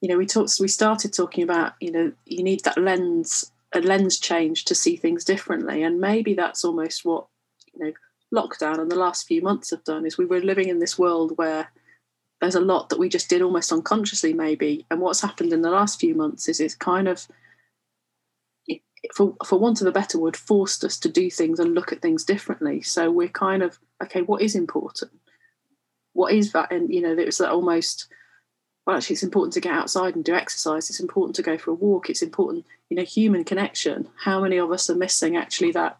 you 0.00 0.08
know, 0.08 0.16
we 0.16 0.26
talked, 0.26 0.56
we 0.60 0.68
started 0.68 1.12
talking 1.12 1.44
about, 1.44 1.74
you 1.80 1.92
know, 1.92 2.12
you 2.24 2.42
need 2.42 2.64
that 2.64 2.78
lens, 2.78 3.52
a 3.74 3.80
lens 3.80 4.18
change 4.18 4.64
to 4.66 4.74
see 4.74 4.96
things 4.96 5.24
differently, 5.24 5.82
and 5.82 6.00
maybe 6.00 6.34
that's 6.34 6.64
almost 6.64 7.04
what, 7.04 7.26
you 7.74 7.84
know, 7.84 7.92
lockdown 8.34 8.78
and 8.78 8.90
the 8.90 8.96
last 8.96 9.26
few 9.26 9.42
months 9.42 9.70
have 9.70 9.84
done 9.84 10.06
is 10.06 10.16
we 10.16 10.26
were 10.26 10.40
living 10.40 10.68
in 10.68 10.78
this 10.78 10.98
world 10.98 11.36
where 11.36 11.70
there's 12.40 12.54
a 12.54 12.60
lot 12.60 12.88
that 12.88 12.98
we 12.98 13.08
just 13.08 13.28
did 13.28 13.42
almost 13.42 13.72
unconsciously 13.72 14.32
maybe 14.32 14.86
and 14.90 15.00
what's 15.00 15.20
happened 15.20 15.52
in 15.52 15.62
the 15.62 15.70
last 15.70 15.98
few 15.98 16.14
months 16.14 16.48
is 16.48 16.60
it's 16.60 16.74
kind 16.74 17.08
of 17.08 17.26
for 19.14 19.34
for 19.44 19.58
want 19.58 19.80
of 19.80 19.86
a 19.86 19.92
better 19.92 20.18
word, 20.18 20.36
forced 20.36 20.84
us 20.84 20.98
to 20.98 21.08
do 21.08 21.30
things 21.30 21.58
and 21.58 21.74
look 21.74 21.92
at 21.92 22.02
things 22.02 22.24
differently. 22.24 22.82
So 22.82 23.10
we're 23.10 23.28
kind 23.28 23.62
of 23.62 23.78
okay. 24.02 24.22
What 24.22 24.42
is 24.42 24.54
important? 24.54 25.12
What 26.12 26.32
is 26.32 26.52
that? 26.52 26.72
And 26.72 26.92
you 26.92 27.00
know, 27.00 27.16
it's 27.16 27.38
that 27.38 27.50
almost. 27.50 28.08
Well, 28.86 28.96
actually, 28.96 29.14
it's 29.14 29.22
important 29.22 29.52
to 29.54 29.60
get 29.60 29.74
outside 29.74 30.16
and 30.16 30.24
do 30.24 30.34
exercise. 30.34 30.88
It's 30.88 31.00
important 31.00 31.36
to 31.36 31.42
go 31.42 31.58
for 31.58 31.70
a 31.70 31.74
walk. 31.74 32.08
It's 32.08 32.22
important, 32.22 32.64
you 32.88 32.96
know, 32.96 33.04
human 33.04 33.44
connection. 33.44 34.08
How 34.24 34.40
many 34.40 34.56
of 34.56 34.72
us 34.72 34.88
are 34.88 34.96
missing 34.96 35.36
actually 35.36 35.72
that? 35.72 35.98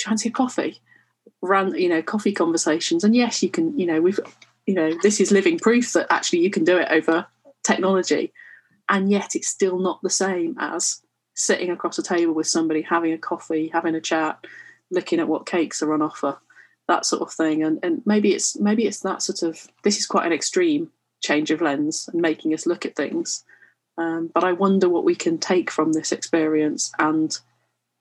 Trying 0.00 0.16
to 0.16 0.30
coffee, 0.30 0.80
run, 1.42 1.74
you 1.74 1.90
know, 1.90 2.02
coffee 2.02 2.32
conversations. 2.32 3.04
And 3.04 3.14
yes, 3.14 3.42
you 3.42 3.50
can, 3.50 3.78
you 3.78 3.86
know, 3.86 4.00
we've, 4.00 4.18
you 4.66 4.74
know, 4.74 4.92
this 5.02 5.20
is 5.20 5.30
living 5.30 5.58
proof 5.58 5.92
that 5.92 6.06
actually 6.10 6.40
you 6.40 6.50
can 6.50 6.64
do 6.64 6.78
it 6.78 6.88
over 6.90 7.26
technology, 7.62 8.32
and 8.88 9.10
yet 9.10 9.36
it's 9.36 9.48
still 9.48 9.78
not 9.78 10.00
the 10.02 10.10
same 10.10 10.56
as 10.58 11.01
sitting 11.34 11.70
across 11.70 11.98
a 11.98 12.02
table 12.02 12.34
with 12.34 12.46
somebody, 12.46 12.82
having 12.82 13.12
a 13.12 13.18
coffee, 13.18 13.68
having 13.68 13.94
a 13.94 14.00
chat, 14.00 14.44
looking 14.90 15.20
at 15.20 15.28
what 15.28 15.46
cakes 15.46 15.82
are 15.82 15.92
on 15.92 16.02
offer, 16.02 16.38
that 16.88 17.06
sort 17.06 17.22
of 17.22 17.32
thing. 17.32 17.62
And 17.62 17.78
and 17.82 18.02
maybe 18.04 18.34
it's 18.34 18.58
maybe 18.58 18.86
it's 18.86 19.00
that 19.00 19.22
sort 19.22 19.42
of 19.42 19.68
this 19.82 19.98
is 19.98 20.06
quite 20.06 20.26
an 20.26 20.32
extreme 20.32 20.90
change 21.22 21.50
of 21.50 21.60
lens 21.60 22.08
and 22.12 22.20
making 22.20 22.52
us 22.52 22.66
look 22.66 22.84
at 22.84 22.96
things. 22.96 23.44
Um, 23.98 24.30
but 24.32 24.44
I 24.44 24.52
wonder 24.52 24.88
what 24.88 25.04
we 25.04 25.14
can 25.14 25.38
take 25.38 25.70
from 25.70 25.92
this 25.92 26.12
experience 26.12 26.92
and 26.98 27.36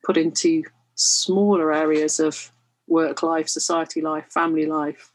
put 0.04 0.18
into 0.18 0.64
smaller 0.96 1.74
areas 1.74 2.20
of 2.20 2.52
work 2.88 3.24
life, 3.24 3.50
society 3.50 4.02
life, 4.02 4.26
family 4.30 4.66
life, 4.66 5.12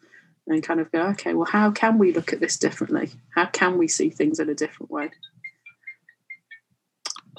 and 0.47 0.63
kind 0.63 0.81
of 0.81 0.91
go, 0.93 1.01
okay, 1.09 1.35
well, 1.35 1.47
how 1.51 1.71
can 1.71 1.99
we 1.99 2.13
look 2.13 2.33
at 2.33 2.41
this 2.41 2.57
differently? 2.57 3.11
How 3.35 3.47
can 3.47 3.79
we 3.79 3.89
see 3.89 4.11
things 4.11 4.39
in 4.39 4.49
a 4.49 4.55
different 4.55 4.91
way? 4.91 5.11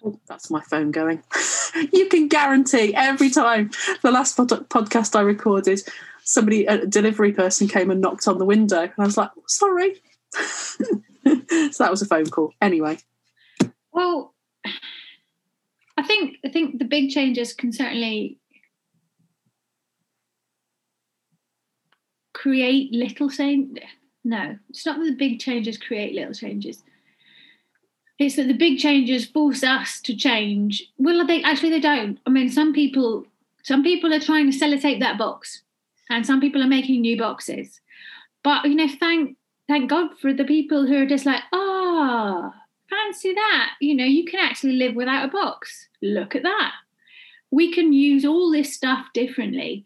Oh, 0.08 0.20
that's 0.28 0.50
my 0.50 0.62
phone 0.62 0.92
going. 0.92 1.22
you 1.92 2.08
can 2.08 2.28
guarantee 2.28 2.94
every 2.96 3.30
time 3.30 3.72
the 4.04 4.12
last 4.12 4.38
pod- 4.38 4.70
podcast 4.70 5.16
I 5.16 5.22
recorded, 5.22 5.82
somebody, 6.24 6.66
a 6.66 6.86
delivery 6.86 7.34
person 7.34 7.68
came 7.68 7.92
and 7.92 8.00
knocked 8.00 8.28
on 8.28 8.38
the 8.38 8.46
window. 8.46 8.82
And 8.82 8.94
I 8.98 9.06
was 9.06 9.18
like, 9.18 9.32
sorry. 9.48 10.02
so 10.32 11.84
that 11.84 11.92
was 11.92 12.02
a 12.02 12.06
phone 12.06 12.30
call. 12.30 12.54
Anyway. 12.62 13.00
Well, 13.92 14.34
I 15.98 16.04
think 16.04 16.38
I 16.46 16.50
think 16.50 16.78
the 16.78 16.86
big 16.86 17.10
changes 17.10 17.54
can 17.54 17.74
certainly 17.74 18.38
create 22.34 22.94
little 22.94 23.30
change. 23.30 23.80
No, 24.24 24.58
it's 24.70 24.86
not 24.86 25.00
that 25.00 25.06
the 25.06 25.16
big 25.16 25.40
changes 25.40 25.78
create 25.78 26.14
little 26.14 26.34
changes. 26.34 26.84
It's 28.20 28.36
that 28.36 28.48
the 28.48 28.54
big 28.54 28.80
changes 28.80 29.26
force 29.26 29.64
us 29.64 30.02
to 30.02 30.16
change. 30.16 30.92
Well, 30.98 31.26
they 31.26 31.44
actually 31.44 31.70
they 31.70 31.80
don't. 31.80 32.20
I 32.26 32.30
mean, 32.30 32.50
some 32.50 32.74
people 32.74 33.26
some 33.64 33.84
people 33.84 34.14
are 34.14 34.20
trying 34.20 34.52
to 34.52 34.58
sellotape 34.58 35.00
that 35.00 35.18
box, 35.18 35.62
and 36.10 36.26
some 36.26 36.40
people 36.42 36.64
are 36.64 36.68
making 36.68 37.02
new 37.02 37.18
boxes. 37.18 37.80
But 38.44 38.66
you 38.66 38.76
know, 38.76 38.88
thank 39.00 39.38
thank 39.68 39.90
God 39.90 40.18
for 40.20 40.34
the 40.34 40.46
people 40.46 40.88
who 40.88 40.98
are 40.98 41.06
just 41.06 41.26
like, 41.26 41.44
ah, 41.54 42.52
oh, 42.52 42.54
fancy 42.90 43.34
that. 43.34 43.72
You 43.80 43.96
know, 43.96 44.06
you 44.06 44.26
can 44.26 44.40
actually 44.40 44.74
live 44.74 44.96
without 44.96 45.26
a 45.26 45.32
box. 45.32 45.90
Look 46.02 46.36
at 46.36 46.44
that. 46.44 46.72
We 47.52 47.72
can 47.74 47.94
use 47.94 48.26
all 48.26 48.52
this 48.52 48.74
stuff 48.74 49.08
differently. 49.14 49.86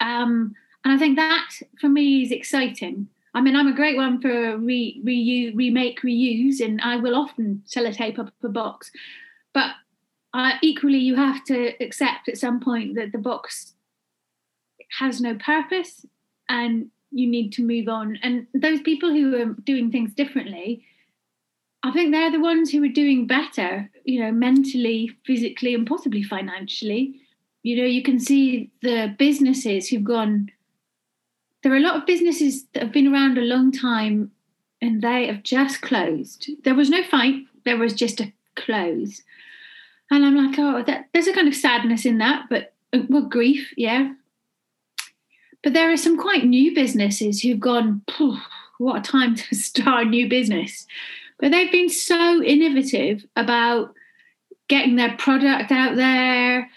Um, 0.00 0.54
and 0.84 0.92
I 0.92 0.98
think 0.98 1.16
that 1.16 1.50
for 1.80 1.88
me 1.88 2.22
is 2.22 2.32
exciting. 2.32 3.08
I 3.38 3.40
mean, 3.40 3.54
I'm 3.54 3.68
a 3.68 3.72
great 3.72 3.96
one 3.96 4.20
for 4.20 4.58
re, 4.58 5.00
reuse, 5.06 5.54
remake, 5.54 6.00
reuse, 6.02 6.60
and 6.60 6.80
I 6.80 6.96
will 6.96 7.14
often 7.14 7.62
sellotape 7.68 8.18
up 8.18 8.32
a 8.42 8.48
box. 8.48 8.90
But 9.54 9.70
uh, 10.34 10.54
equally, 10.60 10.98
you 10.98 11.14
have 11.14 11.44
to 11.44 11.72
accept 11.80 12.28
at 12.28 12.36
some 12.36 12.58
point 12.58 12.96
that 12.96 13.12
the 13.12 13.18
box 13.18 13.74
has 14.98 15.20
no 15.20 15.36
purpose 15.36 16.04
and 16.48 16.90
you 17.12 17.30
need 17.30 17.52
to 17.52 17.62
move 17.62 17.88
on. 17.88 18.18
And 18.24 18.48
those 18.54 18.82
people 18.82 19.10
who 19.10 19.36
are 19.40 19.54
doing 19.62 19.92
things 19.92 20.14
differently, 20.14 20.84
I 21.84 21.92
think 21.92 22.10
they're 22.10 22.32
the 22.32 22.40
ones 22.40 22.72
who 22.72 22.82
are 22.82 22.88
doing 22.88 23.28
better, 23.28 23.88
you 24.02 24.20
know, 24.20 24.32
mentally, 24.32 25.12
physically, 25.24 25.74
and 25.74 25.86
possibly 25.86 26.24
financially. 26.24 27.20
You 27.62 27.76
know, 27.76 27.86
you 27.86 28.02
can 28.02 28.18
see 28.18 28.72
the 28.82 29.14
businesses 29.16 29.86
who've 29.86 30.02
gone. 30.02 30.50
There 31.68 31.76
are 31.76 31.80
a 31.80 31.82
lot 31.82 31.96
of 31.96 32.06
businesses 32.06 32.64
that 32.72 32.82
have 32.82 32.92
been 32.92 33.12
around 33.12 33.36
a 33.36 33.42
long 33.42 33.72
time 33.72 34.30
and 34.80 35.02
they 35.02 35.26
have 35.26 35.42
just 35.42 35.82
closed. 35.82 36.48
There 36.64 36.74
was 36.74 36.88
no 36.88 37.02
fight, 37.02 37.44
there 37.66 37.76
was 37.76 37.92
just 37.92 38.22
a 38.22 38.32
close. 38.56 39.20
And 40.10 40.24
I'm 40.24 40.34
like, 40.34 40.58
oh, 40.58 40.82
that, 40.84 41.08
there's 41.12 41.26
a 41.26 41.34
kind 41.34 41.46
of 41.46 41.54
sadness 41.54 42.06
in 42.06 42.16
that, 42.18 42.46
but 42.48 42.72
uh, 42.94 43.00
well, 43.10 43.26
grief, 43.26 43.74
yeah. 43.76 44.14
But 45.62 45.74
there 45.74 45.92
are 45.92 45.96
some 45.98 46.16
quite 46.16 46.46
new 46.46 46.74
businesses 46.74 47.42
who've 47.42 47.60
gone, 47.60 48.02
what 48.78 49.00
a 49.00 49.02
time 49.02 49.34
to 49.34 49.54
start 49.54 50.06
a 50.06 50.08
new 50.08 50.26
business 50.26 50.86
but 51.38 51.52
they've 51.52 51.70
been 51.70 51.88
so 51.88 52.42
innovative 52.42 53.24
about 53.36 53.94
getting 54.68 54.96
their 54.96 55.16
product 55.16 55.70
out 55.70 55.96
there, 55.96 56.70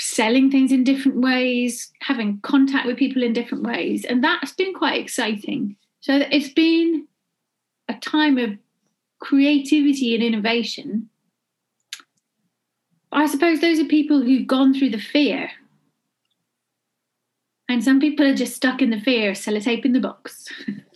selling 0.00 0.50
things 0.50 0.72
in 0.72 0.84
different 0.84 1.20
ways, 1.20 1.92
having 2.00 2.40
contact 2.42 2.86
with 2.86 2.96
people 2.96 3.22
in 3.22 3.32
different 3.32 3.64
ways. 3.64 4.04
And 4.04 4.22
that's 4.22 4.52
been 4.52 4.74
quite 4.74 5.00
exciting. 5.00 5.76
So 6.00 6.24
it's 6.30 6.48
been 6.48 7.06
a 7.88 7.94
time 7.94 8.38
of 8.38 8.58
creativity 9.20 10.14
and 10.14 10.24
innovation. 10.24 11.08
I 13.12 13.26
suppose 13.26 13.60
those 13.60 13.78
are 13.78 13.84
people 13.84 14.22
who've 14.22 14.46
gone 14.46 14.74
through 14.74 14.90
the 14.90 14.98
fear. 14.98 15.50
And 17.68 17.84
some 17.84 18.00
people 18.00 18.26
are 18.26 18.34
just 18.34 18.56
stuck 18.56 18.82
in 18.82 18.90
the 18.90 19.00
fear, 19.00 19.32
sellotape 19.32 19.84
in 19.84 19.92
the 19.92 20.00
box. 20.00 20.48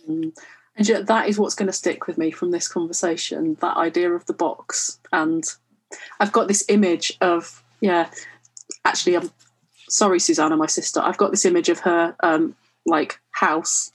Mm. 0.07 0.37
And 0.75 1.07
that 1.07 1.27
is 1.27 1.39
what's 1.39 1.55
going 1.55 1.67
to 1.67 1.73
stick 1.73 2.05
with 2.05 2.17
me 2.17 2.29
from 2.29 2.51
this 2.51 2.67
conversation 2.67 3.57
that 3.61 3.77
idea 3.77 4.11
of 4.11 4.25
the 4.27 4.33
box. 4.33 4.99
And 5.11 5.43
I've 6.19 6.31
got 6.31 6.47
this 6.47 6.63
image 6.69 7.17
of, 7.19 7.63
yeah, 7.81 8.09
actually, 8.87 9.15
I'm 9.15 9.31
sorry, 9.89 10.19
Susanna, 10.19 10.57
my 10.57 10.65
sister. 10.67 10.99
I've 11.01 11.17
got 11.17 11.31
this 11.31 11.45
image 11.45 11.69
of 11.69 11.79
her, 11.79 12.15
um, 12.21 12.55
like, 12.85 13.19
house, 13.31 13.91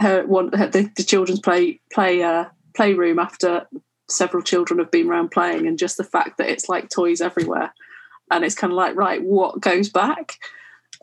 her 0.00 0.26
one, 0.26 0.52
her, 0.52 0.68
the, 0.68 0.90
the, 0.96 1.04
children's 1.04 1.40
play, 1.40 1.80
play, 1.92 2.22
uh, 2.22 2.46
playroom 2.74 3.18
after 3.18 3.66
several 4.08 4.42
children 4.42 4.78
have 4.78 4.90
been 4.90 5.08
around 5.08 5.30
playing, 5.30 5.66
and 5.66 5.78
just 5.78 5.96
the 5.96 6.04
fact 6.04 6.38
that 6.38 6.48
it's 6.48 6.68
like 6.68 6.88
toys 6.88 7.20
everywhere. 7.20 7.72
And 8.30 8.44
it's 8.44 8.54
kind 8.54 8.72
of 8.72 8.76
like, 8.76 8.96
right, 8.96 9.22
what 9.22 9.60
goes 9.60 9.90
back? 9.90 10.38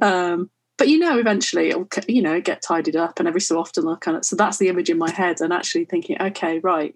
Um, 0.02 0.50
but 0.80 0.88
you 0.88 0.98
know 0.98 1.20
eventually 1.20 1.70
it'll 1.70 1.88
you 2.08 2.22
know 2.22 2.42
get 2.42 2.64
tidied 2.64 2.96
up 2.96 3.20
and 3.20 3.28
every 3.28 3.42
so 3.42 3.60
often 3.60 3.88
i'll 3.88 3.98
kind 3.98 4.18
of 4.18 4.26
so 4.26 4.36
that's 4.36 4.58
the 4.58 4.70
image 4.70 4.90
in 4.90 4.98
my 4.98 5.12
head 5.12 5.42
and 5.42 5.54
actually 5.54 5.86
thinking 5.86 6.20
okay 6.20 6.58
right 6.60 6.96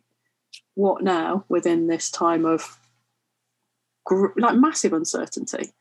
what 0.74 1.04
now 1.04 1.44
within 1.50 1.86
this 1.86 2.10
time 2.10 2.46
of 2.46 2.80
gr- 4.06 4.38
like 4.38 4.56
massive 4.56 4.94
uncertainty 4.94 5.72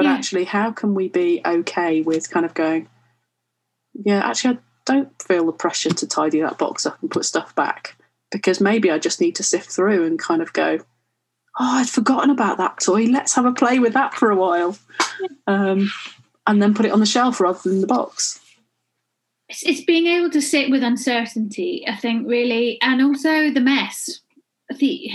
but 0.00 0.08
yeah. 0.08 0.14
actually 0.14 0.44
how 0.44 0.70
can 0.70 0.94
we 0.94 1.08
be 1.08 1.40
okay 1.44 2.00
with 2.00 2.30
kind 2.30 2.46
of 2.46 2.54
going 2.54 2.88
yeah 4.04 4.26
actually 4.26 4.54
i 4.54 4.58
don't 4.86 5.22
feel 5.22 5.46
the 5.46 5.52
pressure 5.52 5.90
to 5.90 6.06
tidy 6.06 6.40
that 6.40 6.58
box 6.58 6.86
up 6.86 7.00
and 7.02 7.10
put 7.10 7.24
stuff 7.24 7.54
back 7.54 7.96
because 8.30 8.60
maybe 8.60 8.90
i 8.90 8.98
just 8.98 9.20
need 9.20 9.34
to 9.34 9.42
sift 9.42 9.70
through 9.70 10.06
and 10.06 10.18
kind 10.18 10.40
of 10.40 10.52
go 10.52 10.78
oh 11.58 11.78
i'd 11.78 11.88
forgotten 11.88 12.30
about 12.30 12.58
that 12.58 12.78
toy 12.80 13.04
let's 13.04 13.34
have 13.34 13.44
a 13.44 13.52
play 13.52 13.78
with 13.78 13.92
that 13.92 14.14
for 14.14 14.30
a 14.30 14.36
while 14.36 14.76
um, 15.46 15.90
and 16.46 16.60
then 16.60 16.74
put 16.74 16.86
it 16.86 16.92
on 16.92 17.00
the 17.00 17.06
shelf 17.06 17.40
rather 17.40 17.60
than 17.62 17.80
the 17.80 17.86
box. 17.86 18.40
It's, 19.48 19.62
it's 19.64 19.84
being 19.84 20.06
able 20.06 20.30
to 20.30 20.40
sit 20.40 20.70
with 20.70 20.82
uncertainty, 20.82 21.84
I 21.86 21.96
think, 21.96 22.26
really, 22.28 22.78
and 22.82 23.02
also 23.02 23.50
the 23.50 23.60
mess. 23.60 24.20
The 24.68 25.10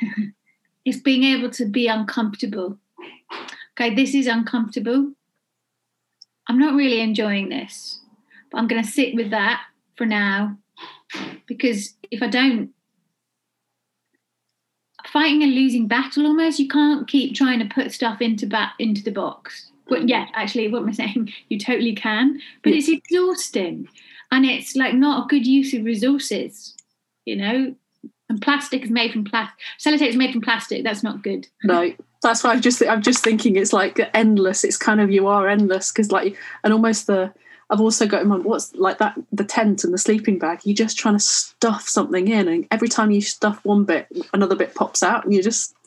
it's 0.84 1.00
being 1.00 1.24
able 1.24 1.50
to 1.50 1.66
be 1.66 1.86
uncomfortable. 1.86 2.78
Okay, 3.72 3.94
this 3.94 4.14
is 4.14 4.26
uncomfortable. 4.26 5.12
I'm 6.48 6.58
not 6.58 6.74
really 6.74 7.00
enjoying 7.00 7.48
this, 7.48 8.00
but 8.50 8.58
I'm 8.58 8.68
going 8.68 8.82
to 8.82 8.88
sit 8.88 9.14
with 9.14 9.30
that 9.30 9.62
for 9.96 10.06
now 10.06 10.56
because 11.46 11.94
if 12.10 12.22
I 12.22 12.28
don't, 12.28 12.70
fighting 15.06 15.42
a 15.42 15.46
losing 15.46 15.88
battle 15.88 16.26
almost. 16.26 16.58
You 16.58 16.68
can't 16.68 17.06
keep 17.06 17.34
trying 17.34 17.58
to 17.58 17.74
put 17.74 17.92
stuff 17.92 18.20
into 18.20 18.46
back 18.46 18.74
into 18.78 19.02
the 19.02 19.10
box 19.10 19.72
but 19.92 20.02
mm. 20.02 20.08
yeah, 20.08 20.26
actually, 20.34 20.68
what 20.68 20.82
am 20.82 20.88
I 20.88 20.92
saying? 20.92 21.32
You 21.48 21.58
totally 21.58 21.94
can, 21.94 22.40
but 22.62 22.72
it's 22.72 22.88
exhausting, 22.88 23.88
and 24.30 24.44
it's 24.44 24.74
like 24.74 24.94
not 24.94 25.24
a 25.24 25.28
good 25.28 25.46
use 25.46 25.74
of 25.74 25.84
resources. 25.84 26.74
You 27.26 27.36
know, 27.36 27.74
and 28.28 28.40
plastic 28.40 28.82
is 28.82 28.90
made 28.90 29.12
from 29.12 29.24
plastic. 29.24 29.58
Sellotape 29.78 30.08
is 30.08 30.16
made 30.16 30.32
from 30.32 30.40
plastic. 30.40 30.82
That's 30.82 31.02
not 31.02 31.22
good. 31.22 31.48
No, 31.62 31.92
that's 32.22 32.44
why 32.44 32.52
I'm 32.52 32.60
just 32.60 32.82
I'm 32.82 33.02
just 33.02 33.22
thinking 33.22 33.56
it's 33.56 33.72
like 33.72 34.00
endless. 34.14 34.64
It's 34.64 34.76
kind 34.76 35.00
of 35.00 35.10
you 35.10 35.26
are 35.26 35.48
endless 35.48 35.90
because 35.90 36.12
like 36.12 36.36
and 36.64 36.72
almost 36.72 37.06
the 37.06 37.32
I've 37.72 37.80
also 37.80 38.06
got 38.06 38.20
in 38.20 38.28
my 38.28 38.36
what's 38.36 38.74
like 38.74 38.98
that 38.98 39.18
the 39.32 39.44
tent 39.44 39.82
and 39.82 39.94
the 39.94 39.98
sleeping 39.98 40.38
bag. 40.38 40.60
You're 40.64 40.76
just 40.76 40.98
trying 40.98 41.14
to 41.14 41.20
stuff 41.20 41.88
something 41.88 42.28
in, 42.28 42.46
and 42.46 42.66
every 42.70 42.88
time 42.88 43.10
you 43.10 43.22
stuff 43.22 43.64
one 43.64 43.84
bit, 43.84 44.08
another 44.34 44.54
bit 44.54 44.74
pops 44.74 45.02
out, 45.02 45.24
and 45.24 45.34
you 45.34 45.42
just. 45.42 45.74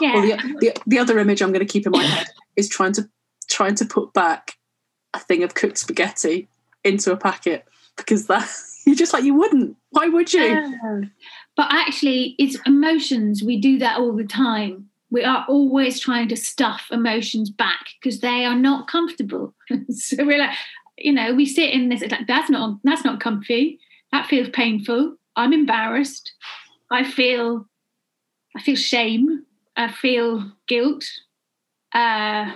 Yeah. 0.00 0.20
the, 0.20 0.56
the 0.60 0.76
the 0.86 0.98
other 0.98 1.18
image 1.18 1.40
I'm 1.40 1.52
going 1.52 1.66
to 1.66 1.72
keep 1.72 1.86
in 1.86 1.92
my 1.92 2.02
head 2.02 2.26
is 2.56 2.68
trying 2.68 2.92
to 2.94 3.08
trying 3.48 3.74
to 3.76 3.84
put 3.84 4.12
back 4.12 4.58
a 5.14 5.18
thing 5.18 5.42
of 5.42 5.54
cooked 5.54 5.78
spaghetti 5.78 6.48
into 6.84 7.12
a 7.12 7.16
packet 7.16 7.64
because 7.96 8.26
that 8.26 8.50
you're 8.86 8.96
just 8.96 9.12
like 9.12 9.24
you 9.24 9.34
wouldn't. 9.34 9.76
Why 9.90 10.08
would 10.08 10.32
you? 10.32 10.42
Yeah. 10.42 11.00
But 11.56 11.68
actually, 11.70 12.34
it's 12.38 12.58
emotions. 12.66 13.42
We 13.42 13.60
do 13.60 13.78
that 13.78 13.98
all 13.98 14.14
the 14.14 14.24
time. 14.24 14.88
We 15.12 15.22
are 15.24 15.44
always 15.46 16.00
trying 16.00 16.28
to 16.28 16.36
stuff 16.36 16.88
emotions 16.90 17.50
back 17.50 17.86
because 18.00 18.20
they 18.20 18.46
are 18.46 18.56
not 18.56 18.88
comfortable. 18.88 19.54
so 19.90 20.24
we're 20.24 20.38
like, 20.38 20.56
you 20.96 21.12
know, 21.12 21.34
we 21.34 21.46
sit 21.46 21.70
in 21.70 21.90
this. 21.90 22.00
Like, 22.00 22.26
that's 22.26 22.50
not 22.50 22.78
that's 22.82 23.04
not 23.04 23.20
comfy. 23.20 23.78
That 24.10 24.26
feels 24.26 24.48
painful. 24.48 25.16
I'm 25.36 25.52
embarrassed. 25.52 26.32
I 26.90 27.04
feel 27.04 27.68
I 28.56 28.62
feel 28.62 28.76
shame. 28.76 29.44
I 29.76 29.92
feel 29.92 30.50
guilt. 30.66 31.04
Uh, 31.94 32.52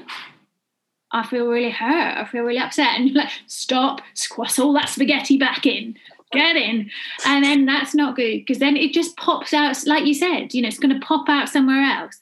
I 1.13 1.27
feel 1.29 1.47
really 1.47 1.71
hurt. 1.71 2.19
I 2.19 2.25
feel 2.25 2.43
really 2.43 2.59
upset. 2.59 2.97
And 2.97 3.09
you're 3.09 3.23
like, 3.23 3.33
stop, 3.47 4.01
squash 4.15 4.59
all 4.59 4.73
that 4.75 4.89
spaghetti 4.89 5.39
back 5.39 5.65
in, 5.65 5.97
get 6.33 6.57
in. 6.57 6.91
And 7.25 7.45
then 7.45 7.65
that's 7.65 7.95
not 7.95 8.17
good 8.17 8.41
because 8.41 8.59
then 8.59 8.77
it 8.77 8.93
just 8.93 9.17
pops 9.17 9.55
out, 9.55 9.87
like 9.87 10.05
you 10.05 10.15
said, 10.15 10.53
you 10.53 10.63
know, 10.63 10.69
it's 10.69 10.79
going 10.79 10.99
to 10.99 11.07
pop 11.07 11.29
out 11.29 11.49
somewhere 11.49 11.83
else. 11.83 12.21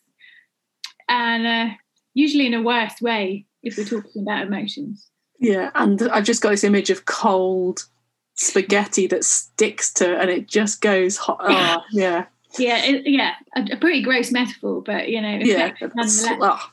And 1.09 1.47
uh, 1.47 1.75
usually 2.15 2.47
in 2.47 2.55
a 2.55 2.63
worse 2.63 3.01
way 3.01 3.47
if 3.63 3.77
we're 3.77 3.85
talking 3.85 4.23
about 4.23 4.47
emotions. 4.47 5.09
Yeah. 5.39 5.71
And 5.75 6.03
I've 6.11 6.25
just 6.25 6.43
got 6.43 6.51
this 6.51 6.65
image 6.65 6.91
of 6.91 7.07
cold 7.07 7.85
spaghetti 8.35 9.07
that 9.09 9.25
sticks 9.25 9.93
to 9.95 10.19
and 10.19 10.31
it 10.31 10.47
just 10.47 10.81
goes 10.81 11.17
hot. 11.17 11.41
Oh, 11.43 11.83
yeah. 11.93 12.27
Yeah, 12.59 12.85
it, 12.85 13.03
yeah, 13.05 13.35
a, 13.57 13.73
a, 13.73 13.77
pretty 13.77 14.01
gross 14.01 14.31
metaphor, 14.31 14.81
but 14.81 15.09
you 15.09 15.21
know, 15.21 15.41
yeah, 15.43 15.73
oh, 15.83 16.71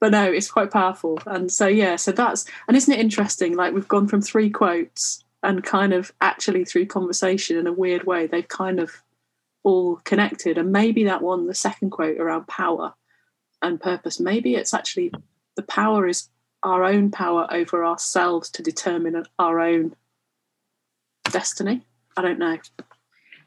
but 0.00 0.12
no, 0.12 0.30
it's 0.30 0.48
quite 0.48 0.70
powerful. 0.70 1.18
And 1.26 1.50
so 1.50 1.66
yeah, 1.66 1.96
so 1.96 2.12
that's 2.12 2.44
and 2.68 2.76
isn't 2.76 2.92
it 2.92 3.00
interesting? 3.00 3.56
Like 3.56 3.74
we've 3.74 3.88
gone 3.88 4.06
from 4.06 4.22
three 4.22 4.48
quotes 4.48 5.24
and 5.42 5.64
kind 5.64 5.92
of 5.92 6.12
actually 6.20 6.64
through 6.64 6.86
conversation 6.86 7.56
in 7.56 7.66
a 7.66 7.72
weird 7.72 8.04
way, 8.04 8.26
they've 8.26 8.46
kind 8.46 8.80
of 8.80 9.02
all 9.62 9.96
connected. 10.04 10.58
And 10.58 10.72
maybe 10.72 11.04
that 11.04 11.22
one, 11.22 11.46
the 11.46 11.54
second 11.54 11.90
quote 11.90 12.18
around 12.18 12.46
power 12.48 12.94
and 13.62 13.80
purpose, 13.80 14.20
maybe 14.20 14.54
it's 14.54 14.74
actually 14.74 15.12
the 15.56 15.62
power 15.62 16.06
is 16.06 16.28
our 16.62 16.84
own 16.84 17.10
power 17.10 17.46
over 17.50 17.84
ourselves 17.84 18.50
to 18.50 18.62
determine 18.62 19.24
our 19.38 19.60
own 19.60 19.94
destiny. 21.24 21.82
I 22.16 22.22
don't 22.22 22.38
know. 22.38 22.58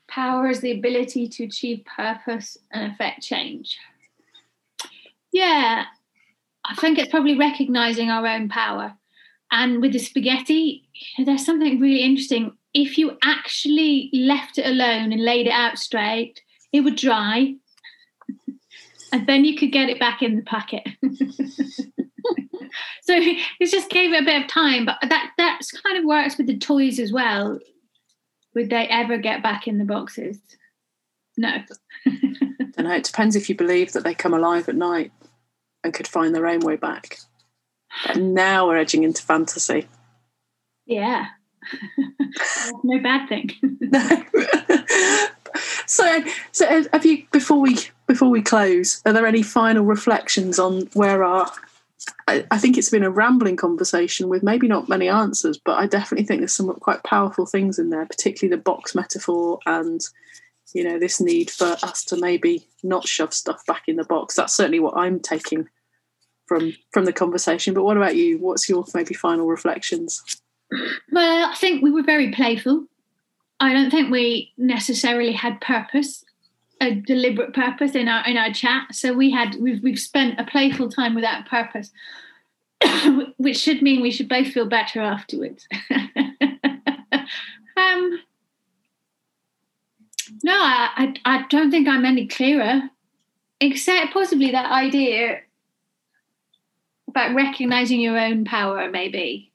Power 0.08 0.50
is 0.50 0.60
the 0.60 0.72
ability 0.72 1.28
to 1.28 1.46
achieve 1.46 1.86
purpose 1.86 2.58
and 2.72 2.92
affect 2.92 3.22
change. 3.22 3.78
Yeah, 5.32 5.86
I 6.66 6.76
think 6.76 7.00
it's 7.00 7.10
probably 7.10 7.38
recognizing 7.38 8.10
our 8.10 8.26
own 8.28 8.50
power. 8.50 8.96
And 9.52 9.82
with 9.82 9.94
the 9.94 10.00
spaghetti, 10.00 10.88
there's 11.18 11.46
something 11.46 11.80
really 11.80 12.02
interesting. 12.02 12.54
If 12.74 12.98
you 12.98 13.18
actually 13.24 14.10
left 14.14 14.58
it 14.58 14.66
alone 14.66 15.12
and 15.12 15.24
laid 15.24 15.48
it 15.48 15.54
out 15.54 15.78
straight, 15.78 16.42
it 16.72 16.82
would 16.82 16.96
dry. 16.96 17.56
And 19.12 19.28
then 19.28 19.46
you 19.46 19.58
could 19.58 19.72
get 19.72 19.90
it 19.90 20.00
back 20.00 20.22
in 20.22 20.36
the 20.36 20.42
packet. 20.42 20.88
so 23.02 23.14
it 23.16 23.70
just 23.70 23.90
gave 23.90 24.14
it 24.14 24.22
a 24.22 24.26
bit 24.26 24.44
of 24.44 24.48
time. 24.48 24.86
But 24.86 24.98
that 25.02 25.32
that 25.38 25.62
kind 25.84 25.98
of 25.98 26.06
works 26.06 26.38
with 26.38 26.48
the 26.48 26.58
toys 26.58 27.00
as 27.00 27.12
well. 27.12 27.60
Would 28.56 28.70
they 28.70 28.88
ever 28.88 29.18
get 29.18 29.44
back 29.44 29.68
in 29.68 29.78
the 29.78 29.86
boxes? 29.86 30.40
No. 31.38 31.64
I 32.78 32.82
know. 32.82 32.94
It 32.94 33.04
depends 33.04 33.36
if 33.36 33.50
you 33.50 33.56
believe 33.56 33.94
that 33.94 34.04
they 34.04 34.14
come 34.14 34.34
alive 34.34 34.68
at 34.68 34.76
night 34.76 35.12
and 35.84 35.94
could 35.94 36.08
find 36.08 36.36
their 36.36 36.48
own 36.48 36.60
way 36.60 36.76
back. 36.76 37.18
But 38.06 38.18
now 38.18 38.68
we're 38.68 38.78
edging 38.78 39.04
into 39.04 39.24
fantasy. 39.24 39.88
Yeah. 40.86 41.28
no 42.84 43.00
bad 43.02 43.30
thing. 43.30 43.52
no. 43.80 44.24
so, 45.86 46.24
so 46.52 46.84
have 46.92 47.06
you 47.06 47.26
before 47.32 47.60
we 47.60 47.78
before 48.12 48.30
we 48.30 48.42
close? 48.42 49.02
Are 49.06 49.14
there 49.14 49.26
any 49.26 49.42
final 49.42 49.86
reflections 49.86 50.60
on 50.60 50.82
where 50.94 51.24
our? 51.24 51.50
I, 52.28 52.46
I 52.52 52.58
think 52.58 52.78
it's 52.78 52.90
been 52.90 53.04
a 53.04 53.12
rambling 53.12 53.56
conversation 53.56 54.28
with 54.28 54.44
maybe 54.44 54.68
not 54.68 54.90
many 54.90 55.08
answers, 55.08 55.58
but 55.58 55.78
I 55.78 55.86
definitely 55.88 56.26
think 56.26 56.42
there's 56.42 56.54
some 56.54 56.74
quite 56.74 57.04
powerful 57.04 57.46
things 57.46 57.80
in 57.80 57.90
there, 57.90 58.06
particularly 58.06 58.56
the 58.56 58.62
box 58.62 58.96
metaphor 58.96 59.60
and 59.66 60.02
you 60.74 60.84
know 60.84 61.00
this 61.00 61.20
need 61.20 61.50
for 61.50 61.78
us 61.84 62.04
to 62.06 62.18
maybe 62.18 62.66
not 62.84 63.08
shove 63.08 63.34
stuff 63.34 63.66
back 63.66 63.84
in 63.88 63.96
the 63.96 64.04
box 64.04 64.36
that's 64.36 64.54
certainly 64.54 64.80
what 64.80 64.96
i'm 64.96 65.20
taking 65.20 65.68
from 66.48 66.74
from 66.92 67.06
the 67.06 67.14
conversation 67.14 67.74
but 67.74 67.84
what 67.84 67.98
about 67.98 68.16
you 68.16 68.38
what's 68.38 68.70
your 68.70 68.86
maybe 68.94 69.14
final 69.14 69.48
reflections 69.48 70.42
well 71.12 71.50
i 71.50 71.56
think 71.56 71.82
we 71.82 71.92
were 71.92 72.04
very 72.04 72.32
playful 72.32 72.86
i 73.60 73.74
don't 73.74 73.92
think 73.92 74.10
we 74.10 74.52
necessarily 74.58 75.34
had 75.34 75.60
purpose 75.62 76.24
a 76.82 76.96
deliberate 76.96 77.54
purpose 77.54 77.96
in 77.96 78.10
our 78.10 78.28
in 78.28 78.36
our 78.36 78.52
chat. 78.52 78.94
So 78.94 79.14
we 79.14 79.32
had 79.32 79.56
we've, 79.56 79.82
we've 79.82 80.00
spent 80.00 80.40
a 80.40 80.44
playful 80.44 80.90
time 80.90 81.16
without 81.16 81.48
purpose 81.48 81.92
which 83.38 83.58
should 83.58 83.82
mean 83.82 84.02
we 84.02 84.12
should 84.12 84.30
both 84.30 84.48
feel 84.48 84.66
better 84.66 85.02
afterwards. 85.02 85.68
Um 87.78 88.20
no, 90.44 90.54
I, 90.54 91.14
I, 91.26 91.46
don't 91.50 91.72
think 91.72 91.88
I'm 91.88 92.06
any 92.06 92.28
clearer, 92.28 92.90
except 93.60 94.14
possibly 94.14 94.52
that 94.52 94.72
idea 94.72 95.42
about 97.08 97.36
recognizing 97.36 98.00
your 98.00 98.18
own 98.18 98.46
power, 98.46 98.90
maybe. 98.90 99.52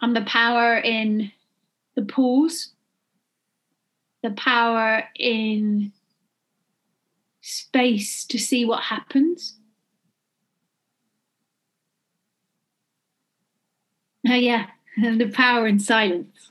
And 0.00 0.14
the 0.14 0.22
power 0.22 0.76
in 0.78 1.32
the 1.96 2.02
pause, 2.02 2.73
the 4.24 4.30
power 4.30 5.04
in 5.16 5.92
space 7.42 8.24
to 8.24 8.38
see 8.38 8.64
what 8.64 8.82
happens. 8.84 9.58
Oh, 14.26 14.32
yeah, 14.32 14.68
the 14.96 15.30
power 15.32 15.66
in 15.66 15.78
silence. 15.78 16.50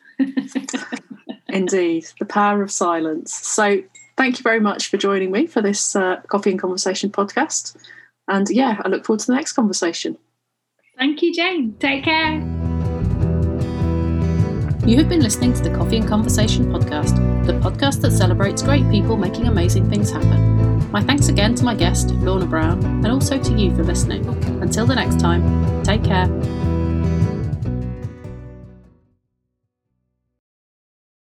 Indeed, 1.50 2.06
the 2.20 2.26
power 2.26 2.62
of 2.62 2.70
silence. 2.70 3.34
So, 3.34 3.82
thank 4.18 4.38
you 4.38 4.44
very 4.44 4.60
much 4.60 4.90
for 4.90 4.98
joining 4.98 5.32
me 5.32 5.48
for 5.48 5.62
this 5.64 5.96
uh, 5.96 6.22
Coffee 6.28 6.52
and 6.52 6.62
Conversation 6.62 7.10
podcast. 7.10 7.76
And 8.28 8.48
yeah, 8.52 8.80
I 8.86 8.88
look 8.88 9.04
forward 9.04 9.22
to 9.22 9.28
the 9.28 9.34
next 9.34 9.54
conversation. 9.54 10.16
Thank 11.00 11.24
you, 11.24 11.34
Jane. 11.34 11.76
Take 11.80 12.04
care. 12.04 12.34
You 14.86 14.98
have 14.98 15.10
been 15.10 15.22
listening 15.22 15.54
to 15.54 15.64
the 15.64 15.74
Coffee 15.74 15.98
and 15.98 16.08
Conversation 16.08 16.66
podcast, 16.66 17.33
the 17.46 17.54
podcast 17.54 18.02
that 18.02 18.12
celebrates 18.12 18.62
great 18.62 18.90
people 18.90 19.18
making 19.18 19.48
amazing 19.48 19.90
things 19.90 20.12
happen. 20.12 20.90
My 20.92 21.02
thanks 21.02 21.28
again 21.28 21.56
to 21.56 21.64
my 21.64 21.76
guest, 21.76 22.12
Lorna 22.12 22.46
Brown, 22.46 22.84
and 22.84 23.08
also 23.08 23.38
to 23.38 23.58
you 23.58 23.76
for 23.76 23.84
listening. 23.84 24.26
Until 24.62 24.86
the 24.86 24.96
next 24.96 25.20
time, 25.20 25.84
take 25.84 26.04
care 26.04 26.28